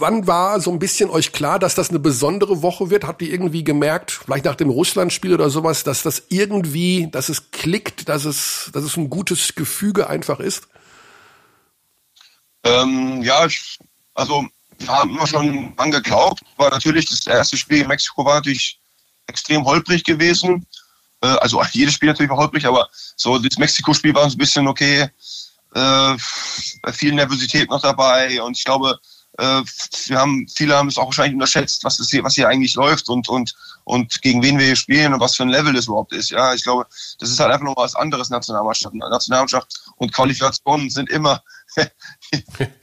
wann 0.00 0.26
war 0.26 0.60
so 0.60 0.70
ein 0.70 0.78
bisschen 0.78 1.10
euch 1.10 1.32
klar, 1.32 1.58
dass 1.58 1.74
das 1.74 1.90
eine 1.90 1.98
besondere 1.98 2.62
Woche 2.62 2.90
wird? 2.90 3.04
Habt 3.04 3.22
ihr 3.22 3.30
irgendwie 3.30 3.64
gemerkt, 3.64 4.10
vielleicht 4.10 4.44
nach 4.44 4.54
dem 4.54 4.70
Russlandspiel 4.70 5.34
oder 5.34 5.50
sowas, 5.50 5.84
dass 5.84 6.02
das 6.02 6.22
irgendwie, 6.28 7.08
dass 7.10 7.28
es 7.28 7.50
klickt, 7.50 8.08
dass 8.08 8.24
es, 8.24 8.70
dass 8.72 8.84
es 8.84 8.96
ein 8.96 9.10
gutes 9.10 9.54
Gefüge 9.54 10.08
einfach 10.08 10.40
ist? 10.40 10.68
Ähm, 12.64 13.22
ja, 13.22 13.46
ich, 13.46 13.78
also 14.14 14.46
wir 14.78 14.88
haben 14.88 15.10
immer 15.10 15.26
schon 15.26 15.74
dran 15.76 15.90
geglaubt. 15.90 16.42
War 16.56 16.70
natürlich 16.70 17.06
das 17.06 17.26
erste 17.26 17.56
Spiel 17.56 17.82
in 17.82 17.88
Mexiko 17.88 18.24
war 18.24 18.36
natürlich 18.36 18.80
extrem 19.26 19.64
holprig 19.64 20.04
gewesen. 20.04 20.66
Äh, 21.22 21.26
also 21.26 21.62
jedes 21.72 21.94
Spiel 21.94 22.08
natürlich 22.08 22.30
war 22.30 22.38
holprig, 22.38 22.66
aber 22.66 22.88
so 23.16 23.38
das 23.38 23.58
Mexiko-Spiel 23.58 24.14
war 24.14 24.28
so 24.28 24.36
ein 24.36 24.38
bisschen 24.38 24.68
okay. 24.68 25.08
Äh, 25.74 26.16
viel 26.92 27.12
Nervosität 27.12 27.68
noch 27.68 27.82
dabei 27.82 28.40
und 28.40 28.56
ich 28.56 28.64
glaube, 28.64 28.98
äh, 29.38 29.62
wir 30.06 30.18
haben, 30.18 30.46
viele 30.48 30.76
haben 30.76 30.88
es 30.88 30.98
auch 30.98 31.06
wahrscheinlich 31.06 31.34
unterschätzt, 31.34 31.84
was, 31.84 32.00
ist 32.00 32.10
hier, 32.10 32.24
was 32.24 32.34
hier 32.34 32.48
eigentlich 32.48 32.74
läuft 32.74 33.08
und, 33.08 33.28
und, 33.28 33.54
und 33.84 34.20
gegen 34.20 34.42
wen 34.42 34.58
wir 34.58 34.66
hier 34.66 34.76
spielen 34.76 35.14
und 35.14 35.20
was 35.20 35.36
für 35.36 35.44
ein 35.44 35.48
Level 35.48 35.72
das 35.72 35.86
überhaupt 35.86 36.12
ist. 36.12 36.30
Ja, 36.30 36.54
ich 36.54 36.64
glaube, 36.64 36.86
das 37.18 37.30
ist 37.30 37.38
halt 37.38 37.52
einfach 37.52 37.64
noch 37.64 37.76
was 37.76 37.94
anderes 37.94 38.30
Nationalmannschaft. 38.30 38.94
Nationalmannschaft 38.94 39.80
und 39.96 40.12
Qualifikationen 40.12 40.90
sind 40.90 41.08
immer, 41.08 41.42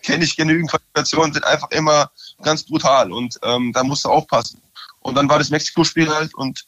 kenne 0.01 0.23
ich 0.23 0.37
genügend 0.37 0.71
Qualifikationen, 0.71 1.33
sind 1.33 1.45
einfach 1.45 1.69
immer 1.71 2.09
ganz 2.41 2.63
brutal 2.63 3.11
und 3.11 3.37
ähm, 3.43 3.73
da 3.73 3.83
musst 3.83 4.05
du 4.05 4.09
aufpassen. 4.09 4.61
Und 5.01 5.15
dann 5.15 5.29
war 5.29 5.37
das 5.37 5.49
Mexiko-Spiel 5.49 6.09
halt 6.09 6.33
und 6.35 6.65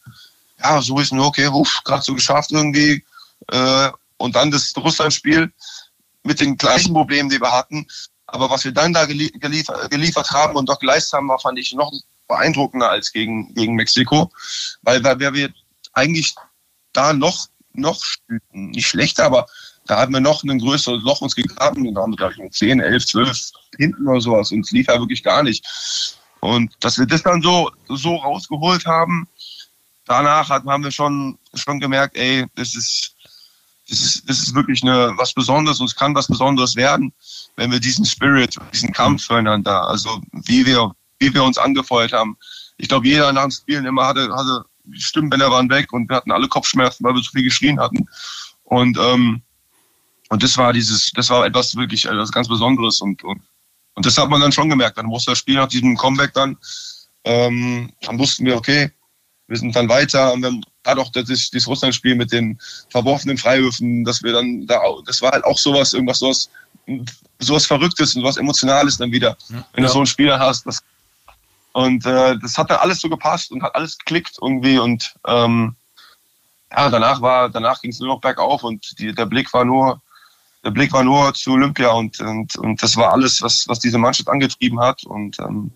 ja, 0.62 0.82
so 0.82 0.98
ist 0.98 1.12
nur 1.12 1.26
okay, 1.26 1.50
gerade 1.84 2.02
so 2.02 2.14
geschafft 2.14 2.52
irgendwie. 2.52 3.04
Äh, 3.50 3.90
und 4.18 4.36
dann 4.36 4.50
das 4.50 4.74
Russland-Spiel 4.76 5.52
mit 6.24 6.40
den 6.40 6.56
gleichen 6.56 6.92
Problemen, 6.92 7.30
die 7.30 7.40
wir 7.40 7.52
hatten. 7.52 7.86
Aber 8.28 8.50
was 8.50 8.64
wir 8.64 8.72
dann 8.72 8.92
da 8.92 9.06
geliefert, 9.06 9.90
geliefert 9.90 10.30
haben 10.30 10.56
und 10.56 10.68
doch 10.68 10.78
geleistet 10.78 11.14
haben, 11.14 11.28
war, 11.28 11.38
fand 11.38 11.58
ich 11.58 11.72
noch 11.72 11.92
beeindruckender 12.28 12.90
als 12.90 13.12
gegen, 13.12 13.54
gegen 13.54 13.74
Mexiko, 13.74 14.30
weil, 14.82 15.02
weil 15.02 15.18
wir 15.18 15.50
eigentlich 15.94 16.34
da 16.92 17.12
noch, 17.12 17.48
noch 17.72 18.02
nicht 18.52 18.86
schlechter, 18.86 19.24
aber 19.24 19.46
da 19.86 20.00
haben 20.00 20.12
wir 20.12 20.20
noch 20.20 20.44
ein 20.44 20.58
größeres 20.58 21.02
Loch 21.02 21.22
uns 21.22 21.34
gegraben. 21.34 21.88
Und 21.88 21.94
da 21.94 22.02
haben 22.02 22.18
wir, 22.18 22.44
ich, 22.44 22.52
10, 22.52 22.80
11, 22.80 23.06
12 23.06 23.52
hinten 23.78 24.06
oder 24.06 24.20
sowas. 24.20 24.52
Und 24.52 24.60
es 24.60 24.70
lief 24.70 24.86
ja 24.86 24.98
wirklich 24.98 25.22
gar 25.22 25.42
nicht. 25.42 25.64
Und 26.40 26.72
dass 26.80 26.98
wir 26.98 27.06
das 27.06 27.22
dann 27.22 27.40
so, 27.40 27.70
so 27.88 28.16
rausgeholt 28.16 28.84
haben, 28.84 29.26
danach 30.04 30.50
haben 30.50 30.84
wir 30.84 30.90
schon, 30.90 31.38
schon 31.54 31.80
gemerkt, 31.80 32.16
ey, 32.16 32.44
das 32.54 32.74
ist, 32.74 33.14
das 33.88 34.00
ist, 34.00 34.28
das 34.28 34.38
ist 34.40 34.54
wirklich 34.54 34.82
eine, 34.82 35.14
was 35.16 35.32
Besonderes 35.32 35.80
und 35.80 35.86
es 35.86 35.96
kann 35.96 36.14
was 36.14 36.26
Besonderes 36.26 36.76
werden, 36.76 37.12
wenn 37.58 37.72
wir 37.72 37.80
diesen 37.80 38.04
Spirit, 38.04 38.56
diesen 38.72 38.92
Kampf 38.92 39.26
füreinander, 39.26 39.82
also 39.88 40.22
wie 40.30 40.64
wir, 40.64 40.92
wie 41.18 41.34
wir 41.34 41.42
uns 41.42 41.58
angefeuert 41.58 42.12
haben. 42.12 42.38
Ich 42.76 42.88
glaube, 42.88 43.08
jeder 43.08 43.32
nach 43.32 43.42
dem 43.42 43.50
Spielen 43.50 43.84
immer 43.84 44.06
hatte, 44.06 44.32
hatte 44.32 44.64
Stimmbänder 44.92 45.50
waren 45.50 45.68
weg 45.68 45.92
und 45.92 46.08
wir 46.08 46.16
hatten 46.16 46.30
alle 46.30 46.46
Kopfschmerzen, 46.46 47.04
weil 47.04 47.14
wir 47.14 47.22
so 47.22 47.32
viel 47.32 47.42
geschrien 47.42 47.80
hatten. 47.80 48.08
Und, 48.62 48.96
ähm, 48.96 49.42
und 50.28 50.42
das 50.42 50.56
war 50.56 50.72
dieses, 50.72 51.10
das 51.10 51.30
war 51.30 51.44
etwas 51.46 51.74
wirklich 51.74 52.04
etwas 52.04 52.30
ganz 52.30 52.46
Besonderes 52.46 53.00
und, 53.00 53.24
und, 53.24 53.42
und 53.94 54.06
das 54.06 54.16
hat 54.16 54.30
man 54.30 54.40
dann 54.40 54.52
schon 54.52 54.70
gemerkt. 54.70 54.96
Dann 54.96 55.06
musste 55.06 55.32
das 55.32 55.40
Spiel 55.40 55.56
nach 55.56 55.68
diesem 55.68 55.96
Comeback 55.96 56.32
dann, 56.34 56.56
ähm, 57.24 57.92
dann 58.02 58.20
wussten 58.20 58.46
wir, 58.46 58.56
okay, 58.56 58.92
wir 59.48 59.56
sind 59.56 59.74
dann 59.74 59.88
weiter 59.88 60.32
und 60.32 60.42
dann 60.42 60.62
hat 60.86 60.98
auch 60.98 61.10
das, 61.10 61.50
das 61.50 61.66
Russland-Spiel 61.66 62.14
mit 62.14 62.30
den 62.30 62.56
verworfenen 62.90 63.36
Freiwürfen, 63.36 64.04
dass 64.04 64.22
wir 64.22 64.32
dann 64.32 64.64
da, 64.68 64.80
das 65.04 65.22
war 65.22 65.32
halt 65.32 65.44
auch 65.44 65.58
sowas, 65.58 65.92
irgendwas, 65.92 66.20
sowas, 66.20 66.48
sowas 67.38 67.66
Verrücktes 67.66 68.14
und 68.14 68.22
sowas 68.22 68.36
Emotionales 68.36 68.98
dann 68.98 69.12
wieder, 69.12 69.36
ja. 69.48 69.64
wenn 69.72 69.84
du 69.84 69.90
so 69.90 69.98
einen 69.98 70.06
Spieler 70.06 70.38
hast. 70.38 70.66
Das, 70.66 70.82
und 71.72 72.04
äh, 72.06 72.36
das 72.38 72.58
hat 72.58 72.70
dann 72.70 72.78
alles 72.78 73.00
so 73.00 73.08
gepasst 73.08 73.50
und 73.52 73.62
hat 73.62 73.74
alles 73.74 73.98
geklickt 73.98 74.38
irgendwie 74.40 74.78
und 74.78 75.14
ähm, 75.26 75.76
ja, 76.70 76.90
danach 76.90 77.20
war, 77.20 77.48
danach 77.48 77.80
ging 77.80 77.90
es 77.90 78.00
nur 78.00 78.08
noch 78.08 78.20
bergauf 78.20 78.62
und 78.62 78.98
die, 78.98 79.14
der 79.14 79.26
Blick 79.26 79.52
war 79.54 79.64
nur, 79.64 80.00
der 80.64 80.70
Blick 80.70 80.92
war 80.92 81.04
nur 81.04 81.32
zu 81.34 81.52
Olympia 81.52 81.90
und, 81.90 82.20
und, 82.20 82.56
und 82.56 82.82
das 82.82 82.96
war 82.96 83.12
alles, 83.12 83.40
was, 83.42 83.66
was 83.68 83.78
diese 83.78 83.98
Mannschaft 83.98 84.28
angetrieben 84.28 84.80
hat 84.80 85.04
und 85.04 85.38
ähm, 85.40 85.70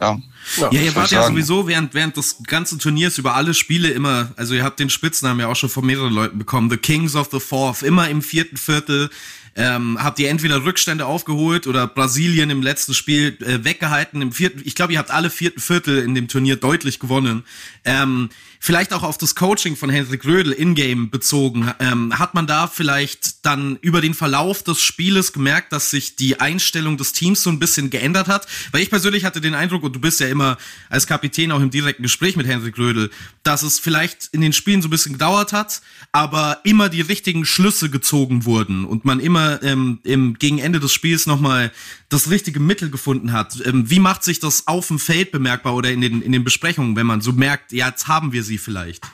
ja. 0.00 0.18
Ja, 0.56 0.70
ja 0.72 0.80
ihr 0.80 0.96
wart 0.96 1.10
ja 1.10 1.26
sowieso 1.26 1.68
während, 1.68 1.94
während 1.94 2.16
des 2.16 2.42
ganzen 2.44 2.78
Turniers 2.78 3.18
über 3.18 3.36
alle 3.36 3.54
Spiele 3.54 3.88
immer, 3.90 4.32
also 4.36 4.54
ihr 4.54 4.64
habt 4.64 4.80
den 4.80 4.90
Spitznamen 4.90 5.40
ja 5.40 5.48
auch 5.48 5.56
schon 5.56 5.68
von 5.68 5.86
mehreren 5.86 6.12
Leuten 6.12 6.38
bekommen, 6.38 6.70
The 6.70 6.76
Kings 6.76 7.14
of 7.14 7.28
the 7.30 7.38
Fourth, 7.38 7.82
immer 7.82 8.08
im 8.08 8.22
vierten 8.22 8.56
Viertel 8.56 9.10
ähm, 9.54 9.98
habt 10.02 10.18
ihr 10.18 10.30
entweder 10.30 10.64
Rückstände 10.64 11.06
aufgeholt 11.06 11.66
oder 11.66 11.86
Brasilien 11.86 12.50
im 12.50 12.62
letzten 12.62 12.94
Spiel 12.94 13.36
äh, 13.40 13.64
weggehalten. 13.64 14.22
Im 14.22 14.32
vierten, 14.32 14.62
ich 14.64 14.74
glaube, 14.74 14.94
ihr 14.94 14.98
habt 14.98 15.10
alle 15.10 15.30
vierten 15.30 15.60
Viertel 15.60 15.98
in 15.98 16.14
dem 16.14 16.28
Turnier 16.28 16.56
deutlich 16.56 16.98
gewonnen. 16.98 17.44
Ähm, 17.84 18.30
vielleicht 18.64 18.92
auch 18.92 19.02
auf 19.02 19.18
das 19.18 19.34
Coaching 19.34 19.74
von 19.74 19.90
Hendrik 19.90 20.24
Rödel 20.24 20.52
in-game 20.52 21.10
bezogen. 21.10 21.74
Ähm, 21.80 22.16
hat 22.16 22.34
man 22.34 22.46
da 22.46 22.68
vielleicht 22.68 23.44
dann 23.44 23.76
über 23.80 24.00
den 24.00 24.14
Verlauf 24.14 24.62
des 24.62 24.80
Spieles 24.80 25.32
gemerkt, 25.32 25.72
dass 25.72 25.90
sich 25.90 26.14
die 26.14 26.38
Einstellung 26.38 26.96
des 26.96 27.12
Teams 27.12 27.42
so 27.42 27.50
ein 27.50 27.58
bisschen 27.58 27.90
geändert 27.90 28.28
hat? 28.28 28.46
Weil 28.70 28.82
ich 28.82 28.88
persönlich 28.88 29.24
hatte 29.24 29.40
den 29.40 29.54
Eindruck, 29.54 29.82
und 29.82 29.96
du 29.96 30.00
bist 30.00 30.20
ja 30.20 30.28
immer 30.28 30.58
als 30.88 31.08
Kapitän 31.08 31.50
auch 31.50 31.60
im 31.60 31.70
direkten 31.70 32.04
Gespräch 32.04 32.36
mit 32.36 32.46
Hendrik 32.46 32.78
Rödel, 32.78 33.10
dass 33.42 33.64
es 33.64 33.80
vielleicht 33.80 34.28
in 34.30 34.40
den 34.40 34.52
Spielen 34.52 34.80
so 34.80 34.86
ein 34.86 34.92
bisschen 34.92 35.14
gedauert 35.14 35.52
hat, 35.52 35.82
aber 36.12 36.60
immer 36.62 36.88
die 36.88 37.00
richtigen 37.00 37.44
Schlüsse 37.44 37.90
gezogen 37.90 38.44
wurden 38.44 38.84
und 38.84 39.04
man 39.04 39.18
immer 39.18 39.60
ähm, 39.64 39.98
im, 40.04 40.34
gegen 40.34 40.58
Ende 40.58 40.78
des 40.78 40.92
Spiels 40.92 41.26
nochmal 41.26 41.72
das 42.10 42.30
richtige 42.30 42.60
Mittel 42.60 42.90
gefunden 42.90 43.32
hat. 43.32 43.60
Ähm, 43.64 43.90
wie 43.90 43.98
macht 43.98 44.22
sich 44.22 44.38
das 44.38 44.68
auf 44.68 44.86
dem 44.86 45.00
Feld 45.00 45.32
bemerkbar 45.32 45.74
oder 45.74 45.90
in 45.90 46.00
den, 46.00 46.22
in 46.22 46.30
den 46.30 46.44
Besprechungen, 46.44 46.94
wenn 46.94 47.06
man 47.06 47.22
so 47.22 47.32
merkt, 47.32 47.72
ja, 47.72 47.88
jetzt 47.88 48.06
haben 48.06 48.30
wir 48.30 48.44
sie 48.44 48.51
vielleicht? 48.58 49.04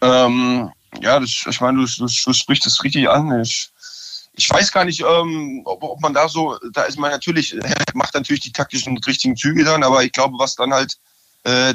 Ähm, 0.00 0.70
ja, 1.00 1.20
das, 1.20 1.44
ich 1.48 1.60
meine, 1.60 1.78
du, 1.78 1.86
du, 1.86 2.06
du 2.06 2.32
sprichst 2.32 2.66
das 2.66 2.82
richtig 2.82 3.08
an. 3.08 3.40
Ich, 3.40 3.70
ich 4.34 4.50
weiß 4.50 4.72
gar 4.72 4.84
nicht, 4.84 5.00
ähm, 5.00 5.62
ob, 5.64 5.82
ob, 5.82 6.00
man 6.00 6.12
da 6.12 6.28
so, 6.28 6.58
da 6.72 6.82
ist 6.82 6.98
man 6.98 7.10
natürlich, 7.10 7.54
macht 7.94 8.14
natürlich 8.14 8.42
die 8.42 8.52
taktischen 8.52 8.98
richtigen 8.98 9.36
Züge 9.36 9.64
dann, 9.64 9.82
aber 9.82 10.04
ich 10.04 10.12
glaube, 10.12 10.38
was 10.38 10.56
dann 10.56 10.72
halt, 10.72 10.98
äh, 11.44 11.74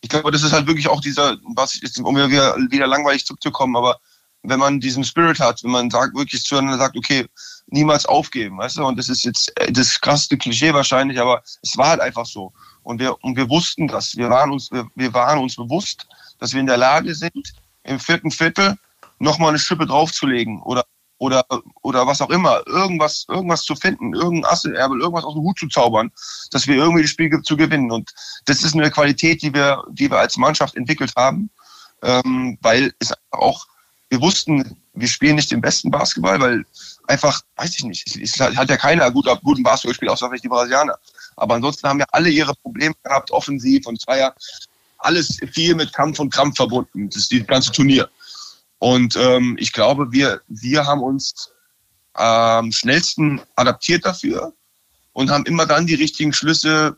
ich 0.00 0.08
glaube, 0.08 0.30
das 0.30 0.42
ist 0.42 0.52
halt 0.52 0.66
wirklich 0.66 0.88
auch 0.88 1.00
dieser, 1.00 1.36
was 1.54 1.76
ist, 1.76 1.98
um 2.00 2.16
wieder, 2.16 2.56
wieder 2.70 2.86
langweilig 2.86 3.26
zurückzukommen, 3.26 3.76
aber 3.76 4.00
wenn 4.42 4.58
man 4.58 4.80
diesen 4.80 5.04
Spirit 5.04 5.38
hat, 5.38 5.62
wenn 5.62 5.70
man 5.70 5.90
sagt, 5.90 6.16
wirklich 6.16 6.42
zueinander 6.44 6.78
sagt, 6.78 6.96
okay, 6.96 7.26
niemals 7.66 8.06
aufgeben, 8.06 8.58
weißt 8.58 8.78
du? 8.78 8.86
Und 8.86 8.98
das 8.98 9.08
ist 9.08 9.24
jetzt 9.24 9.52
äh, 9.60 9.70
das 9.70 10.00
krasseste 10.00 10.38
Klischee 10.38 10.72
wahrscheinlich, 10.72 11.20
aber 11.20 11.42
es 11.62 11.76
war 11.76 11.90
halt 11.90 12.00
einfach 12.00 12.26
so. 12.26 12.52
Und 12.82 13.00
wir, 13.00 13.22
und 13.22 13.36
wir 13.36 13.48
wussten 13.48 13.88
das. 13.88 14.16
Wir 14.16 14.30
waren 14.30 14.50
uns, 14.50 14.70
wir, 14.70 14.86
wir 14.94 15.12
waren 15.12 15.38
uns 15.38 15.56
bewusst, 15.56 16.06
dass 16.38 16.52
wir 16.52 16.60
in 16.60 16.66
der 16.66 16.76
Lage 16.76 17.14
sind, 17.14 17.52
im 17.84 18.00
vierten 18.00 18.30
Viertel 18.30 18.76
nochmal 19.18 19.50
eine 19.50 19.58
Schippe 19.58 19.86
draufzulegen 19.86 20.60
oder 20.62 20.84
oder, 21.20 21.44
oder 21.82 22.06
was 22.06 22.22
auch 22.22 22.30
immer, 22.30 22.66
irgendwas, 22.66 23.26
irgendwas 23.28 23.62
zu 23.62 23.76
finden, 23.76 24.14
irgendein 24.14 24.50
Assenerbel, 24.50 25.00
irgendwas 25.00 25.24
aus 25.24 25.34
dem 25.34 25.42
Hut 25.42 25.58
zu 25.58 25.68
zaubern, 25.68 26.10
dass 26.50 26.66
wir 26.66 26.76
irgendwie 26.76 27.02
das 27.02 27.10
Spiel 27.10 27.42
zu 27.42 27.58
gewinnen. 27.58 27.92
Und 27.92 28.10
das 28.46 28.62
ist 28.62 28.74
eine 28.74 28.90
Qualität, 28.90 29.42
die 29.42 29.52
wir, 29.52 29.84
die 29.90 30.10
wir 30.10 30.18
als 30.18 30.38
Mannschaft 30.38 30.76
entwickelt 30.76 31.12
haben, 31.16 31.50
ähm, 32.02 32.56
weil 32.62 32.94
es 33.00 33.12
auch, 33.32 33.66
wir 34.08 34.22
wussten, 34.22 34.78
wir 34.94 35.08
spielen 35.08 35.36
nicht 35.36 35.50
den 35.50 35.60
besten 35.60 35.90
Basketball, 35.90 36.40
weil 36.40 36.64
einfach, 37.06 37.42
weiß 37.56 37.76
ich 37.76 37.84
nicht, 37.84 38.16
es 38.16 38.40
hat 38.40 38.70
ja 38.70 38.76
keiner 38.78 39.10
gut, 39.10 39.26
guten 39.44 39.62
Basketball 39.62 39.92
gespielt, 39.92 40.10
außer 40.10 40.26
vielleicht 40.28 40.44
die 40.44 40.48
Brasilianer. 40.48 40.96
Aber 41.40 41.54
ansonsten 41.54 41.88
haben 41.88 41.98
ja 41.98 42.06
alle 42.12 42.28
ihre 42.28 42.54
Probleme 42.54 42.94
gehabt, 43.02 43.30
offensiv 43.30 43.86
und 43.86 44.00
zwar 44.00 44.34
alles 44.98 45.38
viel 45.52 45.74
mit 45.74 45.92
Kampf 45.92 46.18
und 46.18 46.32
Krampf 46.32 46.56
verbunden, 46.56 47.08
das 47.08 47.30
ist 47.30 47.48
ganze 47.48 47.72
Turnier. 47.72 48.08
Und 48.78 49.16
ähm, 49.16 49.56
ich 49.58 49.72
glaube, 49.72 50.12
wir, 50.12 50.42
wir 50.48 50.86
haben 50.86 51.02
uns 51.02 51.50
am 52.14 52.66
ähm, 52.66 52.72
schnellsten 52.72 53.40
adaptiert 53.56 54.04
dafür 54.04 54.52
und 55.12 55.30
haben 55.30 55.44
immer 55.46 55.64
dann 55.64 55.86
die 55.86 55.94
richtigen 55.94 56.32
Schlüsse 56.32 56.96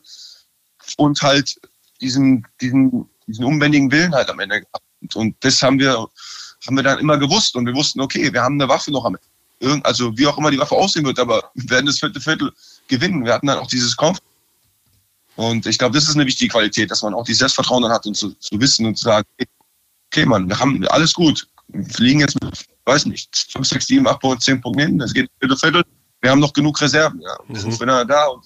und 0.97 1.21
halt 1.21 1.55
diesen, 2.01 2.45
diesen, 2.59 3.09
diesen 3.27 3.45
unbändigen 3.45 3.91
Willen 3.91 4.13
halt 4.13 4.29
am 4.29 4.39
Ende 4.39 4.61
gehabt. 4.61 5.15
Und 5.15 5.35
das 5.41 5.61
haben 5.61 5.79
wir, 5.79 6.07
haben 6.67 6.75
wir 6.75 6.83
dann 6.83 6.99
immer 6.99 7.17
gewusst 7.17 7.55
und 7.55 7.65
wir 7.65 7.75
wussten, 7.75 8.01
okay, 8.01 8.33
wir 8.33 8.41
haben 8.41 8.59
eine 8.59 8.69
Waffe 8.69 8.91
noch 8.91 9.05
am 9.05 9.15
Ende. 9.15 9.85
Also 9.85 10.17
wie 10.17 10.27
auch 10.27 10.37
immer 10.37 10.51
die 10.51 10.59
Waffe 10.59 10.75
aussehen 10.75 11.05
wird, 11.05 11.19
aber 11.19 11.51
wir 11.53 11.69
werden 11.69 11.85
das 11.85 11.99
vierte 11.99 12.19
Viertel 12.19 12.51
gewinnen. 12.87 13.23
Wir 13.23 13.33
hatten 13.33 13.47
dann 13.47 13.59
auch 13.59 13.67
dieses 13.67 13.95
Kampf. 13.95 14.19
Und 15.35 15.65
ich 15.65 15.77
glaube, 15.77 15.95
das 15.95 16.07
ist 16.07 16.15
eine 16.15 16.25
wichtige 16.25 16.51
Qualität, 16.51 16.91
dass 16.91 17.01
man 17.01 17.13
auch 17.13 17.25
die 17.25 17.33
Selbstvertrauen 17.33 17.83
dann 17.83 17.91
hat 17.91 18.05
und 18.05 18.15
zu, 18.15 18.31
zu 18.35 18.59
wissen 18.59 18.85
und 18.85 18.95
zu 18.97 19.05
sagen, 19.05 19.27
okay, 20.11 20.25
Mann, 20.25 20.47
wir 20.47 20.59
haben 20.59 20.85
alles 20.89 21.13
gut 21.13 21.47
fliegen 21.89 22.19
jetzt 22.19 22.41
mit, 22.43 22.65
weiß 22.85 23.05
nicht, 23.05 23.47
5, 23.51 23.67
6, 23.67 23.87
7, 23.87 24.07
8 24.07 24.19
Punkten, 24.19 24.41
10 24.41 24.61
Punkten 24.61 24.81
hin. 24.81 24.99
Das 24.99 25.13
geht 25.13 25.29
Viertel, 25.39 25.57
Viertel. 25.57 25.83
Wir 26.21 26.31
haben 26.31 26.39
noch 26.39 26.53
genug 26.53 26.79
Reserven. 26.81 27.21
Ja. 27.21 27.37
Wir 27.47 27.59
sind 27.59 27.79
mhm. 27.79 28.07
da 28.07 28.25
und, 28.27 28.43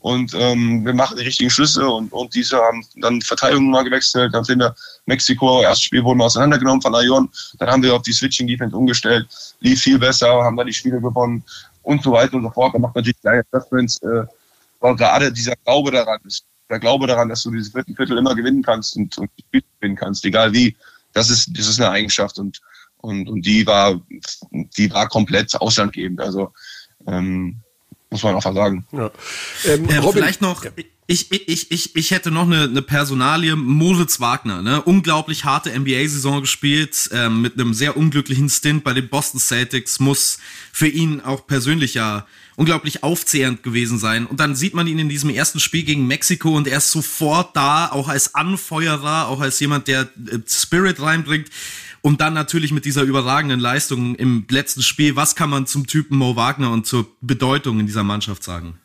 und 0.00 0.34
ähm, 0.34 0.84
wir 0.84 0.94
machen 0.94 1.16
die 1.16 1.24
richtigen 1.24 1.50
Schlüsse 1.50 1.88
und, 1.88 2.12
und 2.12 2.34
diese 2.34 2.56
haben 2.56 2.84
dann 2.96 3.22
Verteidigung 3.22 3.70
mal 3.70 3.84
gewechselt. 3.84 4.34
Dann 4.34 4.44
sind 4.44 4.58
wir 4.58 4.74
Mexiko, 5.06 5.62
erstes 5.62 5.84
Spiel 5.84 6.02
wurden 6.02 6.18
wir 6.18 6.24
auseinandergenommen 6.24 6.82
von 6.82 6.94
Ayon. 6.94 7.30
Dann 7.58 7.70
haben 7.70 7.82
wir 7.82 7.94
auf 7.94 8.02
die 8.02 8.12
Switching 8.12 8.46
Defense 8.46 8.76
umgestellt, 8.76 9.28
lief 9.60 9.82
viel 9.82 9.98
besser, 9.98 10.28
haben 10.28 10.56
dann 10.56 10.66
die 10.66 10.72
Spiele 10.72 11.00
gewonnen 11.00 11.44
und 11.82 12.02
so 12.02 12.12
weiter 12.12 12.34
und 12.34 12.42
so 12.42 12.50
fort. 12.50 12.72
Man 12.72 12.82
macht 12.82 12.96
natürlich 12.96 13.20
kleine 13.20 13.44
Adjustments, 13.52 14.02
äh, 14.02 14.24
aber 14.84 14.96
gerade 14.96 15.32
dieser 15.32 15.56
Glaube 15.64 15.90
daran 15.90 16.20
ist, 16.24 16.44
der 16.68 16.78
Glaube 16.78 17.06
daran, 17.06 17.30
dass 17.30 17.42
du 17.42 17.50
dieses 17.50 17.72
vierten 17.72 17.96
Viertel 17.96 18.18
immer 18.18 18.34
gewinnen 18.34 18.62
kannst 18.62 18.96
und, 18.96 19.16
und 19.16 19.30
gewinnen 19.50 19.96
kannst, 19.96 20.24
egal 20.26 20.52
wie 20.52 20.76
das 21.14 21.30
ist, 21.30 21.48
das 21.56 21.68
ist 21.68 21.80
eine 21.80 21.90
Eigenschaft 21.90 22.38
und, 22.38 22.60
und, 22.98 23.28
und 23.28 23.46
die 23.46 23.66
war, 23.66 24.00
die 24.50 24.90
war 24.90 25.08
komplett 25.08 25.54
auslandgebend. 25.58 26.20
Also, 26.20 26.52
ähm, 27.06 27.60
muss 28.10 28.22
man 28.22 28.34
auch 28.34 28.42
sagen. 28.42 28.86
Ja. 28.92 29.10
Ähm, 29.64 29.88
äh, 29.88 30.02
vielleicht 30.12 30.42
noch, 30.42 30.64
ja. 30.64 30.70
ich, 31.06 31.32
ich, 31.32 31.70
ich, 31.70 31.96
ich 31.96 32.10
hätte 32.10 32.30
noch 32.30 32.44
eine, 32.44 32.64
eine 32.64 32.82
Personalie, 32.82 33.56
Moritz 33.56 34.20
Wagner, 34.20 34.60
ne? 34.60 34.82
unglaublich 34.82 35.44
harte 35.44 35.70
NBA-Saison 35.78 36.42
gespielt, 36.42 37.08
äh, 37.12 37.30
mit 37.30 37.54
einem 37.54 37.72
sehr 37.72 37.96
unglücklichen 37.96 38.50
Stint 38.50 38.84
bei 38.84 38.92
den 38.92 39.08
Boston 39.08 39.40
Celtics, 39.40 39.98
muss 39.98 40.38
für 40.72 40.88
ihn 40.88 41.22
auch 41.22 41.46
persönlich 41.46 41.94
ja 41.94 42.26
unglaublich 42.56 43.02
aufzehrend 43.02 43.62
gewesen 43.62 43.98
sein. 43.98 44.26
Und 44.26 44.40
dann 44.40 44.54
sieht 44.54 44.74
man 44.74 44.86
ihn 44.86 44.98
in 44.98 45.08
diesem 45.08 45.30
ersten 45.30 45.60
Spiel 45.60 45.82
gegen 45.82 46.06
Mexiko 46.06 46.56
und 46.56 46.68
er 46.68 46.78
ist 46.78 46.90
sofort 46.90 47.56
da, 47.56 47.90
auch 47.90 48.08
als 48.08 48.34
Anfeuerer, 48.34 49.28
auch 49.28 49.40
als 49.40 49.58
jemand, 49.60 49.88
der 49.88 50.02
äh, 50.02 50.38
Spirit 50.46 51.00
reinbringt. 51.00 51.50
Und 52.00 52.20
dann 52.20 52.34
natürlich 52.34 52.70
mit 52.70 52.84
dieser 52.84 53.02
überragenden 53.02 53.58
Leistung 53.58 54.14
im 54.16 54.46
letzten 54.50 54.82
Spiel. 54.82 55.16
Was 55.16 55.36
kann 55.36 55.48
man 55.48 55.66
zum 55.66 55.86
Typen 55.86 56.18
Mo 56.18 56.36
Wagner 56.36 56.70
und 56.70 56.86
zur 56.86 57.06
Bedeutung 57.22 57.80
in 57.80 57.86
dieser 57.86 58.04
Mannschaft 58.04 58.44
sagen? 58.44 58.78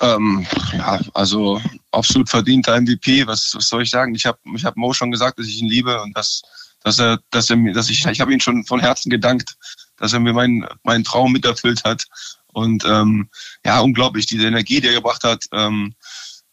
Ähm, 0.00 0.44
ja, 0.72 1.00
also 1.14 1.60
absolut 1.92 2.28
verdienter 2.28 2.80
MVP. 2.80 3.26
Was, 3.26 3.52
was 3.54 3.68
soll 3.68 3.82
ich 3.82 3.90
sagen? 3.90 4.14
Ich 4.14 4.26
habe 4.26 4.38
ich 4.56 4.64
hab 4.64 4.76
Mo 4.76 4.92
schon 4.92 5.10
gesagt, 5.10 5.38
dass 5.38 5.46
ich 5.46 5.60
ihn 5.60 5.68
liebe 5.68 6.00
und 6.02 6.16
dass, 6.16 6.42
dass 6.82 6.98
er, 6.98 7.20
dass 7.30 7.48
er 7.50 7.56
dass 7.72 7.88
ich, 7.88 8.04
ich 8.04 8.20
habe 8.20 8.32
ihn 8.32 8.40
schon 8.40 8.64
von 8.64 8.80
Herzen 8.80 9.08
gedankt, 9.08 9.56
dass 9.96 10.12
er 10.12 10.20
mir 10.20 10.32
meinen, 10.32 10.66
meinen 10.82 11.04
Traum 11.04 11.32
miterfüllt 11.32 11.84
hat. 11.84 12.04
Und 12.52 12.84
ähm, 12.84 13.28
ja, 13.64 13.80
unglaublich, 13.80 14.26
diese 14.26 14.46
Energie, 14.46 14.80
die 14.80 14.88
er 14.88 14.94
gebracht 14.94 15.24
hat, 15.24 15.44
ähm, 15.52 15.94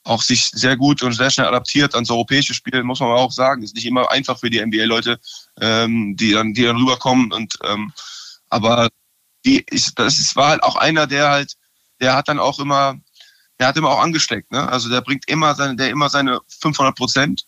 auch 0.04 0.22
sich 0.22 0.50
sehr 0.52 0.78
gut 0.78 1.04
und 1.04 1.14
sehr 1.14 1.30
schnell 1.30 1.48
adaptiert 1.48 1.94
ans 1.94 2.10
europäische 2.10 2.54
Spiel, 2.54 2.84
muss 2.84 3.00
man 3.00 3.10
auch 3.10 3.32
sagen. 3.32 3.64
Ist 3.64 3.76
nicht 3.76 3.86
immer 3.86 4.10
einfach 4.12 4.40
für 4.40 4.50
die 4.50 4.64
NBA-Leute, 4.64 5.20
ähm, 5.60 6.16
die 6.18 6.32
dann, 6.32 6.54
die 6.54 6.64
dann 6.64 6.78
rüberkommen. 6.78 7.32
Und 7.32 7.58
ähm, 7.64 7.94
aber 8.50 8.90
die 9.46 9.64
ist, 9.70 9.98
das 9.98 10.20
ist, 10.20 10.36
war 10.36 10.50
halt 10.50 10.64
auch 10.64 10.76
einer, 10.76 11.08
der 11.08 11.30
halt, 11.30 11.56
der 12.00 12.16
hat 12.16 12.28
dann 12.28 12.40
auch 12.40 12.60
immer, 12.60 12.96
der 13.60 13.68
hat 13.68 13.78
immer 13.78 13.90
auch 13.90 14.02
angesteckt. 14.02 14.52
Ne? 14.52 14.68
Also 14.68 14.90
der 14.90 15.02
bringt 15.02 15.28
immer 15.30 15.54
seine, 15.56 15.76
der 15.76 15.90
immer 15.90 16.10
seine 16.10 16.40
500 16.62 16.96
Prozent 16.96 17.46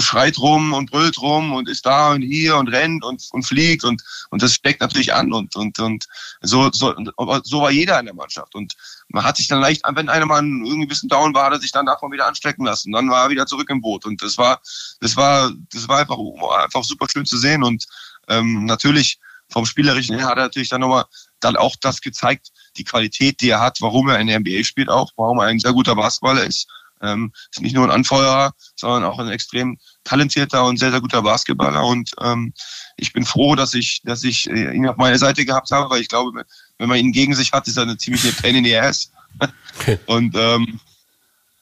schreit 0.00 0.38
rum 0.38 0.72
und 0.72 0.90
brüllt 0.90 1.20
rum 1.20 1.52
und 1.52 1.68
ist 1.68 1.84
da 1.84 2.12
und 2.12 2.22
hier 2.22 2.56
und 2.56 2.68
rennt 2.68 3.04
und, 3.04 3.28
und 3.32 3.42
fliegt 3.42 3.84
und, 3.84 4.02
und 4.30 4.42
das 4.42 4.54
steckt 4.54 4.80
natürlich 4.80 5.12
an 5.12 5.32
und, 5.32 5.54
und, 5.56 5.78
und 5.78 6.06
so, 6.40 6.70
so, 6.72 6.94
so 7.42 7.60
war 7.60 7.70
jeder 7.70 7.98
in 8.00 8.06
der 8.06 8.14
Mannschaft. 8.14 8.54
Und 8.54 8.74
man 9.08 9.24
hat 9.24 9.36
sich 9.36 9.48
dann 9.48 9.60
leicht, 9.60 9.82
wenn 9.94 10.08
einer 10.08 10.26
mal 10.26 10.42
irgendwie 10.42 10.82
ein 10.82 10.88
bisschen 10.88 11.08
down 11.08 11.34
war, 11.34 11.46
hat 11.46 11.52
er 11.52 11.60
sich 11.60 11.72
dann 11.72 11.86
davon 11.86 12.12
wieder 12.12 12.26
anstecken 12.26 12.64
lassen. 12.64 12.92
Dann 12.92 13.10
war 13.10 13.24
er 13.24 13.30
wieder 13.30 13.46
zurück 13.46 13.68
im 13.70 13.80
Boot. 13.80 14.06
Und 14.06 14.22
das 14.22 14.38
war, 14.38 14.60
das 15.00 15.16
war, 15.16 15.52
das 15.72 15.88
war 15.88 15.98
einfach, 15.98 16.16
einfach 16.62 16.84
super 16.84 17.06
schön 17.10 17.26
zu 17.26 17.36
sehen. 17.36 17.62
Und 17.62 17.86
ähm, 18.28 18.64
natürlich 18.64 19.18
vom 19.50 19.66
Spielerischen 19.66 20.16
her 20.16 20.28
hat 20.28 20.38
er 20.38 20.44
natürlich 20.44 20.70
dann 20.70 20.80
nochmal 20.80 21.04
dann 21.40 21.56
auch 21.56 21.76
das 21.80 22.00
gezeigt, 22.00 22.48
die 22.76 22.84
Qualität, 22.84 23.40
die 23.40 23.50
er 23.50 23.60
hat, 23.60 23.80
warum 23.80 24.08
er 24.08 24.18
in 24.18 24.28
der 24.28 24.40
NBA 24.40 24.64
spielt 24.64 24.88
auch, 24.88 25.10
warum 25.16 25.38
er 25.40 25.46
ein 25.46 25.58
sehr 25.58 25.72
guter 25.72 25.94
Basketballer 25.94 26.44
ist 26.44 26.68
ähm, 27.02 27.32
ist 27.50 27.60
nicht 27.60 27.74
nur 27.74 27.84
ein 27.84 27.90
Anfeuerer, 27.90 28.52
sondern 28.76 29.04
auch 29.04 29.18
ein 29.18 29.28
extrem 29.28 29.78
talentierter 30.04 30.64
und 30.64 30.78
sehr, 30.78 30.90
sehr 30.90 31.00
guter 31.00 31.22
Basketballer. 31.22 31.84
Und 31.84 32.12
ähm, 32.20 32.52
ich 32.96 33.12
bin 33.12 33.24
froh, 33.24 33.54
dass 33.54 33.74
ich, 33.74 34.00
dass 34.04 34.24
ich 34.24 34.48
äh, 34.48 34.74
ihn 34.74 34.88
auf 34.88 34.96
meiner 34.96 35.18
Seite 35.18 35.44
gehabt 35.44 35.70
habe, 35.70 35.90
weil 35.90 36.00
ich 36.00 36.08
glaube, 36.08 36.44
wenn 36.78 36.88
man 36.88 36.98
ihn 36.98 37.12
gegen 37.12 37.34
sich 37.34 37.52
hat, 37.52 37.68
ist 37.68 37.76
er 37.76 37.84
eine 37.84 37.96
ziemliche 37.96 38.32
Pain 38.32 38.56
in 38.56 38.64
the 38.64 38.76
Ass. 38.76 39.10
und 40.06 40.34
ähm, 40.36 40.80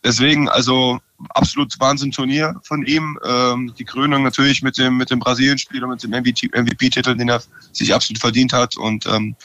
deswegen, 0.04 0.48
also 0.48 1.00
absolut 1.30 1.78
Wahnsinn-Turnier 1.78 2.60
von 2.62 2.84
ihm. 2.84 3.18
Ähm, 3.24 3.74
die 3.78 3.84
Krönung 3.84 4.22
natürlich 4.22 4.62
mit 4.62 4.78
dem, 4.78 4.96
mit 4.96 5.10
dem 5.10 5.18
Brasilien-Spiel 5.18 5.84
und 5.84 5.90
mit 5.90 6.02
dem 6.02 6.10
MVP-Titel, 6.10 7.16
den 7.16 7.28
er 7.28 7.42
sich 7.72 7.94
absolut 7.94 8.20
verdient 8.20 8.52
hat. 8.52 8.76
Und 8.76 9.06
ähm, 9.06 9.36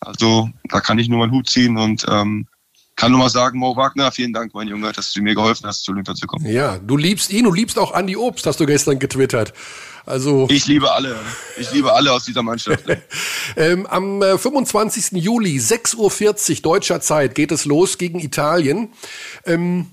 also 0.00 0.50
da 0.64 0.80
kann 0.80 0.98
ich 0.98 1.08
nur 1.08 1.18
meinen 1.18 1.32
Hut 1.32 1.48
ziehen 1.48 1.76
und 1.76 2.06
ähm, 2.08 2.46
kann 3.00 3.12
nur 3.12 3.20
mal 3.20 3.30
sagen, 3.30 3.58
Mo 3.58 3.74
Wagner, 3.76 4.12
vielen 4.12 4.34
Dank, 4.34 4.52
mein 4.52 4.68
Junge, 4.68 4.92
dass 4.92 5.10
du 5.14 5.22
mir 5.22 5.34
geholfen 5.34 5.66
hast, 5.66 5.84
zu 5.84 5.92
Olympia 5.92 6.14
zu 6.14 6.26
kommen. 6.26 6.44
Ja, 6.44 6.76
du 6.76 6.98
liebst 6.98 7.32
ihn, 7.32 7.44
du 7.44 7.52
liebst 7.52 7.78
auch 7.78 7.92
Andi 7.92 8.14
Obst, 8.14 8.44
hast 8.44 8.60
du 8.60 8.66
gestern 8.66 8.98
getwittert. 8.98 9.54
Also 10.04 10.46
ich 10.50 10.66
liebe 10.66 10.92
alle. 10.92 11.16
Ich 11.58 11.72
liebe 11.72 11.90
alle 11.94 12.12
aus 12.12 12.26
dieser 12.26 12.42
Mannschaft. 12.42 12.84
ähm, 13.56 13.86
am 13.86 14.20
25. 14.20 15.12
Äh, 15.12 15.18
Juli, 15.18 15.56
6.40 15.56 16.56
Uhr 16.56 16.62
deutscher 16.62 17.00
Zeit, 17.00 17.34
geht 17.34 17.52
es 17.52 17.64
los 17.64 17.96
gegen 17.96 18.20
Italien. 18.20 18.92
Ähm, 19.46 19.86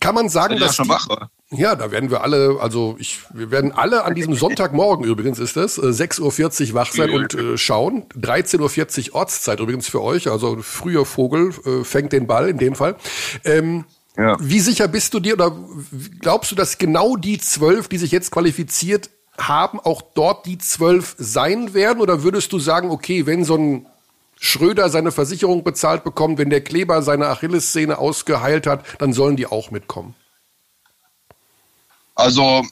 kann 0.00 0.16
man 0.16 0.28
sagen, 0.28 0.58
dass. 0.58 0.70
Ja 0.70 0.84
schon 0.84 0.88
wach, 0.88 1.08
oder? 1.08 1.30
Ja, 1.52 1.74
da 1.74 1.90
werden 1.90 2.10
wir 2.10 2.22
alle, 2.22 2.58
also 2.60 2.96
ich, 2.98 3.20
wir 3.32 3.50
werden 3.50 3.72
alle 3.72 4.04
an 4.04 4.14
diesem 4.14 4.34
Sonntagmorgen 4.34 5.04
übrigens 5.08 5.38
ist 5.38 5.56
es, 5.56 5.78
6.40 5.78 6.68
Uhr 6.70 6.74
wach 6.74 6.92
sein 6.92 7.10
und 7.10 7.34
äh, 7.34 7.58
schauen. 7.58 8.04
13.40 8.18 9.10
Uhr 9.10 9.16
Ortszeit 9.16 9.60
übrigens 9.60 9.88
für 9.88 10.02
euch, 10.02 10.28
also 10.28 10.58
früher 10.62 11.04
Vogel 11.04 11.52
äh, 11.64 11.84
fängt 11.84 12.12
den 12.12 12.26
Ball 12.26 12.48
in 12.48 12.58
dem 12.58 12.74
Fall. 12.74 12.96
Ähm, 13.44 13.84
ja. 14.16 14.36
Wie 14.40 14.60
sicher 14.60 14.88
bist 14.88 15.14
du 15.14 15.20
dir 15.20 15.34
oder 15.34 15.56
glaubst 16.20 16.50
du, 16.50 16.54
dass 16.54 16.78
genau 16.78 17.16
die 17.16 17.38
zwölf, 17.38 17.88
die 17.88 17.98
sich 17.98 18.10
jetzt 18.10 18.30
qualifiziert 18.30 19.10
haben, 19.38 19.80
auch 19.80 20.02
dort 20.02 20.46
die 20.46 20.58
zwölf 20.58 21.14
sein 21.18 21.74
werden? 21.74 22.00
Oder 22.00 22.22
würdest 22.22 22.52
du 22.52 22.58
sagen, 22.58 22.90
okay, 22.90 23.26
wenn 23.26 23.44
so 23.44 23.56
ein 23.56 23.86
Schröder 24.38 24.90
seine 24.90 25.12
Versicherung 25.12 25.64
bezahlt 25.64 26.04
bekommt, 26.04 26.38
wenn 26.38 26.50
der 26.50 26.62
Kleber 26.62 27.00
seine 27.02 27.28
Achillessehne 27.28 27.98
ausgeheilt 27.98 28.66
hat, 28.66 28.84
dann 28.98 29.12
sollen 29.12 29.36
die 29.36 29.46
auch 29.46 29.70
mitkommen? 29.70 30.14
Also 32.14 32.64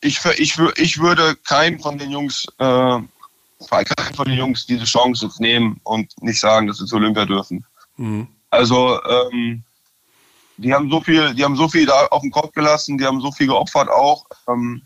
ich, 0.00 0.24
ich, 0.36 0.58
ich 0.76 0.98
würde 0.98 1.36
keinen 1.36 1.80
von 1.80 1.98
den 1.98 2.10
Jungs, 2.10 2.46
äh, 2.58 2.64
keinen 2.64 4.14
von 4.14 4.26
den 4.26 4.38
Jungs 4.38 4.66
diese 4.66 4.84
Chance 4.84 5.26
jetzt 5.26 5.40
nehmen 5.40 5.80
und 5.84 6.10
nicht 6.22 6.40
sagen, 6.40 6.66
dass 6.66 6.78
sie 6.78 6.86
zu 6.86 6.96
Olympia 6.96 7.24
dürfen. 7.24 7.64
Mhm. 7.96 8.28
Also 8.50 9.00
ähm, 9.04 9.62
die 10.56 10.72
haben 10.72 10.90
so 10.90 11.00
viel, 11.00 11.34
die 11.34 11.44
haben 11.44 11.56
so 11.56 11.68
viel 11.68 11.86
da 11.86 12.06
auf 12.06 12.22
den 12.22 12.30
Kopf 12.30 12.52
gelassen, 12.52 12.98
die 12.98 13.04
haben 13.04 13.20
so 13.20 13.32
viel 13.32 13.46
geopfert 13.46 13.88
auch. 13.88 14.24
Ähm, 14.48 14.82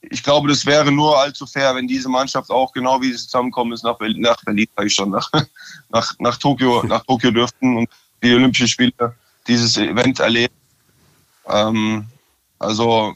ich 0.00 0.22
glaube, 0.22 0.48
das 0.48 0.64
wäre 0.64 0.92
nur 0.92 1.18
allzu 1.18 1.46
fair, 1.46 1.74
wenn 1.74 1.88
diese 1.88 2.08
Mannschaft 2.08 2.50
auch 2.50 2.72
genau 2.72 3.00
wie 3.00 3.12
sie 3.12 3.18
zusammenkommen 3.18 3.72
ist 3.72 3.84
nach 3.84 3.98
Berlin, 3.98 4.22
nach 4.22 4.42
Berlin 4.44 4.68
sage 4.76 4.88
ich 4.88 4.94
schon, 4.94 5.10
nach, 5.10 5.30
nach, 5.88 6.14
nach 6.18 6.36
Tokio, 6.36 6.82
nach 6.86 7.04
Tokio 7.04 7.30
dürften 7.30 7.76
und 7.76 7.90
die 8.22 8.34
Olympischen 8.34 8.68
Spiele 8.68 9.14
dieses 9.46 9.76
Event 9.76 10.20
erleben. 10.20 10.54
Ähm, 11.46 12.06
also 12.58 13.14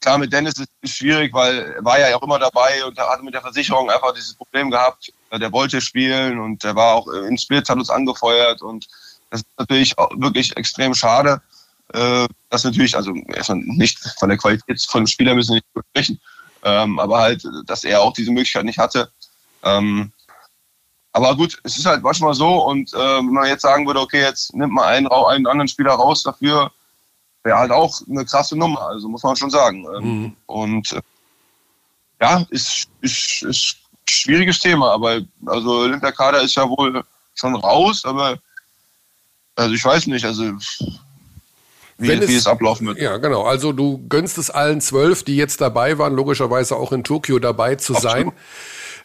klar, 0.00 0.18
mit 0.18 0.32
Dennis 0.32 0.54
ist 0.58 0.70
es 0.82 0.90
schwierig, 0.90 1.32
weil 1.32 1.74
er 1.76 1.84
war 1.84 1.98
ja 1.98 2.16
auch 2.16 2.22
immer 2.22 2.38
dabei 2.38 2.84
und 2.84 2.96
er 2.98 3.08
hatte 3.08 3.22
mit 3.22 3.34
der 3.34 3.42
Versicherung 3.42 3.90
einfach 3.90 4.14
dieses 4.14 4.34
Problem 4.34 4.70
gehabt. 4.70 5.12
Der 5.32 5.52
wollte 5.52 5.80
spielen 5.80 6.38
und 6.38 6.62
der 6.62 6.76
war 6.76 6.94
auch 6.94 7.08
in 7.08 7.36
Split, 7.36 7.68
hat 7.68 7.78
uns 7.78 7.90
angefeuert 7.90 8.62
und 8.62 8.86
das 9.30 9.40
ist 9.40 9.46
natürlich 9.58 9.98
auch 9.98 10.10
wirklich 10.16 10.56
extrem 10.56 10.94
schade. 10.94 11.42
Äh, 11.92 12.26
das 12.50 12.64
natürlich, 12.64 12.96
also 12.96 13.14
erstmal 13.34 13.58
nicht 13.58 13.98
von 14.18 14.28
der 14.28 14.38
Qualität 14.38 14.80
von 14.88 15.02
dem 15.02 15.06
Spieler 15.06 15.34
müssen 15.34 15.54
wir 15.54 15.56
nicht 15.56 15.86
sprechen, 15.90 16.20
ähm, 16.62 16.98
aber 16.98 17.18
halt, 17.18 17.44
dass 17.66 17.84
er 17.84 18.02
auch 18.02 18.12
diese 18.12 18.30
Möglichkeit 18.30 18.64
nicht 18.64 18.78
hatte. 18.78 19.10
Ähm, 19.62 20.12
aber 21.12 21.34
gut, 21.34 21.58
es 21.64 21.78
ist 21.78 21.86
halt 21.86 22.02
manchmal 22.02 22.34
so 22.34 22.64
und 22.66 22.92
äh, 22.92 22.98
wenn 22.98 23.32
man 23.32 23.48
jetzt 23.48 23.62
sagen 23.62 23.86
würde, 23.86 24.00
okay, 24.00 24.20
jetzt 24.20 24.54
nimmt 24.54 24.72
man 24.72 24.84
einen, 24.84 25.06
einen 25.06 25.46
anderen 25.46 25.68
Spieler 25.68 25.92
raus 25.92 26.22
dafür, 26.22 26.70
wäre 27.46 27.58
halt 27.58 27.70
auch 27.70 28.02
eine 28.10 28.24
krasse 28.24 28.56
Nummer, 28.56 28.88
also 28.88 29.08
muss 29.08 29.22
man 29.22 29.36
schon 29.36 29.50
sagen. 29.50 29.86
Ähm, 29.96 30.04
mhm. 30.04 30.36
Und 30.46 30.92
äh, 30.92 31.00
ja, 32.20 32.44
ist, 32.50 32.88
ist, 33.00 33.42
ist 33.42 33.76
ein 33.92 34.10
schwieriges 34.10 34.58
Thema, 34.58 34.92
aber 34.92 35.20
also 35.46 35.70
Olympiakader 35.70 36.42
ist 36.42 36.56
ja 36.56 36.68
wohl 36.68 37.02
schon 37.34 37.54
raus, 37.54 38.04
aber 38.04 38.38
also 39.54 39.74
ich 39.74 39.84
weiß 39.84 40.08
nicht, 40.08 40.24
also 40.24 40.44
wie, 41.98 42.10
es, 42.10 42.28
wie 42.28 42.34
es 42.34 42.46
ablaufen 42.46 42.88
wird. 42.88 42.98
Ja, 42.98 43.16
genau. 43.16 43.44
Also 43.44 43.72
du 43.72 44.06
gönnst 44.08 44.36
es 44.36 44.50
allen 44.50 44.80
zwölf, 44.80 45.22
die 45.22 45.36
jetzt 45.36 45.60
dabei 45.60 45.96
waren, 45.98 46.14
logischerweise 46.14 46.76
auch 46.76 46.92
in 46.92 47.04
Tokio 47.04 47.38
dabei 47.38 47.76
zu 47.76 47.94
Absolut. 47.94 48.12
sein. 48.12 48.32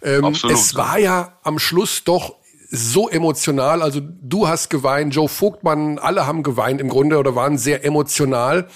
Ähm, 0.03 0.25
Absolut. 0.25 0.57
Es 0.57 0.75
war 0.75 0.97
ja 0.97 1.37
am 1.43 1.59
Schluss 1.59 2.03
doch 2.03 2.35
so 2.71 3.09
emotional. 3.09 3.81
Also 3.81 3.99
du 4.01 4.47
hast 4.47 4.69
geweint, 4.69 5.13
Joe 5.13 5.27
Vogtmann, 5.27 5.99
alle 5.99 6.25
haben 6.25 6.41
geweint 6.41 6.79
im 6.79 6.87
Grunde 6.87 7.17
oder 7.17 7.35
waren 7.35 7.57
sehr 7.57 7.83
emotional. 7.83 8.67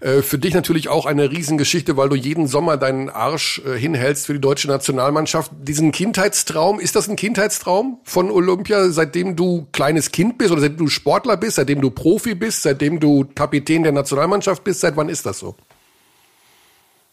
Äh, 0.00 0.22
für 0.22 0.38
dich 0.38 0.54
natürlich 0.54 0.88
auch 0.88 1.06
eine 1.06 1.30
Riesengeschichte, 1.30 1.96
weil 1.96 2.08
du 2.08 2.16
jeden 2.16 2.48
Sommer 2.48 2.76
deinen 2.76 3.08
Arsch 3.08 3.62
äh, 3.64 3.78
hinhältst 3.78 4.26
für 4.26 4.34
die 4.34 4.40
deutsche 4.40 4.66
Nationalmannschaft. 4.66 5.52
Diesen 5.62 5.92
Kindheitstraum, 5.92 6.80
ist 6.80 6.96
das 6.96 7.08
ein 7.08 7.14
Kindheitstraum 7.14 8.00
von 8.02 8.30
Olympia, 8.30 8.90
seitdem 8.90 9.36
du 9.36 9.68
kleines 9.70 10.10
Kind 10.10 10.36
bist 10.36 10.50
oder 10.50 10.60
seitdem 10.60 10.78
du 10.78 10.88
Sportler 10.88 11.36
bist, 11.36 11.56
seitdem 11.56 11.80
du 11.80 11.90
Profi 11.90 12.34
bist, 12.34 12.62
seitdem 12.62 12.98
du 12.98 13.24
Kapitän 13.36 13.84
der 13.84 13.92
Nationalmannschaft 13.92 14.64
bist? 14.64 14.80
Seit 14.80 14.96
wann 14.96 15.08
ist 15.08 15.24
das 15.24 15.38
so? 15.38 15.54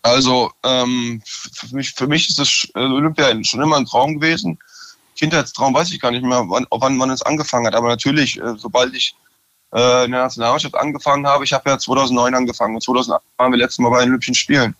Also 0.03 0.51
ähm, 0.63 1.21
für, 1.23 1.75
mich, 1.75 1.91
für 1.91 2.07
mich 2.07 2.29
ist 2.29 2.39
das 2.39 2.67
äh, 2.73 2.79
Olympia 2.79 3.31
schon 3.43 3.61
immer 3.61 3.77
ein 3.77 3.85
Traum 3.85 4.19
gewesen. 4.19 4.57
Kindheitstraum 5.21 5.75
weiß 5.75 5.91
ich 5.91 6.01
gar 6.01 6.09
nicht 6.09 6.23
mehr, 6.23 6.43
wann, 6.47 6.65
wann 6.71 6.97
man 6.97 7.11
es 7.11 7.21
angefangen 7.21 7.67
hat. 7.67 7.75
Aber 7.75 7.89
natürlich, 7.89 8.39
äh, 8.39 8.55
sobald 8.57 8.95
ich 8.95 9.15
äh, 9.71 10.05
in 10.05 10.11
der 10.11 10.23
Nationalmannschaft 10.23 10.73
angefangen 10.73 11.27
habe, 11.27 11.43
ich 11.43 11.53
habe 11.53 11.69
ja 11.69 11.77
2009 11.77 12.33
angefangen 12.33 12.73
und 12.73 12.81
2008 12.81 13.23
waren 13.37 13.51
wir 13.51 13.59
letztes 13.59 13.77
Mal 13.77 13.89
bei 13.89 13.99
den 13.99 14.09
Olympischen 14.09 14.33
Spielen. 14.33 14.75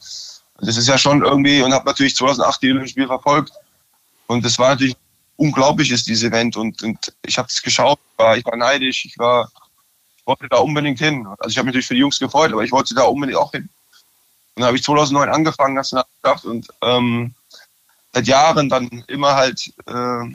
Das 0.59 0.77
ist 0.77 0.87
ja 0.87 0.97
schon 0.97 1.23
irgendwie, 1.23 1.61
und 1.61 1.73
habe 1.73 1.85
natürlich 1.85 2.15
2008 2.15 2.59
die 2.61 2.71
Olympischen 2.71 2.93
Spiele 2.93 3.07
verfolgt. 3.07 3.51
Und 4.25 4.43
das 4.43 4.57
war 4.57 4.71
natürlich 4.71 4.95
unglaublich, 5.37 5.91
ist 5.91 6.07
dieses 6.07 6.23
Event. 6.23 6.57
Und, 6.57 6.81
und 6.81 7.13
ich 7.21 7.37
habe 7.37 7.47
es 7.47 7.61
geschaut, 7.61 7.99
war, 8.17 8.35
ich 8.35 8.45
war 8.45 8.57
neidisch, 8.57 9.05
ich 9.05 9.17
war, 9.19 9.47
ich 10.17 10.25
wollte 10.25 10.49
da 10.49 10.57
unbedingt 10.57 10.97
hin. 10.97 11.27
Also 11.37 11.51
ich 11.51 11.57
habe 11.59 11.65
mich 11.65 11.73
natürlich 11.73 11.87
für 11.87 11.93
die 11.93 11.99
Jungs 11.99 12.17
gefreut, 12.17 12.51
aber 12.51 12.63
ich 12.63 12.71
wollte 12.71 12.95
da 12.95 13.03
unbedingt 13.03 13.37
auch 13.37 13.51
hin. 13.51 13.69
Und 14.55 14.61
dann 14.61 14.65
habe 14.65 14.77
ich 14.77 14.83
2009 14.83 15.29
angefangen, 15.29 15.75
Nationalmannschaft 15.75 16.45
und 16.45 16.67
ähm, 16.81 17.35
seit 18.13 18.27
Jahren 18.27 18.69
dann 18.69 18.87
immer 19.07 19.35
halt 19.35 19.73
äh, 19.87 20.33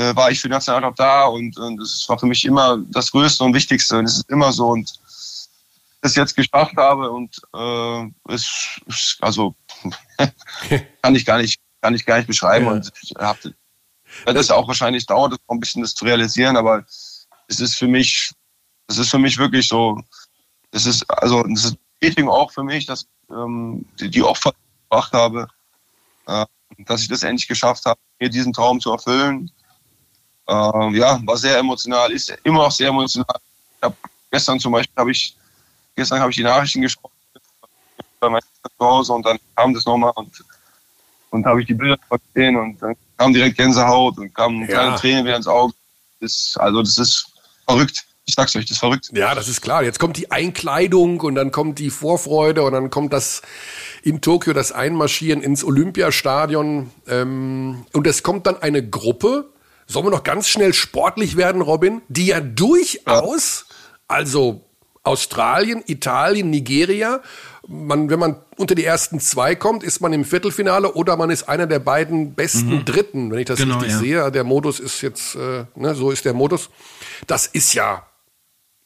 äh, 0.00 0.16
war 0.16 0.30
ich 0.30 0.40
für 0.40 0.48
die 0.48 0.54
Nationalmannschaft 0.54 0.98
da 0.98 1.24
und, 1.26 1.56
das 1.78 2.08
war 2.08 2.18
für 2.18 2.26
mich 2.26 2.44
immer 2.44 2.78
das 2.88 3.10
Größte 3.10 3.44
und 3.44 3.54
Wichtigste 3.54 3.98
und 3.98 4.06
es 4.06 4.18
ist 4.18 4.30
immer 4.30 4.52
so 4.52 4.68
und 4.68 4.98
das 6.00 6.14
jetzt 6.14 6.34
geschafft 6.34 6.76
habe 6.76 7.10
und 7.10 7.36
äh, 7.54 8.34
ist, 8.34 8.80
ist 8.86 9.18
also 9.20 9.54
kann 11.02 11.14
ich 11.14 11.26
gar 11.26 11.38
nicht 11.38 11.60
kann 11.82 11.94
ich 11.94 12.06
gar 12.06 12.16
nicht 12.16 12.26
beschreiben 12.26 12.66
ja. 12.66 12.72
und 12.72 12.92
hab, 13.18 13.38
das 14.24 14.36
ist 14.36 14.50
auch 14.50 14.66
wahrscheinlich 14.66 15.04
dauert 15.06 15.34
es 15.34 15.38
noch 15.46 15.56
ein 15.56 15.60
bisschen 15.60 15.82
das 15.82 15.94
zu 15.94 16.04
realisieren 16.06 16.56
aber 16.56 16.84
es 17.48 17.60
ist 17.60 17.76
für 17.76 17.88
mich 17.88 18.32
es 18.88 18.96
ist 18.96 19.10
für 19.10 19.18
mich 19.18 19.36
wirklich 19.36 19.68
so 19.68 20.00
es 20.70 20.86
ist 20.86 21.04
also 21.10 21.42
das 21.42 21.76
ist 22.00 22.22
auch 22.22 22.50
für 22.50 22.64
mich 22.64 22.86
dass 22.86 23.06
ähm, 23.30 23.84
die, 24.00 24.08
die 24.08 24.22
Opfer 24.22 24.54
gebracht 24.88 25.12
habe 25.12 25.48
äh, 26.26 26.46
dass 26.78 27.02
ich 27.02 27.08
das 27.08 27.22
endlich 27.22 27.48
geschafft 27.48 27.84
habe, 27.84 28.00
mir 28.18 28.28
diesen 28.28 28.52
Traum 28.52 28.80
zu 28.80 28.92
erfüllen. 28.92 29.50
Ähm, 30.48 30.94
ja, 30.94 31.20
war 31.24 31.36
sehr 31.36 31.58
emotional, 31.58 32.10
ist 32.12 32.36
immer 32.42 32.64
noch 32.64 32.72
sehr 32.72 32.88
emotional. 32.88 33.38
Ich 33.76 33.82
hab, 33.82 33.96
gestern 34.30 34.58
zum 34.58 34.72
Beispiel 34.72 34.96
habe 34.96 35.10
ich, 35.10 35.36
gestern 35.94 36.20
habe 36.20 36.30
ich 36.30 36.36
die 36.36 36.42
Nachrichten 36.42 36.80
gesprochen 36.80 37.14
bei 38.20 38.28
meinem 38.28 38.42
zu 38.62 38.86
Hause 38.86 39.12
und 39.14 39.24
dann 39.24 39.38
kam 39.56 39.74
das 39.74 39.84
nochmal 39.86 40.12
und, 40.14 40.44
und 41.30 41.46
habe 41.46 41.60
ich 41.60 41.66
die 41.66 41.74
Bilder 41.74 41.98
gesehen 42.34 42.56
und 42.56 42.80
dann 42.80 42.94
kam 43.16 43.32
direkt 43.32 43.56
Gänsehaut 43.56 44.18
und 44.18 44.32
kam 44.34 44.60
ja. 44.62 44.66
kleine 44.66 44.96
Tränen 44.96 45.24
wieder 45.24 45.36
ins 45.36 45.48
Auge. 45.48 45.72
Das, 46.20 46.56
also 46.58 46.82
das 46.82 46.98
ist 46.98 47.32
verrückt. 47.66 48.06
Ich 48.30 48.36
sag's 48.36 48.54
euch, 48.54 48.64
das 48.64 48.72
ist 48.72 48.78
verrückt. 48.78 49.10
Ja, 49.12 49.34
das 49.34 49.48
ist 49.48 49.60
klar. 49.60 49.82
Jetzt 49.82 49.98
kommt 49.98 50.16
die 50.16 50.30
Einkleidung 50.30 51.20
und 51.20 51.34
dann 51.34 51.50
kommt 51.50 51.80
die 51.80 51.90
Vorfreude 51.90 52.62
und 52.62 52.72
dann 52.72 52.88
kommt 52.88 53.12
das 53.12 53.42
in 54.04 54.20
Tokio, 54.20 54.52
das 54.52 54.70
Einmarschieren 54.70 55.42
ins 55.42 55.64
Olympiastadion. 55.64 56.92
Ähm, 57.08 57.84
und 57.92 58.06
es 58.06 58.22
kommt 58.22 58.46
dann 58.46 58.62
eine 58.62 58.88
Gruppe. 58.88 59.50
Sollen 59.88 60.06
wir 60.06 60.10
noch 60.10 60.22
ganz 60.22 60.48
schnell 60.48 60.74
sportlich 60.74 61.36
werden, 61.36 61.60
Robin? 61.60 62.02
Die 62.08 62.26
ja 62.26 62.38
durchaus, 62.38 63.66
also 64.06 64.64
Australien, 65.02 65.82
Italien, 65.88 66.50
Nigeria, 66.50 67.22
man, 67.66 68.10
wenn 68.10 68.20
man 68.20 68.36
unter 68.56 68.76
die 68.76 68.84
ersten 68.84 69.18
zwei 69.18 69.56
kommt, 69.56 69.82
ist 69.82 70.00
man 70.00 70.12
im 70.12 70.24
Viertelfinale 70.24 70.92
oder 70.92 71.16
man 71.16 71.30
ist 71.30 71.48
einer 71.48 71.66
der 71.66 71.80
beiden 71.80 72.34
besten 72.34 72.76
mhm. 72.76 72.84
Dritten, 72.84 73.30
wenn 73.32 73.40
ich 73.40 73.46
das 73.46 73.58
genau, 73.58 73.78
richtig 73.78 73.94
ja. 73.94 73.98
sehe. 73.98 74.30
Der 74.30 74.44
Modus 74.44 74.78
ist 74.78 75.00
jetzt, 75.02 75.34
äh, 75.34 75.64
ne, 75.74 75.96
so 75.96 76.12
ist 76.12 76.24
der 76.24 76.32
Modus. 76.32 76.70
Das 77.26 77.46
ist 77.46 77.74
ja 77.74 78.06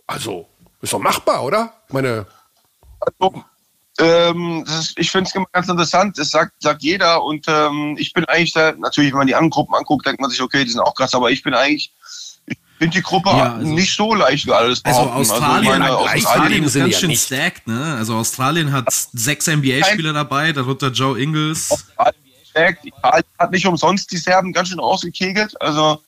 also, 0.06 0.48
ist 0.80 0.92
doch 0.92 0.98
machbar, 0.98 1.44
oder? 1.44 1.72
Meine. 1.90 2.26
Also, 3.00 3.44
ähm, 4.00 4.64
ist, 4.66 4.98
ich 4.98 5.10
finde 5.10 5.28
es 5.28 5.34
immer 5.34 5.46
ganz 5.52 5.68
interessant. 5.68 6.18
Das 6.18 6.30
sagt, 6.30 6.60
sagt 6.60 6.82
jeder. 6.82 7.22
Und 7.22 7.46
ähm, 7.48 7.96
ich 7.98 8.12
bin 8.12 8.24
eigentlich 8.24 8.52
da, 8.52 8.72
natürlich, 8.72 9.12
wenn 9.12 9.18
man 9.18 9.26
die 9.26 9.34
anderen 9.34 9.50
Gruppen 9.50 9.74
anguckt, 9.74 10.06
denkt 10.06 10.20
man 10.20 10.30
sich, 10.30 10.42
okay, 10.42 10.64
die 10.64 10.70
sind 10.70 10.80
auch 10.80 10.94
krass, 10.94 11.14
aber 11.14 11.30
ich 11.30 11.42
bin 11.42 11.54
eigentlich. 11.54 11.92
Ich 12.46 12.56
finde 12.78 12.96
die 12.96 13.02
Gruppe 13.02 13.30
ja, 13.30 13.54
also, 13.54 13.72
nicht 13.72 13.94
so 13.94 14.14
leicht 14.14 14.46
wie 14.46 14.52
alles 14.52 14.84
also 14.84 15.02
behaupten. 15.04 15.18
Also 15.18 15.32
Australien, 15.34 15.70
also 15.70 15.78
meine, 15.78 15.96
Australien, 15.96 16.26
Australien 16.26 16.64
ist 16.64 16.74
ganz 16.74 16.96
schön 16.96 17.10
ja 17.10 17.16
stacked, 17.16 17.66
ne? 17.68 17.94
Also 17.96 18.16
Australien 18.16 18.72
hat 18.72 18.86
sechs 18.90 19.46
NBA-Spieler 19.46 20.12
dabei, 20.12 20.52
darunter 20.52 20.88
Joe 20.88 21.18
Ingles. 21.18 21.70
Australien 21.70 23.24
hat 23.38 23.52
nicht 23.52 23.66
umsonst 23.66 24.10
die 24.10 24.16
Serben 24.16 24.52
ganz 24.52 24.70
schön 24.70 24.80
rausgekegelt. 24.80 25.58
Also 25.62 26.02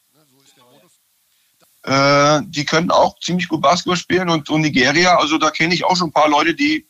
äh, 1.86 2.42
die 2.46 2.64
können 2.64 2.90
auch 2.90 3.18
ziemlich 3.20 3.48
gut 3.48 3.60
Basketball 3.62 3.96
spielen 3.96 4.28
und, 4.28 4.50
und 4.50 4.62
Nigeria, 4.62 5.16
also 5.16 5.38
da 5.38 5.50
kenne 5.50 5.72
ich 5.72 5.84
auch 5.84 5.96
schon 5.96 6.08
ein 6.08 6.12
paar 6.12 6.28
Leute, 6.28 6.52
die, 6.54 6.86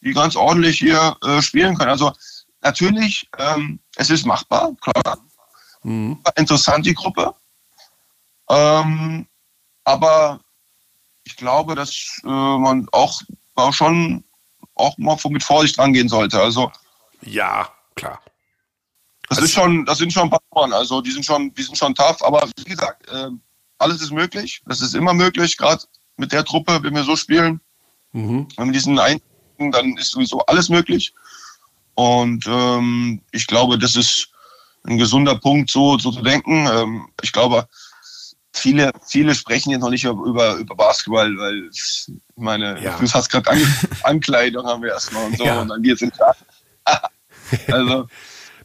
die 0.00 0.12
ganz 0.12 0.36
ordentlich 0.36 0.78
hier 0.78 1.16
äh, 1.24 1.42
spielen 1.42 1.76
können. 1.76 1.90
Also 1.90 2.12
natürlich, 2.62 3.28
ähm, 3.38 3.80
es 3.96 4.08
ist 4.08 4.24
machbar, 4.24 4.70
klar. 4.80 5.18
Mhm. 5.82 6.22
Interessant 6.36 6.86
die 6.86 6.94
Gruppe. 6.94 7.34
Ähm, 8.48 9.26
aber 9.82 10.40
ich 11.24 11.36
glaube, 11.36 11.74
dass 11.74 12.20
äh, 12.24 12.28
man 12.28 12.86
auch, 12.92 13.20
auch 13.56 13.72
schon 13.72 14.22
auch 14.76 14.96
mal 14.96 15.16
mit 15.28 15.42
Vorsicht 15.42 15.76
rangehen 15.78 16.08
sollte. 16.08 16.40
Also 16.40 16.70
ja, 17.22 17.68
klar. 17.96 18.20
Das 19.28 19.38
also, 19.38 19.46
ist 19.46 19.52
schon, 19.54 19.84
das 19.86 19.98
sind 19.98 20.12
schon 20.12 20.24
ein 20.24 20.30
paar 20.30 20.40
Mann, 20.54 20.72
also 20.72 21.00
die 21.00 21.10
sind 21.10 21.24
schon, 21.24 21.52
die 21.54 21.62
sind 21.62 21.76
schon 21.76 21.96
tough, 21.96 22.22
aber 22.22 22.48
wie 22.58 22.64
gesagt, 22.64 23.08
äh, 23.08 23.30
alles 23.78 24.00
ist 24.00 24.12
möglich. 24.12 24.62
Das 24.66 24.80
ist 24.80 24.94
immer 24.94 25.14
möglich, 25.14 25.56
gerade 25.56 25.84
mit 26.16 26.32
der 26.32 26.44
Truppe, 26.44 26.82
wenn 26.82 26.94
wir 26.94 27.04
so 27.04 27.16
spielen. 27.16 27.60
Mhm. 28.12 28.48
Wenn 28.56 28.66
wir 28.66 28.72
diesen 28.72 28.98
ein, 28.98 29.20
dann 29.58 29.96
ist 29.96 30.12
sowieso 30.12 30.40
alles 30.46 30.68
möglich. 30.68 31.12
Und 31.94 32.46
ähm, 32.46 33.20
ich 33.32 33.46
glaube, 33.46 33.78
das 33.78 33.96
ist 33.96 34.28
ein 34.84 34.98
gesunder 34.98 35.36
Punkt, 35.36 35.70
so, 35.70 35.98
so 35.98 36.10
zu 36.10 36.22
denken. 36.22 36.68
Ähm, 36.70 37.08
ich 37.22 37.32
glaube, 37.32 37.66
viele, 38.52 38.92
viele 39.06 39.34
sprechen 39.34 39.70
jetzt 39.70 39.80
noch 39.80 39.90
nicht 39.90 40.04
über, 40.04 40.56
über 40.56 40.74
Basketball, 40.74 41.36
weil 41.36 41.68
ich 41.72 42.06
meine, 42.36 42.80
ja. 42.82 42.96
du 42.98 43.10
hast 43.12 43.28
gerade 43.28 43.50
An 43.50 43.60
Ankleidung 44.02 44.66
haben 44.66 44.82
wir 44.82 44.90
erstmal 44.90 45.26
und 45.26 45.38
so 45.38 45.44
ja. 45.44 45.60
und 45.60 45.68
dann 45.68 45.82
wir 45.82 45.96
sind 45.96 46.12
da. 46.18 46.34
also 47.68 48.06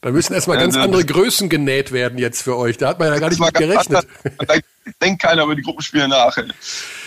da 0.02 0.10
müssen 0.10 0.34
erstmal 0.34 0.58
ganz 0.58 0.76
ja, 0.76 0.84
andere 0.84 1.06
Größen 1.06 1.48
genäht 1.48 1.92
werden 1.92 2.18
jetzt 2.18 2.42
für 2.42 2.58
euch. 2.58 2.78
Da 2.78 2.90
hat 2.90 3.00
man 3.00 3.10
ja 3.10 3.20
gar 3.20 3.30
nicht 3.30 3.40
mit 3.40 3.54
gerechnet. 3.54 4.08
Da 4.40 4.56
denkt 5.02 5.22
keiner 5.22 5.44
über 5.44 5.56
die 5.56 5.62
Gruppenspiele 5.62 6.08
nach. 6.08 6.38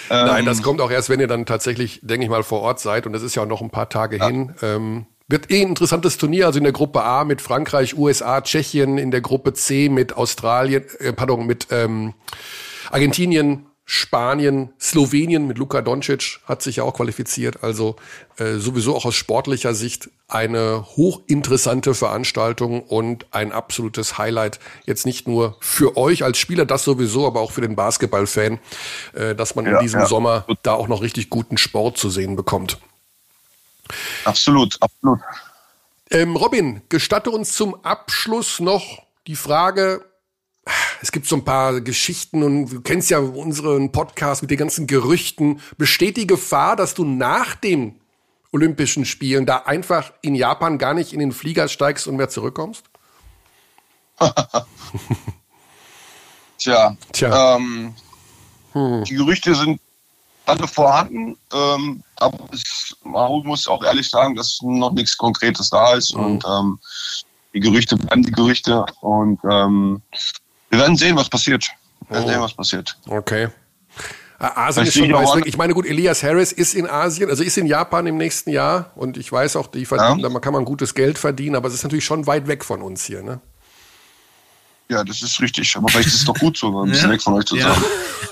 Nein, 0.09 0.45
das 0.45 0.59
ähm, 0.59 0.65
kommt 0.65 0.81
auch 0.81 0.91
erst, 0.91 1.09
wenn 1.09 1.21
ihr 1.21 1.27
dann 1.27 1.47
tatsächlich, 1.47 2.01
denke 2.03 2.25
ich 2.25 2.31
mal, 2.31 2.43
vor 2.43 2.61
Ort 2.61 2.81
seid. 2.81 3.07
Und 3.07 3.13
das 3.13 3.23
ist 3.23 3.35
ja 3.35 3.43
auch 3.43 3.49
noch 3.49 3.63
ein 3.63 3.71
paar 3.71 3.89
Tage 3.89 4.19
ja. 4.19 4.27
hin. 4.27 4.55
Ähm, 4.63 5.07
Wird 5.29 5.51
eh 5.51 5.63
ein 5.63 5.69
interessantes 5.69 6.19
Turnier, 6.19 6.47
also 6.47 6.59
in 6.59 6.65
der 6.65 6.73
Gruppe 6.73 7.03
A 7.03 7.25
mit 7.25 7.41
Frankreich, 7.41 7.97
USA, 7.97 8.41
Tschechien, 8.41 8.99
in 8.99 9.11
der 9.11 9.21
Gruppe 9.21 9.55
C 9.55 9.89
mit 9.89 10.17
Australien, 10.17 10.85
äh, 10.99 11.13
pardon, 11.13 11.47
mit 11.47 11.69
ähm, 11.71 12.15
Argentinien, 12.91 13.67
Spanien, 13.87 14.73
Slowenien 14.81 15.47
mit 15.47 15.59
Luka 15.59 15.83
Doncic 15.83 16.41
hat 16.47 16.63
sich 16.63 16.77
ja 16.77 16.85
auch 16.85 16.95
qualifiziert. 16.95 17.63
Also 17.63 17.97
äh, 18.39 18.55
sowieso 18.55 18.97
auch 18.97 19.05
aus 19.05 19.15
sportlicher 19.15 19.75
Sicht 19.75 20.09
eine 20.27 20.87
hochinteressante 20.97 21.95
Veranstaltung 21.95 22.83
und 22.83 23.27
ein 23.33 23.53
absolutes 23.53 24.17
Highlight. 24.17 24.59
Jetzt 24.87 25.05
nicht 25.05 25.29
nur 25.29 25.59
für 25.61 25.99
euch 25.99 26.25
als 26.25 26.39
Spieler, 26.39 26.65
das 26.65 26.85
sowieso, 26.85 27.27
aber 27.27 27.41
auch 27.41 27.53
für 27.53 27.61
den 27.61 27.77
Basketballfan, 27.77 28.59
äh, 29.13 29.35
dass 29.35 29.55
man 29.55 29.67
ja, 29.67 29.73
in 29.73 29.81
diesem 29.81 30.01
ja. 30.01 30.07
Sommer 30.07 30.47
da 30.63 30.73
auch 30.73 30.89
noch 30.89 31.03
richtig 31.03 31.29
guten 31.29 31.59
Sport 31.59 31.99
zu 31.99 32.09
sehen 32.09 32.37
bekommt. 32.37 32.79
Absolut, 34.25 34.79
absolut. 34.81 35.21
Ähm, 36.11 36.37
Robin, 36.37 36.81
gestatte 36.89 37.31
uns 37.31 37.53
zum 37.55 37.85
Abschluss 37.85 38.61
noch 38.61 39.03
die 39.27 39.37
Frage, 39.37 40.05
es 41.03 41.13
gibt 41.13 41.27
so 41.27 41.37
ein 41.37 41.45
paar 41.45 41.81
Geschichten 41.81 42.43
und 42.43 42.67
du 42.71 42.81
kennst 42.81 43.11
ja 43.11 43.19
unseren 43.19 43.93
Podcast 43.93 44.43
mit 44.43 44.51
den 44.51 44.59
ganzen 44.59 44.87
Gerüchten. 44.87 45.61
Besteht 45.77 46.17
die 46.17 46.27
Gefahr, 46.27 46.77
dass 46.77 46.95
du 46.95 47.05
nach 47.05 47.55
den 47.55 48.01
Olympischen 48.53 49.05
Spielen 49.05 49.47
da 49.47 49.59
einfach 49.59 50.13
in 50.23 50.35
Japan 50.35 50.79
gar 50.79 50.95
nicht 50.95 51.13
in 51.13 51.19
den 51.19 51.33
Flieger 51.33 51.69
steigst 51.69 52.07
und 52.07 52.17
mehr 52.17 52.29
zurückkommst? 52.29 52.85
Tja, 56.59 56.97
Tja. 57.13 57.57
Ähm, 57.57 57.95
hm. 58.73 59.05
die 59.05 59.15
Gerüchte 59.15 59.55
sind 59.55 59.81
alle 60.47 60.69
vorhanden, 60.69 61.37
ähm, 61.53 62.03
aber 62.17 62.39
es, 62.53 62.97
man 63.03 63.43
muss 63.45 63.67
auch 63.67 63.83
ehrlich 63.83 64.09
sagen, 64.09 64.35
dass 64.37 64.61
noch 64.63 64.93
nichts 64.93 65.17
Konkretes 65.17 65.69
da 65.71 65.95
ist 65.95 66.15
hm. 66.15 66.25
und 66.25 66.45
ähm, 66.47 66.79
die 67.55 67.61
Gerüchte 67.61 67.97
bleiben 67.97 68.23
die 68.23 68.33
Gerüchte 68.33 68.85
und 69.01 69.41
ähm, 69.51 70.03
wir 70.75 70.81
werden 70.81 70.97
sehen, 70.97 71.17
was 71.17 71.29
passiert. 71.29 71.71
Wir 72.09 72.17
werden 72.17 72.25
oh. 72.25 72.33
sehen, 72.33 72.41
was 72.41 72.55
passiert. 72.55 72.99
Okay. 73.07 73.49
Ah, 74.41 74.67
Asien 74.67 74.87
ist 74.87 74.95
schon 74.95 75.13
weiß 75.13 75.43
Ich 75.45 75.57
meine, 75.57 75.73
gut, 75.73 75.87
Elias 75.87 76.23
Harris 76.25 76.51
ist 76.51 76.75
in 76.75 76.89
Asien, 76.89 77.31
also 77.31 77.45
ist 77.45 77.57
in 77.57 77.67
Japan 77.67 78.07
im 78.09 78.17
nächsten 78.17 78.51
Jahr 78.51 78.91
und 78.97 79.17
ich 79.17 79.31
weiß 79.31 79.55
auch, 79.55 79.69
die 79.69 79.87
verdienen, 79.87 80.19
ja. 80.19 80.29
da 80.29 80.39
kann 80.41 80.53
man 80.53 80.65
gutes 80.65 80.95
Geld 80.95 81.17
verdienen, 81.19 81.55
aber 81.55 81.69
es 81.69 81.75
ist 81.75 81.85
natürlich 81.85 82.05
schon 82.05 82.27
weit 82.27 82.49
weg 82.49 82.65
von 82.65 82.83
uns 82.83 83.05
hier, 83.05 83.23
ne? 83.23 83.41
Ja, 84.89 85.05
das 85.05 85.23
ist 85.23 85.41
richtig. 85.41 85.77
Aber 85.77 85.89
vielleicht 85.89 86.09
ist 86.09 86.15
es 86.15 86.25
doch 86.25 86.35
gut 86.35 86.59
so, 86.59 86.83
ein 86.83 86.91
bisschen 86.91 87.09
ja. 87.09 87.15
weg 87.15 87.23
von 87.23 87.35
euch 87.35 87.45
zu 87.47 87.57
sein. 87.57 87.73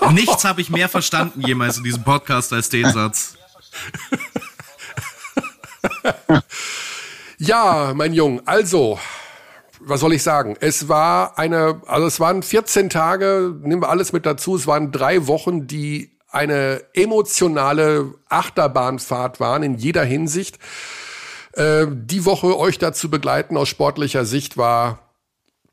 Ja. 0.01 0.11
Nichts 0.11 0.43
habe 0.43 0.61
ich 0.61 0.69
mehr 0.69 0.89
verstanden 0.89 1.41
jemals 1.41 1.77
in 1.77 1.83
diesem 1.83 2.03
Podcast 2.03 2.51
als 2.53 2.69
den 2.69 2.91
Satz. 2.91 3.35
ja, 7.39 7.93
mein 7.95 8.13
Junge, 8.13 8.41
also 8.45 8.99
was 9.85 9.99
soll 9.99 10.13
ich 10.13 10.23
sagen? 10.23 10.55
Es 10.59 10.87
war 10.87 11.37
eine, 11.37 11.81
also 11.85 12.07
es 12.07 12.19
waren 12.19 12.43
14 12.43 12.89
Tage, 12.89 13.55
nehmen 13.61 13.81
wir 13.81 13.89
alles 13.89 14.13
mit 14.13 14.25
dazu, 14.25 14.55
es 14.55 14.67
waren 14.67 14.91
drei 14.91 15.27
Wochen, 15.27 15.67
die 15.67 16.11
eine 16.29 16.83
emotionale 16.93 18.15
Achterbahnfahrt 18.27 19.39
waren 19.39 19.63
in 19.63 19.75
jeder 19.75 20.03
Hinsicht. 20.03 20.57
Äh, 21.53 21.85
die 21.89 22.25
Woche 22.25 22.57
euch 22.57 22.79
dazu 22.79 23.09
begleiten 23.09 23.55
aus 23.55 23.69
sportlicher 23.69 24.25
Sicht 24.25 24.57
war 24.57 24.99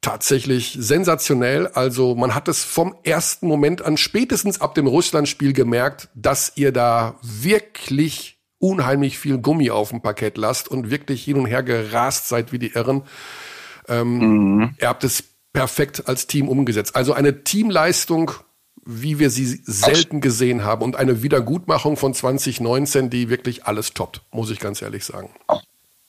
tatsächlich 0.02 0.76
sensationell. 0.78 1.66
Also 1.68 2.14
man 2.14 2.34
hat 2.34 2.48
es 2.48 2.64
vom 2.64 2.94
ersten 3.04 3.46
Moment 3.46 3.82
an, 3.82 3.96
spätestens 3.96 4.60
ab 4.60 4.74
dem 4.74 4.86
Russlandspiel 4.86 5.52
gemerkt, 5.52 6.08
dass 6.14 6.52
ihr 6.56 6.72
da 6.72 7.16
wirklich 7.22 8.38
unheimlich 8.58 9.18
viel 9.18 9.38
Gummi 9.38 9.70
auf 9.70 9.88
dem 9.90 10.02
Parkett 10.02 10.36
lasst 10.36 10.68
und 10.68 10.90
wirklich 10.90 11.24
hin 11.24 11.36
und 11.36 11.46
her 11.46 11.62
gerast 11.62 12.28
seid 12.28 12.52
wie 12.52 12.58
die 12.58 12.72
Irren. 12.72 13.02
Ähm, 13.90 14.18
mhm. 14.18 14.74
Ihr 14.80 14.88
habt 14.88 15.04
es 15.04 15.24
perfekt 15.52 16.08
als 16.08 16.26
Team 16.26 16.48
umgesetzt. 16.48 16.96
Also 16.96 17.12
eine 17.12 17.44
Teamleistung, 17.44 18.30
wie 18.84 19.18
wir 19.18 19.30
sie 19.30 19.60
selten 19.64 20.20
gesehen 20.20 20.64
haben 20.64 20.82
und 20.82 20.96
eine 20.96 21.22
Wiedergutmachung 21.22 21.96
von 21.96 22.14
2019, 22.14 23.10
die 23.10 23.28
wirklich 23.28 23.66
alles 23.66 23.92
toppt, 23.92 24.22
muss 24.30 24.50
ich 24.50 24.58
ganz 24.58 24.80
ehrlich 24.80 25.04
sagen. 25.04 25.30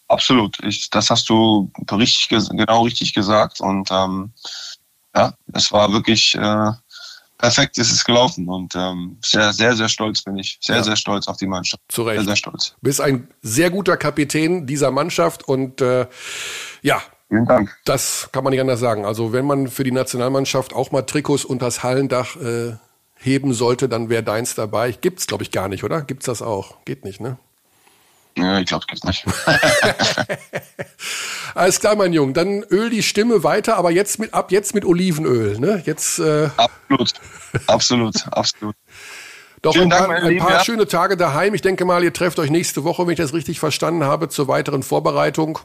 Absolut. 0.08 0.58
Ich, 0.64 0.90
das 0.90 1.10
hast 1.10 1.30
du 1.30 1.72
richtig, 1.92 2.30
genau 2.30 2.84
richtig 2.84 3.14
gesagt. 3.14 3.60
Und 3.62 3.90
ähm, 3.92 4.32
ja, 5.16 5.34
es 5.54 5.72
war 5.72 5.92
wirklich 5.92 6.36
äh, 6.36 6.72
perfekt 7.42 7.78
ist 7.80 7.92
es 7.92 8.06
gelaufen 8.06 8.48
und 8.48 8.76
ähm, 8.76 9.18
sehr, 9.24 9.52
sehr, 9.52 9.76
sehr 9.76 9.90
stolz 9.90 10.22
bin 10.22 10.38
ich. 10.38 10.60
Sehr, 10.62 10.78
ja. 10.78 10.84
sehr 10.84 10.96
stolz 10.96 11.28
auf 11.28 11.38
die 11.38 11.48
Mannschaft. 11.48 11.82
Zu 11.90 12.04
Recht. 12.04 12.20
Sehr, 12.20 12.26
sehr 12.26 12.36
stolz. 12.36 12.76
Bist 12.82 13.02
ein 13.02 13.28
sehr 13.42 13.72
guter 13.72 13.98
Kapitän 13.98 14.68
dieser 14.68 14.92
Mannschaft 14.92 15.48
und 15.48 15.82
äh, 15.82 16.08
ja, 16.84 17.02
Vielen 17.32 17.46
Dank. 17.46 17.74
Das 17.86 18.28
kann 18.34 18.44
man 18.44 18.52
nicht 18.52 18.60
anders 18.60 18.82
sagen. 18.82 19.06
Also 19.06 19.32
wenn 19.32 19.46
man 19.46 19.70
für 19.70 19.86
die 19.86 19.94
Nationalmannschaft 19.94 20.74
auch 20.74 20.92
mal 20.92 21.04
Trikots 21.04 21.46
unter 21.46 21.68
das 21.68 21.82
Hallendach 21.82 22.36
äh, 22.36 22.74
heben 23.16 23.54
sollte, 23.54 23.88
dann 23.88 24.10
wäre 24.10 24.22
deins 24.22 24.54
dabei. 24.54 24.92
Gibt's, 24.92 25.28
glaube 25.28 25.44
ich, 25.44 25.52
gar 25.52 25.70
nicht, 25.70 25.86
oder? 25.86 26.02
Gibt's 26.02 26.26
das 26.26 26.42
auch? 26.42 26.84
Geht 26.84 27.06
nicht, 27.06 27.22
ne? 27.22 27.38
Ja, 28.38 28.60
ich 28.60 28.66
glaube, 28.66 28.84
gibt's 28.86 29.06
nicht. 29.06 29.26
Alles 31.56 31.80
klar, 31.80 31.96
mein 31.96 32.12
Junge. 32.12 32.34
Dann 32.34 32.64
öl 32.64 32.90
die 32.90 33.02
Stimme 33.02 33.46
weiter, 33.46 33.78
aber 33.78 33.92
jetzt 33.92 34.20
mit 34.20 34.34
ab 34.34 34.52
jetzt 34.52 34.76
mit 34.76 34.84
Olivenöl, 34.84 35.58
ne? 35.58 35.82
Jetzt. 35.86 36.20
Äh 36.20 36.50
absolut, 36.58 37.14
absolut, 37.68 38.28
absolut. 38.28 38.76
Doch 39.62 39.74
ein 39.78 39.88
paar, 39.88 40.10
Dank, 40.10 40.24
ein 40.26 40.38
paar 40.38 40.52
ja. 40.52 40.64
schöne 40.66 40.86
Tage 40.86 41.16
daheim. 41.16 41.54
Ich 41.54 41.62
denke 41.62 41.86
mal, 41.86 42.04
ihr 42.04 42.12
trefft 42.12 42.40
euch 42.40 42.50
nächste 42.50 42.84
Woche, 42.84 43.06
wenn 43.06 43.14
ich 43.14 43.20
das 43.20 43.34
richtig 43.34 43.62
verstanden 43.62 44.04
habe, 44.04 44.28
zur 44.28 44.50
weiteren 44.50 44.84
Vorbereitung. 44.84 45.60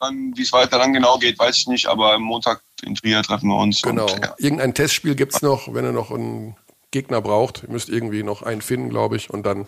Wie 0.00 0.42
es 0.42 0.52
weiter 0.52 0.78
dann 0.78 0.92
genau 0.92 1.18
geht, 1.18 1.38
weiß 1.38 1.56
ich 1.56 1.66
nicht, 1.66 1.86
aber 1.86 2.12
am 2.12 2.22
Montag 2.22 2.62
in 2.82 2.94
Trier 2.94 3.22
treffen 3.22 3.48
wir 3.48 3.56
uns. 3.56 3.80
Genau. 3.80 4.04
Und, 4.04 4.22
ja. 4.22 4.34
Irgendein 4.38 4.74
Testspiel 4.74 5.14
gibt 5.14 5.34
es 5.34 5.42
noch, 5.42 5.72
wenn 5.72 5.84
ihr 5.84 5.92
noch 5.92 6.10
einen 6.10 6.56
Gegner 6.90 7.20
braucht. 7.20 7.62
Ihr 7.62 7.70
müsst 7.70 7.88
irgendwie 7.88 8.22
noch 8.22 8.42
einen 8.42 8.60
finden, 8.60 8.90
glaube 8.90 9.16
ich. 9.16 9.30
Und 9.30 9.44
dann 9.44 9.66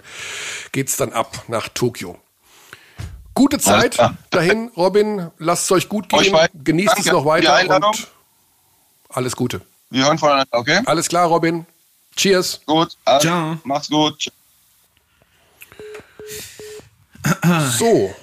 geht 0.73 0.89
es 0.89 0.97
dann 0.97 1.13
ab 1.13 1.45
nach 1.49 1.69
Tokio. 1.69 2.19
Gute 3.35 3.59
Zeit 3.59 3.99
dahin, 4.31 4.71
Robin. 4.77 5.31
Lasst 5.39 5.65
es 5.65 5.73
euch 5.73 5.89
gut 5.89 6.09
gehen. 6.09 6.35
Euch 6.35 6.49
Genießt 6.55 6.89
Danke 6.89 7.01
es 7.01 7.13
noch 7.13 7.25
weiter 7.25 7.77
und 7.77 8.09
alles 9.09 9.37
Gute. 9.37 9.63
Wir 9.91 10.05
hören 10.05 10.19
voneinander, 10.19 10.59
okay? 10.59 10.81
Alles 10.85 11.09
klar, 11.09 11.27
Robin. 11.29 11.67
Cheers. 12.17 12.61
Gut. 12.67 12.97
Also, 13.05 13.29
Ciao. 13.29 13.59
Macht's 13.65 13.89
gut. 13.89 14.31
So. 17.79 18.15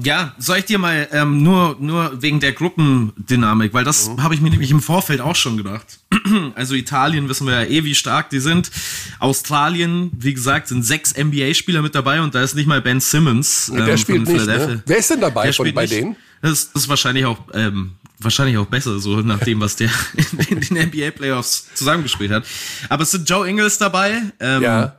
Ja, 0.00 0.34
soll 0.38 0.58
ich 0.58 0.66
dir 0.66 0.78
mal 0.78 1.08
ähm, 1.10 1.42
nur, 1.42 1.76
nur 1.80 2.22
wegen 2.22 2.38
der 2.38 2.52
Gruppendynamik, 2.52 3.74
weil 3.74 3.82
das 3.82 4.08
mhm. 4.08 4.22
habe 4.22 4.34
ich 4.34 4.40
mir 4.40 4.50
nämlich 4.50 4.70
im 4.70 4.80
Vorfeld 4.80 5.20
auch 5.20 5.34
schon 5.34 5.56
gedacht. 5.56 5.98
also 6.54 6.74
Italien 6.74 7.28
wissen 7.28 7.46
wir 7.46 7.64
ja 7.64 7.68
eh, 7.68 7.84
wie 7.84 7.96
stark 7.96 8.30
die 8.30 8.38
sind. 8.38 8.70
Australien, 9.18 10.12
wie 10.16 10.32
gesagt, 10.32 10.68
sind 10.68 10.84
sechs 10.84 11.14
NBA-Spieler 11.16 11.82
mit 11.82 11.94
dabei 11.94 12.20
und 12.20 12.34
da 12.34 12.42
ist 12.42 12.54
nicht 12.54 12.66
mal 12.66 12.80
Ben 12.80 13.00
Simmons. 13.00 13.68
Ähm, 13.68 13.84
der 13.84 13.96
spielt 13.96 14.28
nicht. 14.28 14.46
Ne? 14.46 14.82
Wer 14.86 14.96
ist 14.96 15.10
denn 15.10 15.20
dabei 15.20 15.44
der 15.44 15.54
von 15.54 15.74
bei 15.74 15.82
nicht. 15.82 15.92
denen? 15.92 16.16
Das, 16.40 16.70
ist 16.72 16.88
wahrscheinlich 16.88 17.26
auch 17.26 17.38
ähm, 17.52 17.92
wahrscheinlich 18.20 18.56
auch 18.58 18.66
besser, 18.66 18.98
so 19.00 19.16
nach 19.20 19.40
dem, 19.40 19.60
was 19.60 19.74
der 19.74 19.90
in 20.48 20.60
den 20.60 20.88
NBA-Playoffs 20.88 21.68
zusammengespielt 21.74 22.30
hat. 22.30 22.44
Aber 22.88 23.02
es 23.02 23.10
sind 23.10 23.28
Joe 23.28 23.48
Ingles 23.48 23.78
dabei. 23.78 24.22
Ähm, 24.38 24.62
ja 24.62 24.96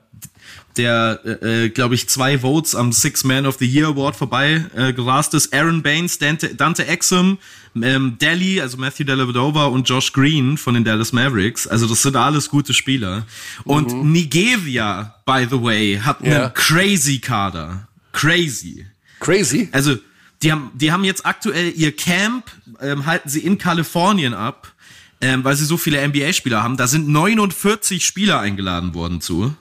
der, 0.78 1.19
äh, 1.26 1.65
äh 1.65 1.69
glaube 1.69 1.95
ich, 1.95 2.07
zwei 2.09 2.39
Votes 2.39 2.76
am 2.76 2.91
Six 2.91 3.24
Man 3.24 3.45
of 3.45 3.57
the 3.59 3.65
Year 3.65 3.88
Award 3.88 4.15
vorbei 4.15 4.65
äh, 4.76 4.93
gerast 4.93 5.34
ist. 5.34 5.53
Aaron 5.53 5.82
Baines, 5.82 6.17
Dante, 6.17 6.55
Dante 6.55 6.86
Exum, 6.88 7.38
ähm, 7.76 8.17
Daly, 8.19 8.61
also 8.61 8.78
Matthew 8.78 9.05
Dellavedova 9.05 9.65
und 9.65 9.88
Josh 9.88 10.11
Green 10.13 10.57
von 10.57 10.74
den 10.74 10.84
Dallas 10.84 11.13
Mavericks. 11.13 11.67
Also 11.67 11.88
das 11.88 12.01
sind 12.01 12.15
alles 12.15 12.49
gute 12.49 12.74
Spieler. 12.74 13.26
Und 13.63 13.93
mhm. 13.93 14.11
Nigeria, 14.11 15.15
by 15.26 15.47
the 15.49 15.61
way, 15.61 15.99
hat 16.03 16.22
einen 16.22 16.32
ja. 16.32 16.49
crazy 16.49 17.19
Kader. 17.19 17.88
Crazy. 18.11 18.86
Crazy? 19.19 19.69
Also 19.72 19.97
die 20.41 20.51
haben, 20.51 20.72
die 20.74 20.91
haben 20.91 21.03
jetzt 21.03 21.26
aktuell 21.26 21.72
ihr 21.76 21.95
Camp, 21.95 22.45
ähm, 22.82 23.05
halten 23.05 23.30
sie 23.30 23.41
in 23.41 23.57
Kalifornien 23.57 24.34
ab, 24.34 24.74
ähm, 25.22 25.43
weil 25.43 25.55
sie 25.55 25.65
so 25.65 25.78
viele 25.78 26.05
NBA-Spieler 26.07 26.63
haben. 26.63 26.78
Da 26.78 26.88
sind 26.88 27.07
49 27.07 28.03
Spieler 28.05 28.39
eingeladen 28.39 28.93
worden 28.95 29.22
zu. 29.22 29.55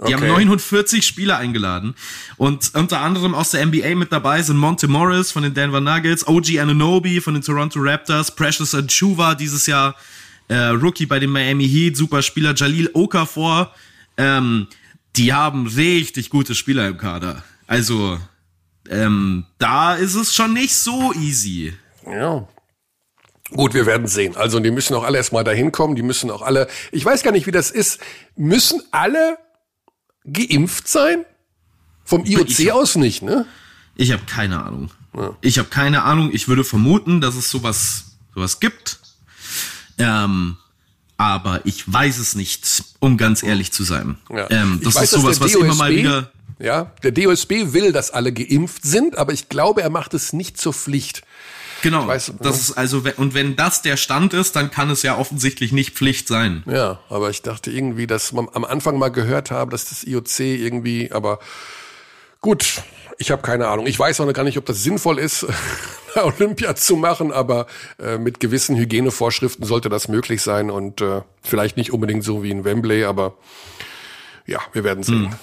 Die 0.00 0.14
okay. 0.14 0.28
haben 0.28 0.28
49 0.28 1.04
Spieler 1.04 1.38
eingeladen. 1.38 1.94
Und 2.36 2.72
unter 2.74 3.00
anderem 3.00 3.34
aus 3.34 3.50
der 3.50 3.66
NBA 3.66 3.96
mit 3.96 4.12
dabei 4.12 4.42
sind 4.42 4.56
Monte 4.56 4.86
Morris 4.86 5.32
von 5.32 5.42
den 5.42 5.54
Denver 5.54 5.80
Nuggets, 5.80 6.26
OG 6.26 6.60
Anunobi 6.60 7.20
von 7.20 7.34
den 7.34 7.42
Toronto 7.42 7.80
Raptors, 7.80 8.34
Precious 8.34 8.76
Achuva 8.76 9.34
dieses 9.34 9.66
Jahr 9.66 9.96
äh, 10.46 10.56
Rookie 10.56 11.06
bei 11.06 11.18
den 11.18 11.30
Miami 11.30 11.68
Heat, 11.68 11.96
super 11.96 12.22
Spieler 12.22 12.54
Jalil 12.54 12.90
Okafor. 12.94 13.74
Ähm, 14.16 14.68
die 15.16 15.32
haben 15.32 15.66
richtig 15.66 16.30
gute 16.30 16.54
Spieler 16.54 16.86
im 16.86 16.96
Kader. 16.96 17.42
Also, 17.66 18.20
ähm, 18.88 19.46
da 19.58 19.94
ist 19.94 20.14
es 20.14 20.32
schon 20.32 20.52
nicht 20.52 20.76
so 20.76 21.12
easy. 21.14 21.74
Ja. 22.06 22.46
Gut, 23.50 23.74
wir 23.74 23.86
werden 23.86 24.06
sehen. 24.06 24.36
Also, 24.36 24.60
die 24.60 24.70
müssen 24.70 24.94
auch 24.94 25.02
alle 25.02 25.18
erstmal 25.18 25.42
dahin 25.42 25.72
kommen. 25.72 25.96
Die 25.96 26.02
müssen 26.02 26.30
auch 26.30 26.42
alle, 26.42 26.68
ich 26.92 27.04
weiß 27.04 27.24
gar 27.24 27.32
nicht, 27.32 27.46
wie 27.46 27.50
das 27.50 27.70
ist. 27.70 27.98
Müssen 28.36 28.80
alle 28.92 29.38
geimpft 30.32 30.88
sein? 30.88 31.24
Vom 32.04 32.24
IOC 32.24 32.58
ich, 32.58 32.72
aus 32.72 32.96
nicht, 32.96 33.22
ne? 33.22 33.46
Ich 33.96 34.12
habe 34.12 34.22
keine 34.26 34.62
Ahnung. 34.62 34.90
Ja. 35.14 35.36
Ich 35.40 35.58
habe 35.58 35.68
keine 35.68 36.02
Ahnung. 36.04 36.30
Ich 36.32 36.48
würde 36.48 36.64
vermuten, 36.64 37.20
dass 37.20 37.34
es 37.34 37.50
sowas, 37.50 38.16
sowas 38.34 38.60
gibt. 38.60 38.98
Ähm, 39.98 40.56
aber 41.16 41.60
ich 41.64 41.92
weiß 41.92 42.18
es 42.18 42.34
nicht, 42.34 42.84
um 43.00 43.16
ganz 43.16 43.42
ehrlich 43.42 43.72
zu 43.72 43.84
sein. 43.84 44.16
Ja. 44.30 44.48
Ähm, 44.50 44.80
das 44.82 44.94
weiß, 44.94 45.02
ist 45.02 45.10
sowas, 45.20 45.40
was 45.40 45.54
immer 45.54 45.74
mal 45.74 45.94
wieder. 45.94 46.32
Ja, 46.60 46.92
der 47.02 47.12
DOSB 47.12 47.72
will, 47.72 47.92
dass 47.92 48.10
alle 48.10 48.32
geimpft 48.32 48.84
sind, 48.84 49.16
aber 49.16 49.32
ich 49.32 49.48
glaube, 49.48 49.82
er 49.82 49.90
macht 49.90 50.14
es 50.14 50.32
nicht 50.32 50.58
zur 50.58 50.72
Pflicht. 50.72 51.22
Genau. 51.82 52.06
Weiß, 52.06 52.32
das 52.40 52.56
ne? 52.56 52.60
ist 52.60 52.72
also 52.72 53.02
und 53.16 53.34
wenn 53.34 53.56
das 53.56 53.82
der 53.82 53.96
Stand 53.96 54.34
ist, 54.34 54.56
dann 54.56 54.70
kann 54.70 54.90
es 54.90 55.02
ja 55.02 55.16
offensichtlich 55.16 55.72
nicht 55.72 55.94
Pflicht 55.94 56.28
sein. 56.28 56.62
Ja, 56.66 57.00
aber 57.08 57.30
ich 57.30 57.42
dachte 57.42 57.70
irgendwie, 57.70 58.06
dass 58.06 58.32
man 58.32 58.48
am 58.52 58.64
Anfang 58.64 58.98
mal 58.98 59.10
gehört 59.10 59.50
habe, 59.50 59.70
dass 59.70 59.88
das 59.88 60.04
IOC 60.04 60.40
irgendwie, 60.40 61.12
aber 61.12 61.38
gut, 62.40 62.82
ich 63.18 63.30
habe 63.30 63.42
keine 63.42 63.68
Ahnung. 63.68 63.86
Ich 63.86 63.98
weiß 63.98 64.20
auch 64.20 64.26
noch 64.26 64.32
gar 64.32 64.44
nicht, 64.44 64.58
ob 64.58 64.66
das 64.66 64.82
sinnvoll 64.82 65.18
ist, 65.18 65.46
Olympia 66.14 66.74
zu 66.74 66.96
machen, 66.96 67.32
aber 67.32 67.66
äh, 67.98 68.18
mit 68.18 68.40
gewissen 68.40 68.76
Hygienevorschriften 68.76 69.64
sollte 69.64 69.88
das 69.88 70.08
möglich 70.08 70.42
sein 70.42 70.70
und 70.70 71.00
äh, 71.00 71.22
vielleicht 71.42 71.76
nicht 71.76 71.92
unbedingt 71.92 72.24
so 72.24 72.42
wie 72.42 72.50
in 72.50 72.64
Wembley, 72.64 73.04
aber 73.04 73.34
ja, 74.46 74.60
wir 74.72 74.84
werden 74.84 75.02
sehen. 75.02 75.30
Hm. 75.30 75.38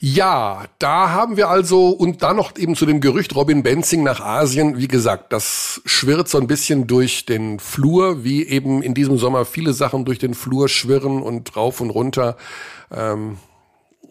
Ja, 0.00 0.66
da 0.78 1.10
haben 1.10 1.36
wir 1.36 1.48
also, 1.48 1.88
und 1.88 2.22
dann 2.22 2.36
noch 2.36 2.56
eben 2.56 2.76
zu 2.76 2.86
dem 2.86 3.00
Gerücht 3.00 3.34
Robin 3.34 3.64
Benzing 3.64 4.04
nach 4.04 4.20
Asien. 4.20 4.78
Wie 4.78 4.86
gesagt, 4.86 5.32
das 5.32 5.80
schwirrt 5.86 6.28
so 6.28 6.38
ein 6.38 6.46
bisschen 6.46 6.86
durch 6.86 7.26
den 7.26 7.58
Flur, 7.58 8.22
wie 8.22 8.46
eben 8.46 8.80
in 8.80 8.94
diesem 8.94 9.18
Sommer 9.18 9.44
viele 9.44 9.72
Sachen 9.72 10.04
durch 10.04 10.20
den 10.20 10.34
Flur 10.34 10.68
schwirren 10.68 11.20
und 11.20 11.56
rauf 11.56 11.80
und 11.80 11.90
runter. 11.90 12.36
Ähm, 12.92 13.38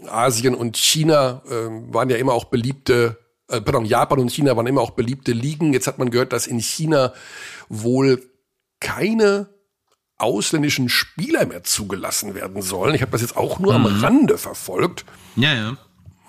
Asien 0.10 0.56
und 0.56 0.76
China 0.76 1.42
äh, 1.50 1.94
waren 1.94 2.10
ja 2.10 2.18
immer 2.18 2.34
auch 2.34 2.46
beliebte, 2.46 3.18
äh, 3.48 3.62
pardon, 3.62 3.86
Japan 3.86 4.20
und 4.20 4.30
China 4.30 4.58
waren 4.58 4.68
immer 4.68 4.82
auch 4.82 4.92
beliebte 4.92 5.32
Ligen. 5.32 5.72
Jetzt 5.72 5.88
hat 5.88 6.00
man 6.00 6.12
gehört, 6.12 6.34
dass 6.34 6.48
in 6.48 6.60
China 6.60 7.14
wohl 7.70 8.22
keine 8.82 9.48
ausländischen 10.18 10.90
Spieler 10.90 11.46
mehr 11.46 11.64
zugelassen 11.64 12.36
werden 12.36 12.62
sollen. 12.62 12.94
Ich 12.94 13.02
habe 13.02 13.12
das 13.12 13.22
jetzt 13.22 13.38
auch 13.38 13.60
nur 13.60 13.78
mhm. 13.78 13.86
am 13.86 14.02
Rande 14.02 14.38
verfolgt. 14.38 15.06
Ja, 15.38 15.54
ja. 15.54 15.78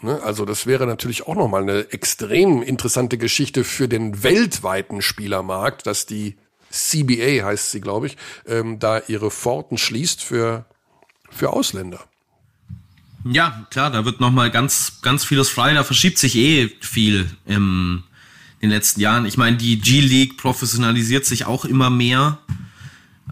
Ne, 0.00 0.22
also 0.22 0.44
das 0.44 0.66
wäre 0.66 0.86
natürlich 0.86 1.26
auch 1.26 1.34
nochmal 1.34 1.62
eine 1.62 1.90
extrem 1.92 2.62
interessante 2.62 3.18
Geschichte 3.18 3.64
für 3.64 3.88
den 3.88 4.22
weltweiten 4.22 5.02
Spielermarkt, 5.02 5.86
dass 5.86 6.06
die 6.06 6.36
CBA 6.70 7.44
heißt 7.44 7.72
sie, 7.72 7.80
glaube 7.80 8.06
ich, 8.06 8.16
ähm, 8.46 8.78
da 8.78 9.00
ihre 9.09 9.30
Pforten 9.30 9.76
schließt 9.76 10.22
für, 10.22 10.66
für 11.30 11.52
Ausländer. 11.52 12.04
Ja, 13.24 13.66
klar, 13.70 13.90
da 13.90 14.04
wird 14.04 14.20
nochmal 14.20 14.50
ganz, 14.50 15.00
ganz 15.02 15.24
vieles 15.24 15.48
frei, 15.48 15.74
da 15.74 15.82
verschiebt 15.82 16.18
sich 16.18 16.36
eh 16.36 16.70
viel 16.80 17.28
im, 17.46 18.04
in 18.61 18.68
den 18.68 18.76
letzten 18.76 19.00
Jahren. 19.00 19.26
Ich 19.26 19.36
meine, 19.36 19.56
die 19.56 19.80
G-League 19.80 20.36
professionalisiert 20.36 21.26
sich 21.26 21.44
auch 21.44 21.64
immer 21.64 21.90
mehr. 21.90 22.38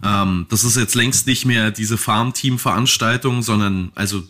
Ähm, 0.03 0.45
das 0.49 0.63
ist 0.63 0.77
jetzt 0.77 0.95
längst 0.95 1.27
nicht 1.27 1.45
mehr 1.45 1.71
diese 1.71 1.97
Farmteam-Veranstaltung, 1.97 3.41
sondern 3.41 3.91
also 3.95 4.23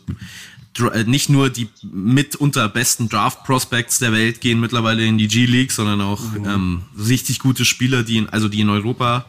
äh, 0.93 1.03
nicht 1.03 1.29
nur 1.29 1.49
die 1.49 1.69
mitunter 1.83 2.69
besten 2.69 3.09
Draft-Prospects 3.09 3.99
der 3.99 4.11
Welt 4.11 4.41
gehen 4.41 4.59
mittlerweile 4.59 5.05
in 5.05 5.17
die 5.17 5.27
G-League, 5.27 5.71
sondern 5.71 6.01
auch 6.01 6.21
mhm. 6.21 6.45
ähm, 6.45 6.81
richtig 6.97 7.39
gute 7.39 7.65
Spieler, 7.65 8.03
die 8.03 8.17
in, 8.17 8.29
also 8.29 8.47
die 8.47 8.61
in 8.61 8.69
Europa 8.69 9.25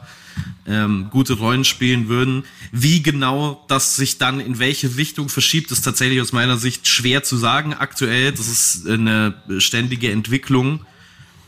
ähm, 0.67 1.09
gute 1.11 1.35
Rollen 1.35 1.65
spielen 1.65 2.09
würden. 2.09 2.45
Wie 2.71 3.03
genau 3.03 3.65
das 3.69 3.97
sich 3.97 4.19
dann 4.19 4.41
in 4.41 4.59
welche 4.59 4.97
Richtung 4.97 5.29
verschiebt, 5.29 5.73
ist 5.73 5.83
tatsächlich 5.83 6.21
aus 6.21 6.33
meiner 6.33 6.59
Sicht 6.59 6.87
schwer 6.87 7.23
zu 7.23 7.37
sagen 7.37 7.75
aktuell. 7.75 8.33
Das 8.33 8.49
ist 8.49 8.87
eine 8.87 9.35
ständige 9.59 10.13
Entwicklung, 10.13 10.85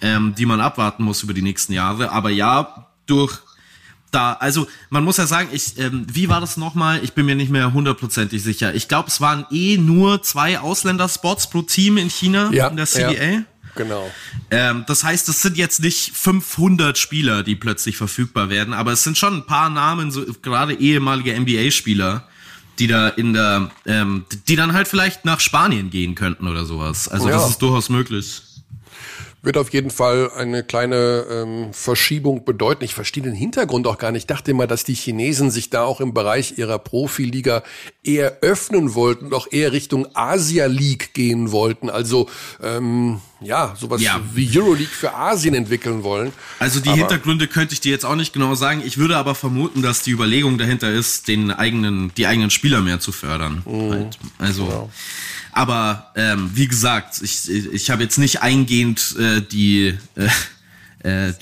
ähm, 0.00 0.34
die 0.36 0.46
man 0.46 0.60
abwarten 0.60 1.04
muss 1.04 1.22
über 1.22 1.34
die 1.34 1.42
nächsten 1.42 1.72
Jahre. 1.72 2.10
Aber 2.12 2.30
ja, 2.30 2.88
durch 3.06 3.38
da, 4.10 4.34
also 4.34 4.66
man 4.88 5.04
muss 5.04 5.16
ja 5.16 5.26
sagen, 5.26 5.48
ich, 5.52 5.78
ähm, 5.78 6.06
wie 6.12 6.28
war 6.28 6.40
das 6.40 6.56
nochmal? 6.56 7.00
Ich 7.02 7.12
bin 7.12 7.26
mir 7.26 7.34
nicht 7.34 7.50
mehr 7.50 7.72
hundertprozentig 7.72 8.42
sicher. 8.42 8.74
Ich 8.74 8.88
glaube, 8.88 9.08
es 9.08 9.20
waren 9.20 9.46
eh 9.50 9.78
nur 9.78 10.22
zwei 10.22 10.58
Ausländer-Spots 10.58 11.50
pro 11.50 11.62
Team 11.62 11.96
in 11.96 12.10
China 12.10 12.50
ja, 12.52 12.68
in 12.68 12.76
der 12.76 12.86
CDA. 12.86 13.22
Ja, 13.22 13.42
genau. 13.76 14.10
Ähm, 14.50 14.84
das 14.86 15.04
heißt, 15.04 15.28
es 15.28 15.42
sind 15.42 15.56
jetzt 15.56 15.80
nicht 15.80 16.12
500 16.16 16.98
Spieler, 16.98 17.42
die 17.42 17.54
plötzlich 17.54 17.96
verfügbar 17.96 18.50
werden, 18.50 18.74
aber 18.74 18.92
es 18.92 19.04
sind 19.04 19.16
schon 19.16 19.34
ein 19.34 19.46
paar 19.46 19.70
Namen, 19.70 20.10
so 20.10 20.24
gerade 20.42 20.74
ehemalige 20.74 21.38
NBA-Spieler, 21.38 22.24
die 22.78 22.86
da 22.86 23.08
in 23.08 23.32
der, 23.32 23.70
ähm, 23.86 24.24
die 24.48 24.56
dann 24.56 24.72
halt 24.72 24.88
vielleicht 24.88 25.24
nach 25.24 25.38
Spanien 25.38 25.90
gehen 25.90 26.14
könnten 26.14 26.48
oder 26.48 26.64
sowas. 26.64 27.08
Also 27.08 27.28
ja. 27.28 27.34
das 27.34 27.50
ist 27.50 27.58
durchaus 27.62 27.90
möglich 27.90 28.42
wird 29.42 29.56
auf 29.56 29.72
jeden 29.72 29.90
Fall 29.90 30.30
eine 30.36 30.62
kleine 30.62 31.24
ähm, 31.30 31.72
Verschiebung 31.72 32.44
bedeuten. 32.44 32.84
Ich 32.84 32.94
verstehe 32.94 33.22
den 33.22 33.34
Hintergrund 33.34 33.86
auch 33.86 33.98
gar 33.98 34.12
nicht. 34.12 34.22
Ich 34.22 34.26
dachte 34.26 34.50
immer, 34.50 34.66
dass 34.66 34.84
die 34.84 34.94
Chinesen 34.94 35.50
sich 35.50 35.70
da 35.70 35.84
auch 35.84 36.00
im 36.00 36.12
Bereich 36.12 36.58
ihrer 36.58 36.78
Profiliga 36.78 37.62
eher 38.02 38.38
öffnen 38.42 38.94
wollten 38.94 39.26
und 39.26 39.34
auch 39.34 39.48
eher 39.50 39.72
Richtung 39.72 40.06
Asia 40.14 40.66
League 40.66 41.14
gehen 41.14 41.52
wollten. 41.52 41.88
Also 41.88 42.28
ähm, 42.62 43.20
ja, 43.40 43.74
sowas 43.78 44.02
ja. 44.02 44.20
wie 44.34 44.48
Euroleague 44.54 44.92
für 44.92 45.14
Asien 45.14 45.54
entwickeln 45.54 46.02
wollen. 46.02 46.32
Also 46.58 46.80
die 46.80 46.90
aber 46.90 46.98
Hintergründe 46.98 47.46
könnte 47.46 47.72
ich 47.72 47.80
dir 47.80 47.92
jetzt 47.92 48.04
auch 48.04 48.16
nicht 48.16 48.34
genau 48.34 48.54
sagen. 48.54 48.82
Ich 48.84 48.98
würde 48.98 49.16
aber 49.16 49.34
vermuten, 49.34 49.80
dass 49.80 50.02
die 50.02 50.10
Überlegung 50.10 50.58
dahinter 50.58 50.90
ist, 50.90 51.28
den 51.28 51.50
eigenen, 51.50 52.12
die 52.16 52.26
eigenen 52.26 52.50
Spieler 52.50 52.82
mehr 52.82 53.00
zu 53.00 53.12
fördern. 53.12 53.62
Mhm. 53.64 53.90
Halt. 53.90 54.18
Also 54.38 54.66
genau. 54.66 54.90
Aber 55.52 56.12
ähm, 56.16 56.50
wie 56.54 56.68
gesagt, 56.68 57.20
ich, 57.22 57.50
ich 57.50 57.90
habe 57.90 58.02
jetzt 58.02 58.18
nicht 58.18 58.42
eingehend 58.42 59.16
äh, 59.18 59.40
die 59.40 59.98
äh, 60.14 60.28
äh, 61.02 61.32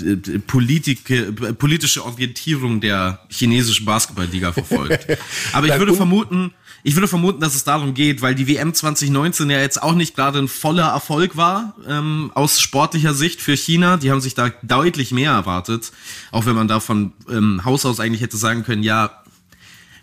Politik, 0.47 1.11
äh, 1.11 1.33
politische 1.53 2.05
Orientierung 2.05 2.81
der 2.81 3.21
chinesischen 3.29 3.87
Basketballliga 3.87 4.53
verfolgt. 4.53 5.07
Aber 5.53 5.67
ich 5.67 5.79
würde 5.79 5.95
vermuten, 5.95 6.53
ich 6.85 6.95
würde 6.95 7.09
vermuten, 7.09 7.41
dass 7.41 7.57
es 7.57 7.65
darum 7.65 7.93
geht, 7.93 8.23
weil 8.23 8.37
die 8.37 8.47
WM 8.47 8.73
2019 8.73 9.51
ja 9.51 9.61
jetzt 9.61 9.83
auch 9.83 9.95
nicht 9.95 10.15
gerade 10.15 10.39
ein 10.39 10.49
voller 10.49 10.89
Erfolg 10.89 11.37
war 11.37 11.75
ähm, 11.89 12.31
aus 12.35 12.61
sportlicher 12.61 13.15
Sicht 13.15 13.41
für 13.41 13.57
China. 13.57 13.97
Die 13.97 14.13
haben 14.13 14.21
sich 14.21 14.35
da 14.35 14.53
deutlich 14.63 15.11
mehr 15.11 15.33
erwartet, 15.33 15.91
auch 16.31 16.47
wenn 16.47 16.55
man 16.55 16.69
da 16.69 16.79
von 16.79 17.13
ähm, 17.29 17.65
Haus 17.65 17.85
aus 17.85 17.99
eigentlich 17.99 18.23
hätte 18.23 18.37
sagen 18.37 18.63
können, 18.63 18.85
ja, 18.85 19.23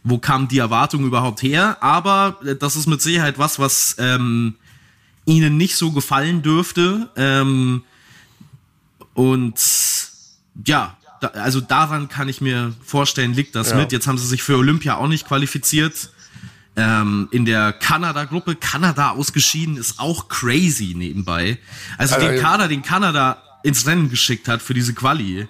wo 0.06 0.20
kam 0.20 0.48
die 0.48 0.60
Erwartung 0.60 1.04
überhaupt 1.04 1.42
her? 1.42 1.78
Aber 1.82 2.38
äh, 2.46 2.56
das 2.56 2.78
ist 2.78 2.88
mit 2.88 3.02
Sicherheit 3.02 3.38
was, 3.38 3.60
was 3.60 3.96
ähm, 4.00 4.56
ihnen 5.26 5.58
nicht 5.58 5.76
so 5.76 5.92
gefallen 5.92 6.44
dürfte. 6.44 7.10
Ähm, 7.18 7.84
und 9.16 9.56
ja, 10.66 10.96
da, 11.20 11.28
also 11.30 11.60
daran 11.60 12.08
kann 12.08 12.30
ich 12.30 12.40
mir 12.40 12.74
vorstellen, 12.86 13.34
liegt 13.34 13.56
das 13.56 13.72
ja. 13.72 13.78
mit. 13.78 13.92
Jetzt 13.92 14.06
haben 14.08 14.20
sie 14.20 14.28
sich 14.28 14.44
für 14.44 14.58
Olympia 14.58 14.96
auch 14.96 15.08
nicht 15.08 15.28
qualifiziert. 15.28 16.12
Ähm, 16.78 17.28
in 17.32 17.46
der 17.46 17.74
Kanada-Gruppe, 17.74 18.58
Kanada 18.58 19.12
ausgeschieden, 19.12 19.78
ist 19.78 20.00
auch 20.00 20.28
crazy 20.28 20.94
nebenbei. 20.96 21.58
Also, 21.98 22.16
also 22.16 22.28
den 22.28 22.40
Kader, 22.40 22.68
den 22.68 22.84
Kanada 22.84 23.42
ins 23.64 23.88
Rennen 23.88 24.10
geschickt 24.10 24.48
hat 24.48 24.62
für 24.62 24.76
diese 24.76 24.94
Quali, 24.94 25.48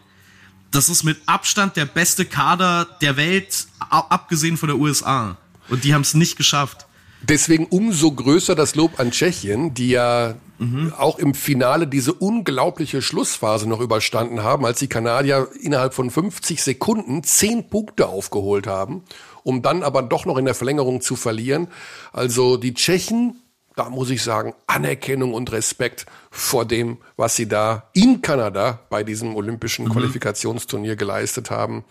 das 0.75 0.89
ist 0.89 1.03
mit 1.03 1.17
Abstand 1.25 1.77
der 1.77 1.85
beste 1.85 2.25
Kader 2.25 2.85
der 3.01 3.17
Welt, 3.17 3.67
abgesehen 3.89 4.57
von 4.57 4.67
der 4.67 4.77
USA. 4.77 5.37
Und 5.69 5.83
die 5.83 5.93
haben 5.93 6.01
es 6.01 6.13
nicht 6.13 6.35
geschafft. 6.35 6.85
Deswegen 7.21 7.65
umso 7.67 8.11
größer 8.11 8.55
das 8.55 8.75
Lob 8.75 8.99
an 8.99 9.11
Tschechien, 9.11 9.73
die 9.73 9.89
ja 9.89 10.35
mhm. 10.59 10.93
auch 10.95 11.17
im 11.17 11.33
Finale 11.33 11.87
diese 11.87 12.13
unglaubliche 12.13 13.01
Schlussphase 13.01 13.67
noch 13.67 13.79
überstanden 13.79 14.43
haben, 14.43 14.65
als 14.65 14.79
die 14.79 14.87
Kanadier 14.87 15.47
innerhalb 15.59 15.93
von 15.93 16.11
50 16.11 16.61
Sekunden 16.61 17.23
zehn 17.23 17.69
Punkte 17.69 18.07
aufgeholt 18.07 18.67
haben, 18.67 19.01
um 19.43 19.61
dann 19.61 19.81
aber 19.81 20.03
doch 20.03 20.25
noch 20.25 20.37
in 20.37 20.45
der 20.45 20.55
Verlängerung 20.55 21.01
zu 21.01 21.15
verlieren. 21.15 21.67
Also 22.13 22.57
die 22.57 22.73
Tschechen 22.73 23.41
da 23.75 23.89
muss 23.89 24.09
ich 24.09 24.23
sagen, 24.23 24.53
Anerkennung 24.67 25.33
und 25.33 25.51
Respekt 25.51 26.05
vor 26.31 26.65
dem, 26.65 26.97
was 27.17 27.35
sie 27.35 27.47
da 27.47 27.89
in 27.93 28.21
Kanada 28.21 28.79
bei 28.89 29.03
diesem 29.03 29.35
olympischen 29.35 29.85
mhm. 29.85 29.91
Qualifikationsturnier 29.91 30.95
geleistet 30.95 31.51
haben. 31.51 31.83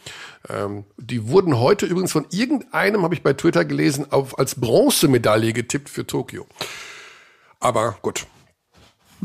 Ähm, 0.48 0.84
die 0.96 1.28
wurden 1.28 1.58
heute 1.58 1.86
übrigens 1.86 2.12
von 2.12 2.26
irgendeinem, 2.30 3.02
habe 3.02 3.14
ich 3.14 3.22
bei 3.22 3.34
Twitter 3.34 3.64
gelesen, 3.64 4.10
auf, 4.10 4.38
als 4.38 4.54
Bronzemedaille 4.54 5.52
getippt 5.52 5.90
für 5.90 6.06
Tokio. 6.06 6.46
Aber 7.60 7.98
gut. 8.00 8.26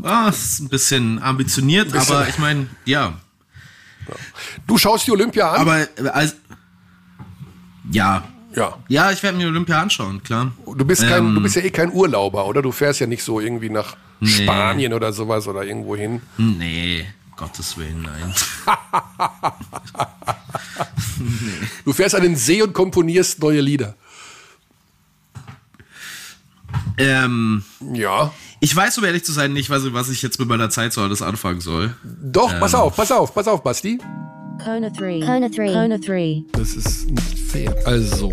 Ah, 0.02 0.28
ist 0.28 0.60
ein 0.60 0.68
bisschen 0.68 1.22
ambitioniert, 1.22 1.88
ein 1.88 1.92
bisschen. 1.92 2.16
aber 2.16 2.28
ich 2.28 2.38
meine, 2.38 2.68
ja. 2.84 3.18
Du 4.66 4.76
schaust 4.76 5.06
die 5.06 5.12
Olympia 5.12 5.52
an? 5.52 5.60
Aber 5.60 5.80
äh, 5.80 6.08
als, 6.08 6.36
ja, 7.90 8.28
ja. 8.54 8.76
Ja, 8.88 9.10
ich 9.10 9.22
werde 9.22 9.36
mir 9.38 9.48
Olympia 9.48 9.80
anschauen, 9.80 10.22
klar. 10.22 10.52
Du 10.66 10.84
bist 10.84 11.02
kein, 11.02 11.26
ähm, 11.26 11.34
du 11.34 11.40
bist 11.42 11.56
ja 11.56 11.62
eh 11.62 11.70
kein 11.70 11.92
Urlauber, 11.92 12.46
oder? 12.46 12.62
Du 12.62 12.72
fährst 12.72 13.00
ja 13.00 13.06
nicht 13.06 13.22
so 13.22 13.40
irgendwie 13.40 13.70
nach 13.70 13.96
nee. 14.20 14.28
Spanien 14.28 14.92
oder 14.92 15.12
sowas 15.12 15.46
oder 15.48 15.62
irgendwo 15.64 15.96
hin. 15.96 16.20
Nee, 16.36 17.06
Gottes 17.36 17.76
Willen, 17.76 18.02
nein. 18.02 18.34
nee. 21.18 21.56
Du 21.84 21.92
fährst 21.92 22.14
an 22.14 22.22
den 22.22 22.36
See 22.36 22.62
und 22.62 22.72
komponierst 22.72 23.40
neue 23.40 23.60
Lieder. 23.60 23.94
Ähm, 26.98 27.62
Ja. 27.94 28.32
ich 28.60 28.74
weiß, 28.74 28.98
um 28.98 29.04
ehrlich 29.04 29.24
zu 29.24 29.32
sein, 29.32 29.52
nicht, 29.52 29.70
was, 29.70 29.92
was 29.92 30.08
ich 30.10 30.22
jetzt 30.22 30.38
mit 30.38 30.48
meiner 30.48 30.70
Zeit 30.70 30.92
so 30.92 31.02
alles 31.02 31.22
anfangen 31.22 31.60
soll. 31.60 31.94
Doch, 32.04 32.58
pass 32.60 32.74
auf, 32.74 32.94
pass 32.96 33.10
auf, 33.12 33.34
pass 33.34 33.48
auf, 33.48 33.62
Basti. 33.62 33.98
Kona 34.64 34.90
3. 34.90 35.20
Kona 35.20 35.48
3. 35.48 35.72
Kona 35.72 35.98
3. 35.98 36.44
Das 36.52 36.74
ist 36.74 37.10
nicht 37.10 37.38
fair. 37.38 37.74
Also, 37.86 38.30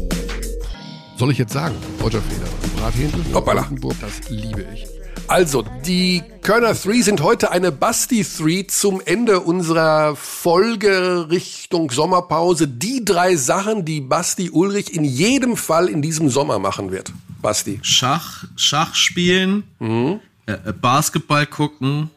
soll 1.17 1.32
ich 1.32 1.38
jetzt 1.38 1.53
sagen? 1.53 1.75
Roger 2.01 2.21
Federer. 2.21 2.49
Brathähnchen. 2.78 3.25
Hoppala. 3.34 3.67
Das 4.01 4.30
liebe 4.30 4.65
ich. 4.73 4.86
Also, 5.30 5.65
die 5.86 6.23
Körner 6.41 6.73
3 6.73 7.01
sind 7.01 7.21
heute 7.21 7.51
eine 7.51 7.71
Basti 7.73 8.23
3 8.23 8.63
zum 8.69 9.01
Ende 9.03 9.41
unserer 9.41 10.15
Folge 10.15 11.28
Richtung 11.30 11.91
Sommerpause. 11.91 12.67
Die 12.67 13.03
drei 13.03 13.36
Sachen, 13.36 13.84
die 13.84 13.99
Basti 13.99 14.49
Ulrich 14.51 14.93
in 14.93 15.03
jedem 15.03 15.57
Fall 15.57 15.89
in 15.89 16.01
diesem 16.01 16.30
Sommer 16.30 16.59
machen 16.59 16.91
wird. 16.91 17.11
Basti. 17.41 17.80
Schach, 17.82 18.45
Schach 18.55 18.95
spielen, 18.95 19.63
Mhm. 19.80 20.19
äh, 20.45 20.53
äh, 20.53 20.73
Basketball 20.73 21.45
gucken, 21.45 22.09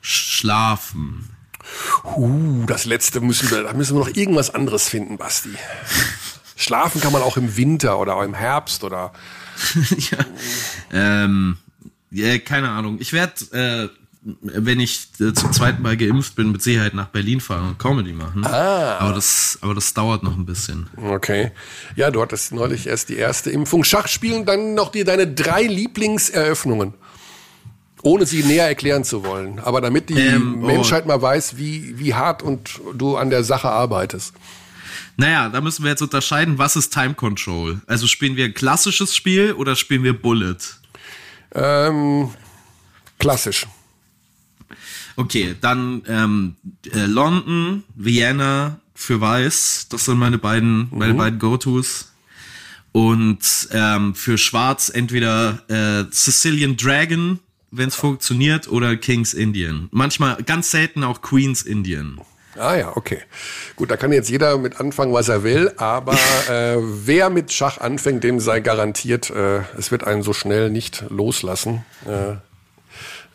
schlafen. 0.00 1.28
Uh, 2.16 2.64
das 2.66 2.84
letzte 2.84 3.20
müssen 3.20 3.50
wir, 3.50 3.62
da 3.62 3.72
müssen 3.72 3.96
wir 3.96 4.00
noch 4.00 4.16
irgendwas 4.16 4.54
anderes 4.54 4.88
finden, 4.88 5.18
Basti. 5.18 5.50
Schlafen 6.56 7.00
kann 7.00 7.12
man 7.12 7.22
auch 7.22 7.36
im 7.36 7.56
Winter 7.56 7.98
oder 7.98 8.16
auch 8.16 8.22
im 8.22 8.34
Herbst 8.34 8.84
oder 8.84 9.12
ja. 10.10 10.18
Ähm, 10.92 11.56
ja, 12.10 12.38
keine 12.38 12.70
Ahnung. 12.70 12.98
Ich 13.00 13.12
werde, 13.12 13.32
äh, 13.52 13.88
wenn 14.22 14.80
ich 14.80 15.08
äh, 15.20 15.32
zum 15.32 15.52
zweiten 15.52 15.82
Mal 15.82 15.96
geimpft 15.96 16.34
bin, 16.34 16.52
mit 16.52 16.62
Sicherheit 16.62 16.92
nach 16.94 17.06
Berlin 17.06 17.40
fahren 17.40 17.68
und 17.68 17.78
Comedy 17.78 18.12
machen. 18.12 18.44
Ah. 18.44 18.98
Aber 18.98 19.14
das, 19.14 19.58
aber 19.62 19.74
das 19.74 19.94
dauert 19.94 20.22
noch 20.22 20.36
ein 20.36 20.44
bisschen. 20.44 20.88
Okay. 20.96 21.52
Ja, 21.96 22.10
du 22.10 22.20
hattest 22.20 22.52
neulich 22.52 22.86
erst 22.86 23.08
die 23.08 23.16
erste 23.16 23.50
Impfung. 23.50 23.84
Schach 23.84 24.08
spielen, 24.08 24.44
dann 24.44 24.74
noch 24.74 24.90
die, 24.90 25.04
deine 25.04 25.26
drei 25.26 25.62
Lieblingseröffnungen. 25.62 26.94
Ohne 28.02 28.26
sie 28.26 28.42
näher 28.42 28.66
erklären 28.66 29.04
zu 29.04 29.24
wollen. 29.24 29.58
Aber 29.58 29.80
damit 29.80 30.08
die 30.08 30.14
Ähm, 30.14 30.62
oh. 30.62 30.66
Menschheit 30.66 31.06
mal 31.06 31.20
weiß, 31.20 31.56
wie, 31.58 31.98
wie 31.98 32.14
hart 32.14 32.42
und 32.42 32.80
du 32.94 33.16
an 33.16 33.30
der 33.30 33.44
Sache 33.44 33.68
arbeitest. 33.68 34.34
Naja, 35.16 35.50
da 35.50 35.60
müssen 35.60 35.84
wir 35.84 35.90
jetzt 35.90 36.00
unterscheiden, 36.02 36.56
was 36.56 36.76
ist 36.76 36.92
Time 36.92 37.14
Control? 37.14 37.80
Also 37.86 38.06
spielen 38.06 38.36
wir 38.36 38.46
ein 38.46 38.54
klassisches 38.54 39.14
Spiel 39.14 39.52
oder 39.52 39.76
spielen 39.76 40.02
wir 40.02 40.14
Bullet? 40.14 40.56
Ähm, 41.54 42.30
klassisch. 43.18 43.66
Okay, 45.16 45.54
dann 45.60 46.02
ähm, 46.06 46.56
äh, 46.94 47.04
London, 47.04 47.84
Vienna 47.94 48.80
für 48.94 49.20
Weiß, 49.20 49.88
das 49.90 50.06
sind 50.06 50.18
meine 50.18 50.38
beiden, 50.38 50.88
meine 50.90 51.14
beiden 51.14 51.38
Go-Tos. 51.38 52.12
Und 52.92 53.68
ähm, 53.72 54.14
für 54.14 54.38
Schwarz 54.38 54.88
entweder 54.88 55.62
äh, 55.68 56.04
Sicilian 56.10 56.76
Dragon, 56.76 57.38
wenn 57.70 57.88
es 57.88 57.94
funktioniert, 57.94 58.68
oder 58.68 58.96
King's 58.96 59.34
Indian. 59.34 59.88
Manchmal 59.90 60.42
ganz 60.42 60.70
selten 60.70 61.04
auch 61.04 61.22
Queen's 61.22 61.62
Indian. 61.62 62.20
Ah 62.58 62.74
ja, 62.74 62.96
okay. 62.96 63.20
Gut, 63.76 63.90
da 63.90 63.96
kann 63.96 64.12
jetzt 64.12 64.28
jeder 64.28 64.58
mit 64.58 64.80
anfangen, 64.80 65.12
was 65.12 65.28
er 65.28 65.44
will, 65.44 65.72
aber 65.76 66.14
äh, 66.48 66.76
wer 66.78 67.30
mit 67.30 67.52
Schach 67.52 67.78
anfängt, 67.78 68.24
dem 68.24 68.40
sei 68.40 68.60
garantiert, 68.60 69.30
äh, 69.30 69.60
es 69.78 69.90
wird 69.90 70.04
einen 70.04 70.22
so 70.22 70.32
schnell 70.32 70.70
nicht 70.70 71.04
loslassen. 71.08 71.84
Äh, 72.06 72.36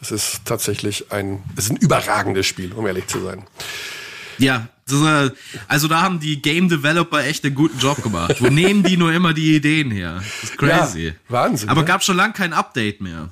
es 0.01 0.11
ist 0.11 0.41
tatsächlich 0.45 1.11
ein, 1.11 1.41
es 1.55 1.65
ist 1.65 1.71
ein 1.71 1.77
überragendes 1.77 2.45
Spiel, 2.45 2.73
um 2.73 2.85
ehrlich 2.85 3.07
zu 3.07 3.21
sein. 3.21 3.45
Ja, 4.37 4.67
das, 4.87 5.01
äh, 5.01 5.31
also 5.67 5.87
da 5.87 6.01
haben 6.01 6.19
die 6.19 6.41
Game 6.41 6.69
Developer 6.69 7.23
echt 7.23 7.45
einen 7.45 7.55
guten 7.55 7.79
Job 7.79 8.03
gemacht. 8.03 8.35
Wo 8.39 8.47
nehmen 8.47 8.83
die 8.83 8.97
nur 8.97 9.13
immer 9.13 9.33
die 9.33 9.55
Ideen 9.55 9.91
her? 9.91 10.21
Das 10.41 10.51
ist 10.51 10.57
crazy. 10.57 11.07
Ja, 11.07 11.13
Wahnsinn, 11.29 11.69
Aber 11.69 11.81
ne? 11.81 11.87
gab 11.87 12.03
schon 12.03 12.17
lange 12.17 12.33
kein 12.33 12.53
Update 12.53 13.01
mehr. 13.01 13.29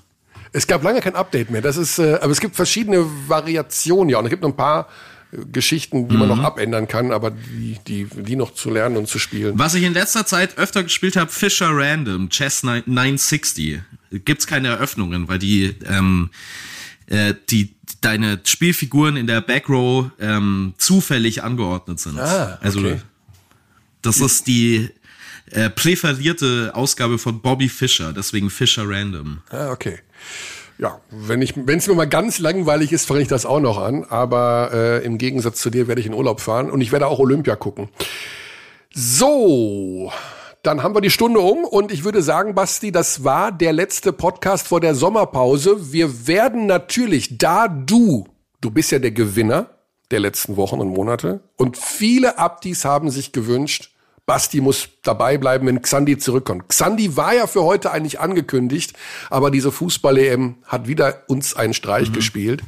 Es 0.53 0.67
gab 0.67 0.83
lange 0.83 1.01
kein 1.01 1.15
Update 1.15 1.49
mehr. 1.49 1.61
Das 1.61 1.77
ist, 1.77 1.99
äh, 1.99 2.13
aber 2.21 2.31
es 2.31 2.39
gibt 2.39 2.55
verschiedene 2.55 3.03
Variationen, 3.27 4.09
ja. 4.09 4.19
Und 4.19 4.25
es 4.25 4.29
gibt 4.29 4.43
noch 4.43 4.49
ein 4.49 4.55
paar 4.55 4.87
äh, 5.31 5.37
Geschichten, 5.51 6.07
die 6.07 6.15
man 6.15 6.29
noch 6.29 6.39
abändern 6.39 6.87
kann, 6.87 7.11
aber 7.11 7.31
die, 7.31 7.79
die, 7.87 8.05
die 8.05 8.35
noch 8.35 8.53
zu 8.53 8.69
lernen 8.69 8.97
und 8.97 9.07
zu 9.07 9.17
spielen. 9.17 9.57
Was 9.57 9.73
ich 9.73 9.83
in 9.83 9.93
letzter 9.93 10.25
Zeit 10.25 10.57
öfter 10.57 10.83
gespielt 10.83 11.15
habe, 11.15 11.31
Fisher 11.31 11.69
Random, 11.71 12.29
Chess 12.29 12.63
960. 12.63 13.81
Gibt's 14.25 14.45
keine 14.45 14.67
Eröffnungen, 14.67 15.27
weil 15.27 15.39
die, 15.39 15.75
ähm, 15.89 16.29
äh, 17.07 17.33
die 17.49 17.73
deine 18.01 18.39
Spielfiguren 18.43 19.15
in 19.15 19.25
der 19.25 19.41
Backrow 19.41 20.11
ähm, 20.19 20.73
zufällig 20.77 21.43
angeordnet 21.43 21.99
sind. 21.99 22.19
Ah, 22.19 22.55
okay. 22.55 22.57
Also 22.61 22.99
das 24.01 24.19
ist 24.19 24.47
die 24.47 24.89
äh, 25.47 25.69
präferierte 25.69 26.71
Ausgabe 26.73 27.17
von 27.17 27.41
Bobby 27.41 27.69
Fischer, 27.69 28.13
deswegen 28.13 28.49
Fisher 28.49 28.83
Random. 28.87 29.41
Ah, 29.49 29.71
okay. 29.71 29.99
Ja, 30.77 30.99
wenn 31.11 31.41
ich, 31.41 31.53
wenn 31.55 31.77
es 31.77 31.87
mir 31.87 31.93
mal 31.93 32.07
ganz 32.07 32.39
langweilig 32.39 32.91
ist, 32.91 33.07
fange 33.07 33.21
ich 33.21 33.27
das 33.27 33.45
auch 33.45 33.59
noch 33.59 33.77
an. 33.77 34.05
Aber 34.09 34.71
äh, 34.73 35.05
im 35.05 35.17
Gegensatz 35.17 35.61
zu 35.61 35.69
dir 35.69 35.87
werde 35.87 36.01
ich 36.01 36.07
in 36.07 36.13
Urlaub 36.13 36.41
fahren 36.41 36.69
und 36.69 36.81
ich 36.81 36.91
werde 36.91 37.07
auch 37.07 37.19
Olympia 37.19 37.55
gucken. 37.55 37.89
So, 38.93 40.11
dann 40.61 40.83
haben 40.83 40.95
wir 40.95 41.01
die 41.01 41.09
Stunde 41.09 41.39
um 41.39 41.63
und 41.63 41.91
ich 41.91 42.03
würde 42.03 42.21
sagen, 42.21 42.55
Basti, 42.55 42.91
das 42.91 43.23
war 43.23 43.51
der 43.51 43.73
letzte 43.73 44.13
Podcast 44.13 44.67
vor 44.67 44.79
der 44.79 44.95
Sommerpause. 44.95 45.91
Wir 45.93 46.27
werden 46.27 46.67
natürlich, 46.67 47.37
da 47.37 47.67
du, 47.67 48.27
du 48.61 48.71
bist 48.71 48.91
ja 48.91 48.99
der 48.99 49.11
Gewinner 49.11 49.69
der 50.11 50.19
letzten 50.19 50.57
Wochen 50.57 50.79
und 50.79 50.89
Monate 50.89 51.41
und 51.57 51.77
viele 51.77 52.37
Abdis 52.37 52.85
haben 52.85 53.09
sich 53.09 53.31
gewünscht, 53.31 53.92
Basti 54.25 54.61
muss 54.61 54.87
dabei 55.03 55.37
bleiben, 55.37 55.67
wenn 55.67 55.81
Xandi 55.81 56.17
zurückkommt. 56.17 56.69
Xandi 56.69 57.17
war 57.17 57.33
ja 57.33 57.45
für 57.45 57.63
heute 57.63 57.91
eigentlich 57.91 58.21
angekündigt, 58.21 58.93
aber 59.29 59.51
diese 59.51 59.69
Fußball-EM 59.71 60.55
hat 60.65 60.87
wieder 60.87 61.23
uns 61.27 61.55
einen 61.55 61.73
Streich 61.73 62.13
gespielt. 62.13 62.63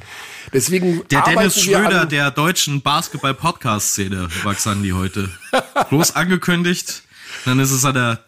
Deswegen 0.51 1.03
Der 1.10 1.22
Dennis 1.22 1.62
Schröder 1.62 2.06
der 2.06 2.32
deutschen 2.32 2.82
Basketball-Podcast-Szene 2.82 4.28
war 4.43 4.53
Xandi 4.53 4.89
heute. 4.89 5.30
Groß 5.89 6.16
angekündigt, 6.16 7.03
dann 7.45 7.60
ist 7.60 7.72
es 7.72 7.86
an 7.86 7.93
der, 7.93 8.20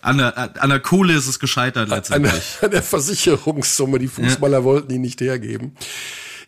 an 0.00 0.16
der, 0.16 0.62
an 0.62 0.70
der 0.70 0.80
Kohle 0.80 1.12
ist 1.12 1.26
es 1.26 1.38
gescheitert 1.38 1.84
an, 1.84 1.88
der, 1.90 1.98
letztendlich. 1.98 2.58
an 2.62 2.70
der 2.70 2.82
Versicherungssumme. 2.82 3.98
Die 3.98 4.08
Fußballer 4.08 4.64
wollten 4.64 4.88
die 4.88 4.98
nicht 4.98 5.20
hergeben. 5.20 5.76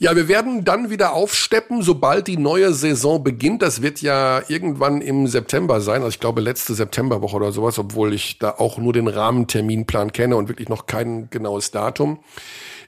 Ja, 0.03 0.17
wir 0.17 0.27
werden 0.27 0.65
dann 0.65 0.91
wieder 0.91 1.13
aufsteppen, 1.13 1.81
sobald 1.81 2.27
die 2.27 2.37
neue 2.37 2.75
Saison 2.75 3.23
beginnt. 3.23 3.63
Das 3.63 3.83
wird 3.83 4.03
ja 4.03 4.43
irgendwann 4.49 5.01
im 5.01 5.29
September 5.29 5.81
sein. 5.81 6.03
Also 6.03 6.09
ich 6.09 6.19
glaube 6.19 6.41
letzte 6.41 6.75
Septemberwoche 6.75 7.37
oder 7.37 7.53
sowas, 7.53 7.79
obwohl 7.79 8.13
ich 8.13 8.41
da 8.41 8.51
auch 8.51 8.79
nur 8.79 8.93
den 8.93 9.07
Rahmenterminplan 9.07 10.13
kenne 10.13 10.35
und 10.35 10.49
wirklich 10.49 10.69
noch 10.69 10.87
kein 10.87 11.31
genaues 11.31 11.71
Datum. 11.71 12.19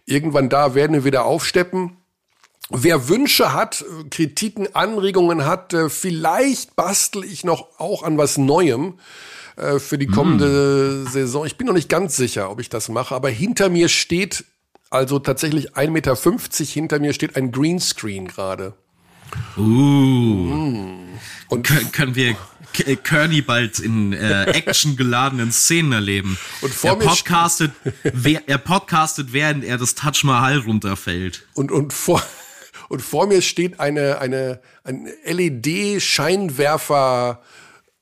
Irgendwann 0.05 0.49
da 0.49 0.75
werden 0.75 0.93
wir 0.93 1.05
wieder 1.05 1.25
aufsteppen. 1.25 1.99
Wer 2.71 3.09
Wünsche 3.09 3.55
hat, 3.55 3.85
Kritiken, 4.11 4.75
Anregungen 4.75 5.47
hat, 5.47 5.73
äh, 5.73 5.91
vielleicht 5.91 6.75
bastel 6.75 7.23
ich 7.23 7.45
noch 7.45 7.79
auch 7.79 8.03
an 8.03 8.19
was 8.19 8.39
Neuem 8.39 8.99
äh, 9.55 9.79
für 9.79 9.99
die 9.99 10.09
kommende 10.09 11.05
Saison. 11.05 11.47
Ich 11.47 11.57
bin 11.59 11.69
noch 11.69 11.75
nicht 11.75 11.89
ganz 11.89 12.17
sicher, 12.17 12.51
ob 12.51 12.59
ich 12.59 12.71
das 12.71 12.89
mache, 12.89 13.15
aber 13.15 13.29
hinter 13.29 13.69
mir 13.69 13.89
steht, 13.89 14.45
also 14.95 15.19
tatsächlich 15.19 15.77
1,50 15.77 15.91
Meter 15.91 16.17
hinter 16.73 17.01
mir 17.01 17.13
steht 17.13 17.37
ein 17.37 17.51
Greenscreen 17.51 18.29
gerade. 18.29 18.75
Uh. 19.57 21.09
Und 21.49 21.67
Kön 21.67 21.91
können 21.91 22.15
wir 22.15 22.37
äh, 22.87 22.95
Kearney 22.97 23.43
bald 23.43 23.81
in 23.81 24.13
äh, 24.13 24.45
actiongeladenen 24.45 25.51
Szenen 25.51 25.91
erleben. 25.93 26.39
Und 26.61 26.73
vor 26.73 26.91
er 26.91 26.97
podcastet, 26.97 27.73
wer, 28.05 28.49
er 28.49 28.59
podcastet, 28.59 29.33
während 29.33 29.65
er 29.65 29.79
das 29.79 29.97
Taj 29.97 30.23
Mahal 30.23 30.59
runterfällt. 30.59 31.45
Und, 31.55 31.73
und, 31.73 31.93
vor, 31.93 32.23
und 32.89 33.03
vor 33.03 33.27
mir 33.27 33.43
steht 33.43 33.81
eine, 33.81 34.21
eine, 34.21 34.61
ein 34.85 35.09
LED-Scheinwerfer 35.25 37.43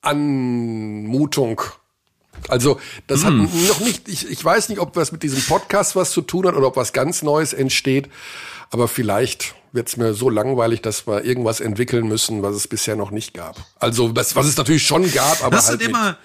Anmutung. 0.03 1.63
Also, 2.49 2.81
das 3.07 3.25
hat 3.25 3.33
noch 3.35 3.81
nicht, 3.81 4.09
ich, 4.09 4.29
ich 4.29 4.45
weiß 4.45 4.69
nicht, 4.69 4.79
ob 4.81 4.97
was 4.97 5.13
mit 5.13 5.23
diesem 5.23 5.43
Podcast 5.43 5.95
was 5.97 6.11
zu 6.11 6.23
tun 6.23 6.47
hat 6.47 6.55
oder 6.57 6.67
ob 6.69 6.77
was 6.77 6.93
ganz 6.93 7.23
Neues 7.23 7.53
entsteht. 7.53 8.09
Aber 8.71 8.89
vielleicht 8.89 9.55
wird 9.73 9.89
es 9.89 9.97
mir 9.97 10.15
so 10.15 10.29
langweilig, 10.31 10.81
dass 10.83 11.07
wir 11.07 11.25
irgendwas 11.25 11.61
entwickeln 11.61 12.09
müssen, 12.09 12.43
was 12.43 12.57
es 12.57 12.67
bisher 12.69 12.97
noch 12.97 13.11
nicht 13.11 13.33
gab. 13.35 13.57
Also, 13.79 14.15
was, 14.17 14.35
was 14.35 14.47
es 14.47 14.57
natürlich 14.57 14.87
schon 14.87 15.11
gab, 15.13 15.43
aber 15.45 15.57
Das 15.57 15.69
halt 15.69 15.81
sind 15.81 15.93
mit- 15.93 16.01
immer, 16.01 16.17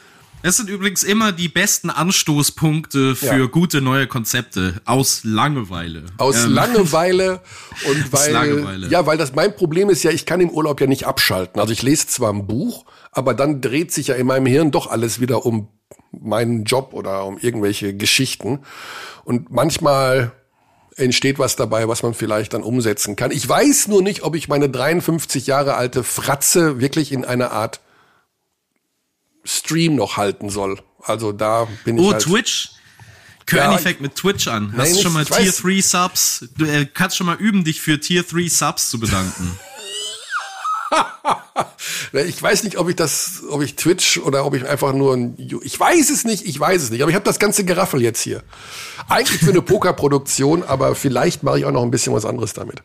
das 0.43 0.57
sind 0.57 0.69
übrigens 0.69 1.03
immer 1.03 1.31
die 1.31 1.49
besten 1.49 1.89
Anstoßpunkte 1.89 3.15
für 3.15 3.25
Ja. 3.37 3.45
gute 3.45 3.81
neue 3.81 4.07
Konzepte 4.07 4.81
aus 4.85 5.21
Langeweile. 5.23 6.03
Aus 6.17 6.45
Ähm, 6.45 6.51
Langeweile 6.53 7.41
und 7.87 8.13
weil 8.13 8.31
Langeweile. 8.31 8.87
ja, 8.89 9.05
weil 9.05 9.17
das 9.17 9.35
mein 9.35 9.55
Problem 9.55 9.89
ist 9.89 10.03
ja, 10.03 10.11
ich 10.11 10.25
kann 10.25 10.39
im 10.41 10.49
Urlaub 10.49 10.79
ja 10.81 10.87
nicht 10.87 11.05
abschalten. 11.05 11.59
Also 11.59 11.73
ich 11.73 11.81
lese 11.83 12.07
zwar 12.07 12.31
ein 12.33 12.47
Buch, 12.47 12.85
aber 13.11 13.33
dann 13.33 13.61
dreht 13.61 13.91
sich 13.91 14.07
ja 14.07 14.15
in 14.15 14.27
meinem 14.27 14.45
Hirn 14.45 14.71
doch 14.71 14.87
alles 14.87 15.19
wieder 15.19 15.45
um 15.45 15.67
meinen 16.21 16.63
Job 16.63 16.93
oder 16.93 17.25
um 17.25 17.37
irgendwelche 17.37 17.95
Geschichten 17.95 18.59
und 19.23 19.51
manchmal 19.51 20.31
entsteht 20.95 21.37
was 21.37 21.55
dabei, 21.55 21.87
was 21.87 22.01
man 22.03 22.13
vielleicht 22.15 22.53
dann 22.53 22.63
umsetzen 22.63 23.15
kann. 23.15 23.29
Ich 23.31 23.47
weiß 23.47 23.87
nur 23.87 24.01
nicht, 24.01 24.23
ob 24.23 24.35
ich 24.35 24.47
meine 24.47 24.67
53 24.69 25.45
Jahre 25.47 25.75
alte 25.75 26.03
Fratze 26.03 26.79
wirklich 26.79 27.11
in 27.11 27.23
einer 27.23 27.51
Art 27.51 27.81
Stream 29.43 29.95
noch 29.95 30.17
halten 30.17 30.49
soll. 30.49 30.79
Also 31.03 31.31
da 31.31 31.67
bin 31.85 31.97
ich 31.97 32.03
Oh, 32.03 32.11
halt 32.13 32.23
Twitch. 32.23 32.71
Körny 33.45 33.81
Ja, 33.81 33.91
mit 33.99 34.15
Twitch 34.15 34.47
an. 34.49 34.71
Nein, 34.71 34.79
Hast 34.81 34.89
du 34.89 34.93
nicht- 34.95 35.03
schon 35.03 35.13
mal 35.13 35.25
Tier 35.25 35.35
weiß- 35.53 35.61
3 35.61 35.81
Subs? 35.81 36.49
Du 36.57 36.65
äh, 36.65 36.85
kannst 36.85 37.15
schon 37.15 37.27
mal 37.27 37.37
üben, 37.37 37.63
dich 37.63 37.79
für 37.79 37.97
Tier 37.99 38.23
3 38.23 38.47
Subs 38.49 38.89
zu 38.89 38.99
bedanken. 38.99 39.57
Ich 42.13 42.41
weiß 42.41 42.63
nicht, 42.63 42.77
ob 42.77 42.87
ich 42.89 42.95
das, 42.95 43.43
ob 43.49 43.61
ich 43.61 43.75
Twitch 43.75 44.17
oder 44.19 44.45
ob 44.45 44.53
ich 44.55 44.67
einfach 44.67 44.93
nur 44.93 45.13
ein, 45.15 45.35
ich 45.61 45.77
weiß 45.79 46.09
es 46.09 46.23
nicht, 46.23 46.45
ich 46.45 46.57
weiß 46.59 46.81
es 46.83 46.89
nicht, 46.89 47.01
aber 47.01 47.09
ich 47.09 47.15
habe 47.15 47.25
das 47.25 47.37
ganze 47.37 47.65
Geraffel 47.65 48.01
jetzt 48.01 48.21
hier. 48.21 48.43
Eigentlich 49.09 49.41
für 49.41 49.49
eine 49.51 49.61
Pokerproduktion, 49.61 50.63
aber 50.63 50.95
vielleicht 50.95 51.43
mache 51.43 51.59
ich 51.59 51.65
auch 51.65 51.71
noch 51.71 51.83
ein 51.83 51.91
bisschen 51.91 52.13
was 52.13 52.25
anderes 52.25 52.53
damit. 52.53 52.81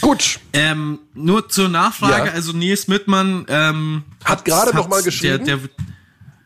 Gut, 0.00 0.40
ähm, 0.54 0.98
nur 1.14 1.48
zur 1.50 1.68
Nachfrage, 1.68 2.28
Ja. 2.28 2.32
also 2.32 2.52
Nils 2.52 2.88
Mittmann 2.88 3.44
ähm, 3.48 4.04
Hat 4.24 4.44
gerade 4.46 4.74
noch 4.74 4.88
mal 4.88 4.96
der, 4.96 5.04
geschrieben. 5.04 5.44
der, 5.44 5.58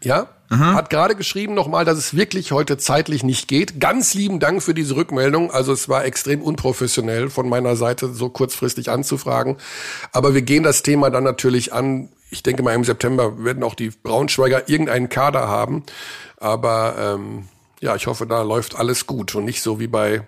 ja, 0.02 0.28
hat 0.50 0.90
gerade 0.90 1.16
geschrieben 1.16 1.54
nochmal, 1.54 1.84
dass 1.84 1.98
es 1.98 2.14
wirklich 2.14 2.52
heute 2.52 2.76
zeitlich 2.76 3.22
nicht 3.22 3.48
geht. 3.48 3.80
Ganz 3.80 4.14
lieben 4.14 4.40
Dank 4.40 4.62
für 4.62 4.74
diese 4.74 4.96
Rückmeldung. 4.96 5.50
Also 5.50 5.72
es 5.72 5.88
war 5.88 6.04
extrem 6.04 6.42
unprofessionell 6.42 7.30
von 7.30 7.48
meiner 7.48 7.76
Seite, 7.76 8.12
so 8.12 8.28
kurzfristig 8.28 8.90
anzufragen. 8.90 9.56
Aber 10.12 10.34
wir 10.34 10.42
gehen 10.42 10.62
das 10.62 10.82
Thema 10.82 11.10
dann 11.10 11.24
natürlich 11.24 11.72
an. 11.72 12.10
Ich 12.30 12.42
denke 12.42 12.62
mal, 12.62 12.74
im 12.74 12.84
September 12.84 13.44
werden 13.44 13.62
auch 13.62 13.74
die 13.74 13.90
Braunschweiger 13.90 14.68
irgendeinen 14.68 15.08
Kader 15.08 15.48
haben. 15.48 15.84
Aber 16.36 16.96
ähm, 16.98 17.48
ja, 17.80 17.96
ich 17.96 18.06
hoffe, 18.06 18.26
da 18.26 18.42
läuft 18.42 18.76
alles 18.76 19.06
gut 19.06 19.34
und 19.34 19.44
nicht 19.44 19.62
so 19.62 19.80
wie 19.80 19.86
bei. 19.86 20.26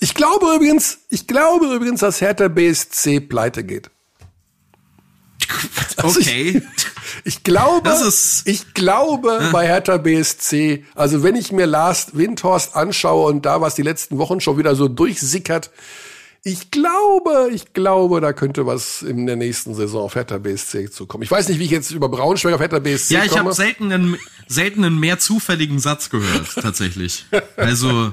Ich 0.00 0.14
glaube 0.14 0.46
übrigens, 0.54 1.00
ich 1.10 1.26
glaube 1.26 1.66
übrigens, 1.74 2.00
dass 2.00 2.20
Hertha 2.20 2.48
BSC 2.48 3.20
pleite 3.20 3.64
geht. 3.64 3.90
Also 5.98 6.20
okay. 6.20 6.62
Ich, 7.24 7.36
ich 7.36 7.42
glaube, 7.44 7.92
ich 8.44 8.74
glaube 8.74 9.50
bei 9.52 9.66
Hertha 9.66 9.98
BSC, 9.98 10.84
also 10.94 11.22
wenn 11.22 11.36
ich 11.36 11.52
mir 11.52 11.66
Lars 11.66 12.16
Windhorst 12.16 12.74
anschaue 12.74 13.30
und 13.30 13.44
da 13.46 13.60
was 13.60 13.74
die 13.74 13.82
letzten 13.82 14.18
Wochen 14.18 14.40
schon 14.40 14.56
wieder 14.58 14.74
so 14.74 14.88
durchsickert, 14.88 15.70
ich 16.44 16.72
glaube, 16.72 17.50
ich 17.52 17.72
glaube, 17.72 18.20
da 18.20 18.32
könnte 18.32 18.66
was 18.66 19.02
in 19.02 19.26
der 19.26 19.36
nächsten 19.36 19.74
Saison 19.74 20.02
auf 20.02 20.16
Hertha 20.16 20.38
BSC 20.38 20.90
zu 20.90 21.06
kommen. 21.06 21.22
Ich 21.22 21.30
weiß 21.30 21.48
nicht, 21.48 21.60
wie 21.60 21.64
ich 21.64 21.70
jetzt 21.70 21.92
über 21.92 22.08
Braunschweig 22.08 22.54
auf 22.54 22.60
Hertha 22.60 22.80
BSC 22.80 23.14
Ja, 23.14 23.22
ich 23.22 23.30
komme. 23.30 23.44
habe 23.44 23.52
selten 23.52 23.92
einen, 23.92 24.16
selten 24.48 24.84
einen 24.84 24.98
mehr 24.98 25.20
zufälligen 25.20 25.78
Satz 25.78 26.10
gehört, 26.10 26.48
tatsächlich. 26.60 27.26
Also, 27.56 28.12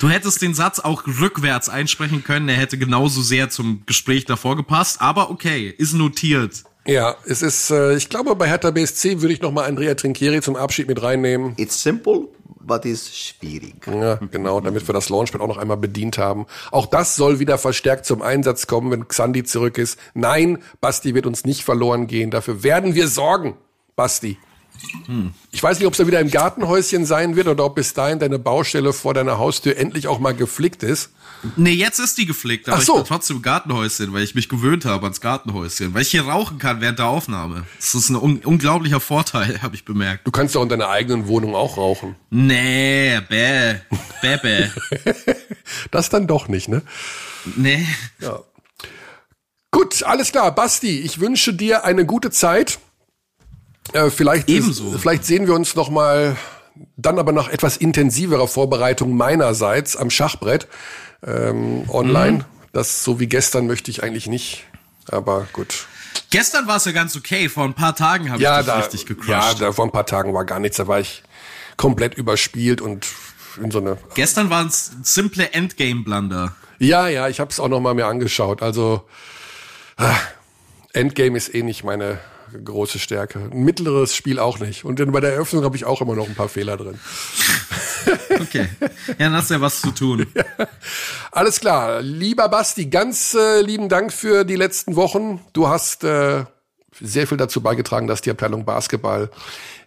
du 0.00 0.08
hättest 0.10 0.42
den 0.42 0.52
Satz 0.52 0.80
auch 0.80 1.04
rückwärts 1.06 1.70
einsprechen 1.70 2.22
können, 2.22 2.50
er 2.50 2.56
hätte 2.56 2.76
genauso 2.76 3.22
sehr 3.22 3.48
zum 3.48 3.84
Gespräch 3.86 4.26
davor 4.26 4.56
gepasst, 4.56 5.00
aber 5.00 5.30
okay, 5.30 5.74
ist 5.78 5.94
notiert. 5.94 6.64
Ja, 6.86 7.14
es 7.26 7.42
ist, 7.42 7.70
äh, 7.70 7.94
ich 7.94 8.08
glaube, 8.08 8.34
bei 8.34 8.48
Hertha 8.48 8.70
BSC 8.70 9.20
würde 9.20 9.32
ich 9.32 9.40
noch 9.40 9.52
mal 9.52 9.66
Andrea 9.66 9.94
Trinchieri 9.94 10.40
zum 10.40 10.56
Abschied 10.56 10.88
mit 10.88 11.02
reinnehmen. 11.02 11.54
It's 11.56 11.80
simple, 11.82 12.28
but 12.60 12.84
it's 12.84 13.16
schwierig. 13.16 13.86
Ja, 13.86 14.16
genau, 14.16 14.60
damit 14.60 14.88
wir 14.88 14.92
das 14.92 15.08
Launchpad 15.08 15.40
auch 15.40 15.48
noch 15.48 15.58
einmal 15.58 15.76
bedient 15.76 16.18
haben. 16.18 16.46
Auch 16.70 16.86
das 16.86 17.14
soll 17.14 17.38
wieder 17.38 17.58
verstärkt 17.58 18.04
zum 18.04 18.20
Einsatz 18.20 18.66
kommen, 18.66 18.90
wenn 18.90 19.06
Xandi 19.06 19.44
zurück 19.44 19.78
ist. 19.78 19.98
Nein, 20.14 20.58
Basti 20.80 21.14
wird 21.14 21.26
uns 21.26 21.44
nicht 21.44 21.62
verloren 21.62 22.08
gehen. 22.08 22.30
Dafür 22.30 22.62
werden 22.64 22.94
wir 22.94 23.06
sorgen, 23.06 23.54
Basti. 23.94 24.38
Ich 25.52 25.62
weiß 25.62 25.78
nicht, 25.78 25.86
ob 25.86 25.92
es 25.92 25.98
da 25.98 26.06
wieder 26.06 26.20
im 26.20 26.30
Gartenhäuschen 26.30 27.04
sein 27.06 27.36
wird 27.36 27.46
oder 27.46 27.64
ob 27.64 27.76
bis 27.76 27.94
dahin 27.94 28.18
deine 28.18 28.38
Baustelle 28.38 28.92
vor 28.92 29.14
deiner 29.14 29.38
Haustür 29.38 29.76
endlich 29.76 30.08
auch 30.08 30.18
mal 30.18 30.34
geflickt 30.34 30.82
ist. 30.82 31.10
Nee, 31.56 31.72
jetzt 31.72 31.98
ist 31.98 32.18
die 32.18 32.26
geflickt, 32.26 32.68
aber 32.68 32.78
Ach 32.78 32.82
so. 32.82 32.92
ich 32.94 32.98
bin 33.00 33.08
trotzdem 33.08 33.36
im 33.38 33.42
Gartenhäuschen, 33.42 34.12
weil 34.12 34.22
ich 34.22 34.34
mich 34.34 34.48
gewöhnt 34.48 34.84
habe 34.84 35.04
ans 35.04 35.20
Gartenhäuschen, 35.20 35.92
weil 35.94 36.02
ich 36.02 36.10
hier 36.10 36.22
rauchen 36.26 36.58
kann 36.58 36.80
während 36.80 36.98
der 36.98 37.06
Aufnahme. 37.06 37.64
Das 37.78 37.94
ist 37.94 38.10
ein 38.10 38.16
un 38.16 38.38
unglaublicher 38.38 39.00
Vorteil, 39.00 39.60
habe 39.62 39.74
ich 39.74 39.84
bemerkt. 39.84 40.26
Du 40.26 40.30
kannst 40.30 40.54
doch 40.54 40.62
in 40.62 40.68
deiner 40.68 40.88
eigenen 40.88 41.26
Wohnung 41.26 41.54
auch 41.54 41.76
rauchen. 41.76 42.16
Nee, 42.30 43.20
bäh, 43.28 43.76
bäh, 44.20 44.36
bäh. 44.36 44.70
Das 45.90 46.10
dann 46.10 46.26
doch 46.26 46.48
nicht, 46.48 46.68
ne? 46.68 46.82
Nee. 47.56 47.86
Gut, 49.70 50.02
alles 50.02 50.32
klar. 50.32 50.54
Basti, 50.54 51.00
ich 51.00 51.20
wünsche 51.20 51.54
dir 51.54 51.84
eine 51.84 52.04
gute 52.04 52.30
Zeit. 52.30 52.78
Äh, 53.92 54.10
vielleicht, 54.10 54.48
Ebenso. 54.48 54.96
vielleicht 54.98 55.24
sehen 55.24 55.46
wir 55.46 55.54
uns 55.54 55.74
noch 55.74 55.88
mal 55.88 56.36
dann 56.96 57.18
aber 57.18 57.32
nach 57.32 57.48
etwas 57.48 57.76
intensiverer 57.76 58.48
Vorbereitung 58.48 59.16
meinerseits 59.16 59.96
am 59.96 60.10
Schachbrett 60.10 60.68
ähm, 61.26 61.88
online. 61.88 62.38
Mhm. 62.38 62.44
Das 62.72 63.04
so 63.04 63.20
wie 63.20 63.26
gestern 63.26 63.66
möchte 63.66 63.90
ich 63.90 64.02
eigentlich 64.02 64.26
nicht. 64.26 64.64
Aber 65.08 65.46
gut. 65.52 65.86
Gestern 66.30 66.66
war 66.66 66.76
es 66.76 66.84
ja 66.84 66.92
ganz 66.92 67.16
okay, 67.16 67.48
vor 67.48 67.64
ein 67.64 67.74
paar 67.74 67.94
Tagen 67.94 68.30
habe 68.30 68.42
Ja, 68.42 68.60
ich 68.60 68.66
dich 68.66 68.74
da, 68.74 68.78
richtig 68.80 69.06
gecrushed. 69.06 69.28
ja, 69.28 69.54
da 69.54 69.72
vor 69.72 69.84
ein 69.84 69.90
paar 69.92 70.06
Tagen 70.06 70.32
war 70.32 70.44
gar 70.44 70.58
nichts. 70.60 70.76
Da 70.78 70.86
war 70.86 71.00
ich 71.00 71.22
komplett 71.76 72.14
überspielt 72.14 72.80
und 72.80 73.06
in 73.62 73.70
so 73.70 73.78
eine. 73.78 73.98
Gestern 74.14 74.48
waren 74.48 74.68
es 74.68 74.92
simple 75.02 75.52
Endgame-Blunder. 75.52 76.54
Ja, 76.78 77.08
ja, 77.08 77.28
ich 77.28 77.40
habe 77.40 77.50
es 77.50 77.60
auch 77.60 77.68
noch 77.68 77.80
mal 77.80 77.94
mir 77.94 78.06
angeschaut. 78.06 78.62
Also 78.62 79.06
ah, 79.98 80.14
Endgame 80.94 81.36
ist 81.36 81.54
eh 81.54 81.62
nicht 81.62 81.84
meine 81.84 82.18
große 82.64 82.98
Stärke. 82.98 83.38
Ein 83.38 83.64
mittleres 83.64 84.14
Spiel 84.14 84.38
auch 84.38 84.58
nicht. 84.58 84.84
Und 84.84 85.12
bei 85.12 85.20
der 85.20 85.32
Eröffnung 85.32 85.64
habe 85.64 85.76
ich 85.76 85.84
auch 85.84 86.00
immer 86.00 86.14
noch 86.14 86.28
ein 86.28 86.34
paar 86.34 86.48
Fehler 86.48 86.76
drin. 86.76 86.98
Okay. 88.40 88.68
ja, 88.80 89.14
dann 89.18 89.34
hast 89.34 89.50
du 89.50 89.54
ja 89.54 89.60
was 89.60 89.80
zu 89.80 89.92
tun. 89.92 90.26
Alles 91.30 91.60
klar, 91.60 92.02
lieber 92.02 92.48
Basti, 92.48 92.86
ganz 92.86 93.34
äh, 93.34 93.60
lieben 93.60 93.88
Dank 93.88 94.12
für 94.12 94.44
die 94.44 94.56
letzten 94.56 94.96
Wochen. 94.96 95.40
Du 95.52 95.68
hast 95.68 96.02
äh, 96.02 96.44
sehr 97.00 97.26
viel 97.26 97.38
dazu 97.38 97.60
beigetragen, 97.60 98.08
dass 98.08 98.20
die 98.20 98.30
Abteilung 98.30 98.64
Basketball 98.64 99.30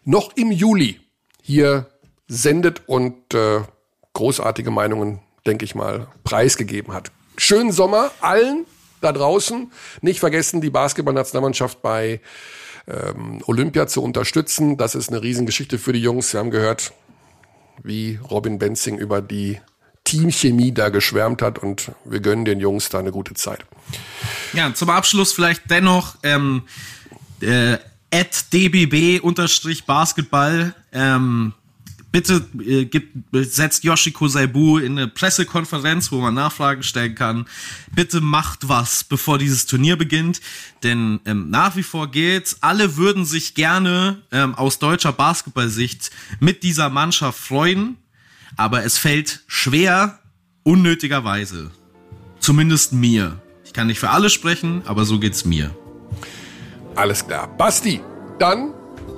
noch 0.05 0.36
im 0.38 0.51
Juli 0.51 1.01
hier 1.41 1.88
sendet 2.28 2.84
und 2.88 3.34
äh, 3.34 3.61
großartige 4.13 4.72
Meinungen, 4.72 5.20
denke 5.45 5.66
ich 5.66 5.76
mal, 5.76 6.07
preisgegeben 6.24 6.93
hat. 6.93 7.11
Schönen 7.38 7.72
Sommer 7.72 8.11
allen 8.22 8.66
da 9.05 9.11
draußen. 9.11 9.71
Nicht 10.01 10.19
vergessen, 10.19 10.61
die 10.61 10.69
Basketballnationalmannschaft 10.69 11.81
bei 11.81 12.21
ähm, 12.87 13.41
Olympia 13.45 13.87
zu 13.87 14.03
unterstützen. 14.03 14.77
Das 14.77 14.95
ist 14.95 15.09
eine 15.09 15.21
Riesengeschichte 15.21 15.77
für 15.77 15.91
die 15.93 16.01
Jungs. 16.01 16.33
Wir 16.33 16.39
haben 16.39 16.51
gehört, 16.51 16.93
wie 17.83 18.19
Robin 18.29 18.59
Benzing 18.59 18.97
über 18.97 19.21
die 19.21 19.59
Teamchemie 20.03 20.71
da 20.71 20.89
geschwärmt 20.89 21.41
hat 21.41 21.59
und 21.59 21.91
wir 22.05 22.19
gönnen 22.19 22.45
den 22.45 22.59
Jungs 22.59 22.89
da 22.89 22.99
eine 22.99 23.11
gute 23.11 23.33
Zeit. 23.33 23.65
Ja, 24.53 24.71
zum 24.73 24.89
Abschluss 24.89 25.33
vielleicht 25.33 25.69
dennoch 25.69 26.15
ähm, 26.23 26.63
äh, 27.41 27.77
at 28.11 28.53
dbb-basketball 28.53 30.73
ähm, 30.93 31.53
bitte 32.16 32.47
äh, 32.66 32.86
gibt, 32.86 33.13
setzt 33.34 33.84
Yoshiko 33.84 34.30
Saibu 34.30 34.78
in 34.78 34.93
eine 34.93 35.09
Pressekonferenz, 35.09 36.13
wo 36.13 36.22
man 36.22 36.34
Nachfragen 36.34 36.82
stellen 36.82 37.13
kann. 37.13 37.45
Bitte 37.93 38.22
macht 38.22 38.70
was, 38.70 39.03
bevor 39.03 39.38
dieses 39.38 39.66
Turnier 39.66 39.97
beginnt, 39.97 40.39
denn 40.82 41.20
ähm, 41.26 41.49
nach 41.49 41.76
wie 41.76 41.84
vor 41.84 42.09
gilt, 42.09 42.55
alle 42.61 42.95
würden 42.95 43.26
sich 43.26 43.53
gerne 43.53 44.22
ähm, 44.32 44.55
aus 44.55 44.80
deutscher 44.80 45.11
Basketballsicht 45.11 46.09
mit 46.39 46.63
dieser 46.63 46.89
Mannschaft 46.89 47.38
freuen, 47.38 47.97
aber 48.55 48.86
es 48.86 48.97
fällt 48.97 49.43
schwer, 49.47 50.20
unnötigerweise. 50.63 51.70
Zumindest 52.39 52.93
mir. 52.93 53.41
Ich 53.66 53.74
kann 53.74 53.88
nicht 53.88 53.99
für 53.99 54.11
alle 54.11 54.30
sprechen, 54.30 54.84
aber 54.86 55.03
so 55.03 55.20
geht's 55.20 55.43
mir. 55.43 55.76
Alles 56.95 57.28
klar. 57.28 57.49
Basti, 57.57 57.99
dann 58.39 58.74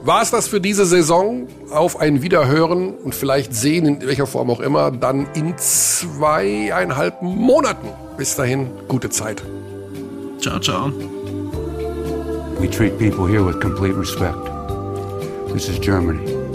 war 0.08 0.22
es 0.22 0.32
das 0.32 0.47
für 0.47 0.62
diese 0.62 0.86
Saison. 0.86 1.47
Auf 1.70 1.99
ein 1.99 2.22
Wiederhören 2.22 2.95
und 2.95 3.14
vielleicht 3.14 3.53
sehen, 3.53 3.86
in 3.86 4.08
welcher 4.08 4.26
Form 4.26 4.49
auch 4.49 4.62
immer, 4.62 4.90
dann 4.90 5.27
in 5.36 5.53
zweieinhalb 5.57 7.22
Monaten. 7.22 7.90
Bis 8.18 8.36
dahin, 8.36 8.69
gute 8.88 9.10
Zeit. 9.10 9.44
Ciao, 10.40 10.60
ciao. 10.60 10.91
We 12.60 12.69
treat 12.69 12.98
people 12.98 13.27
here 13.27 13.45
with 13.45 13.60
complete 13.60 13.95
respect. 13.95 14.38
This 15.53 15.68
is 15.68 15.80
Germany. 15.80 16.47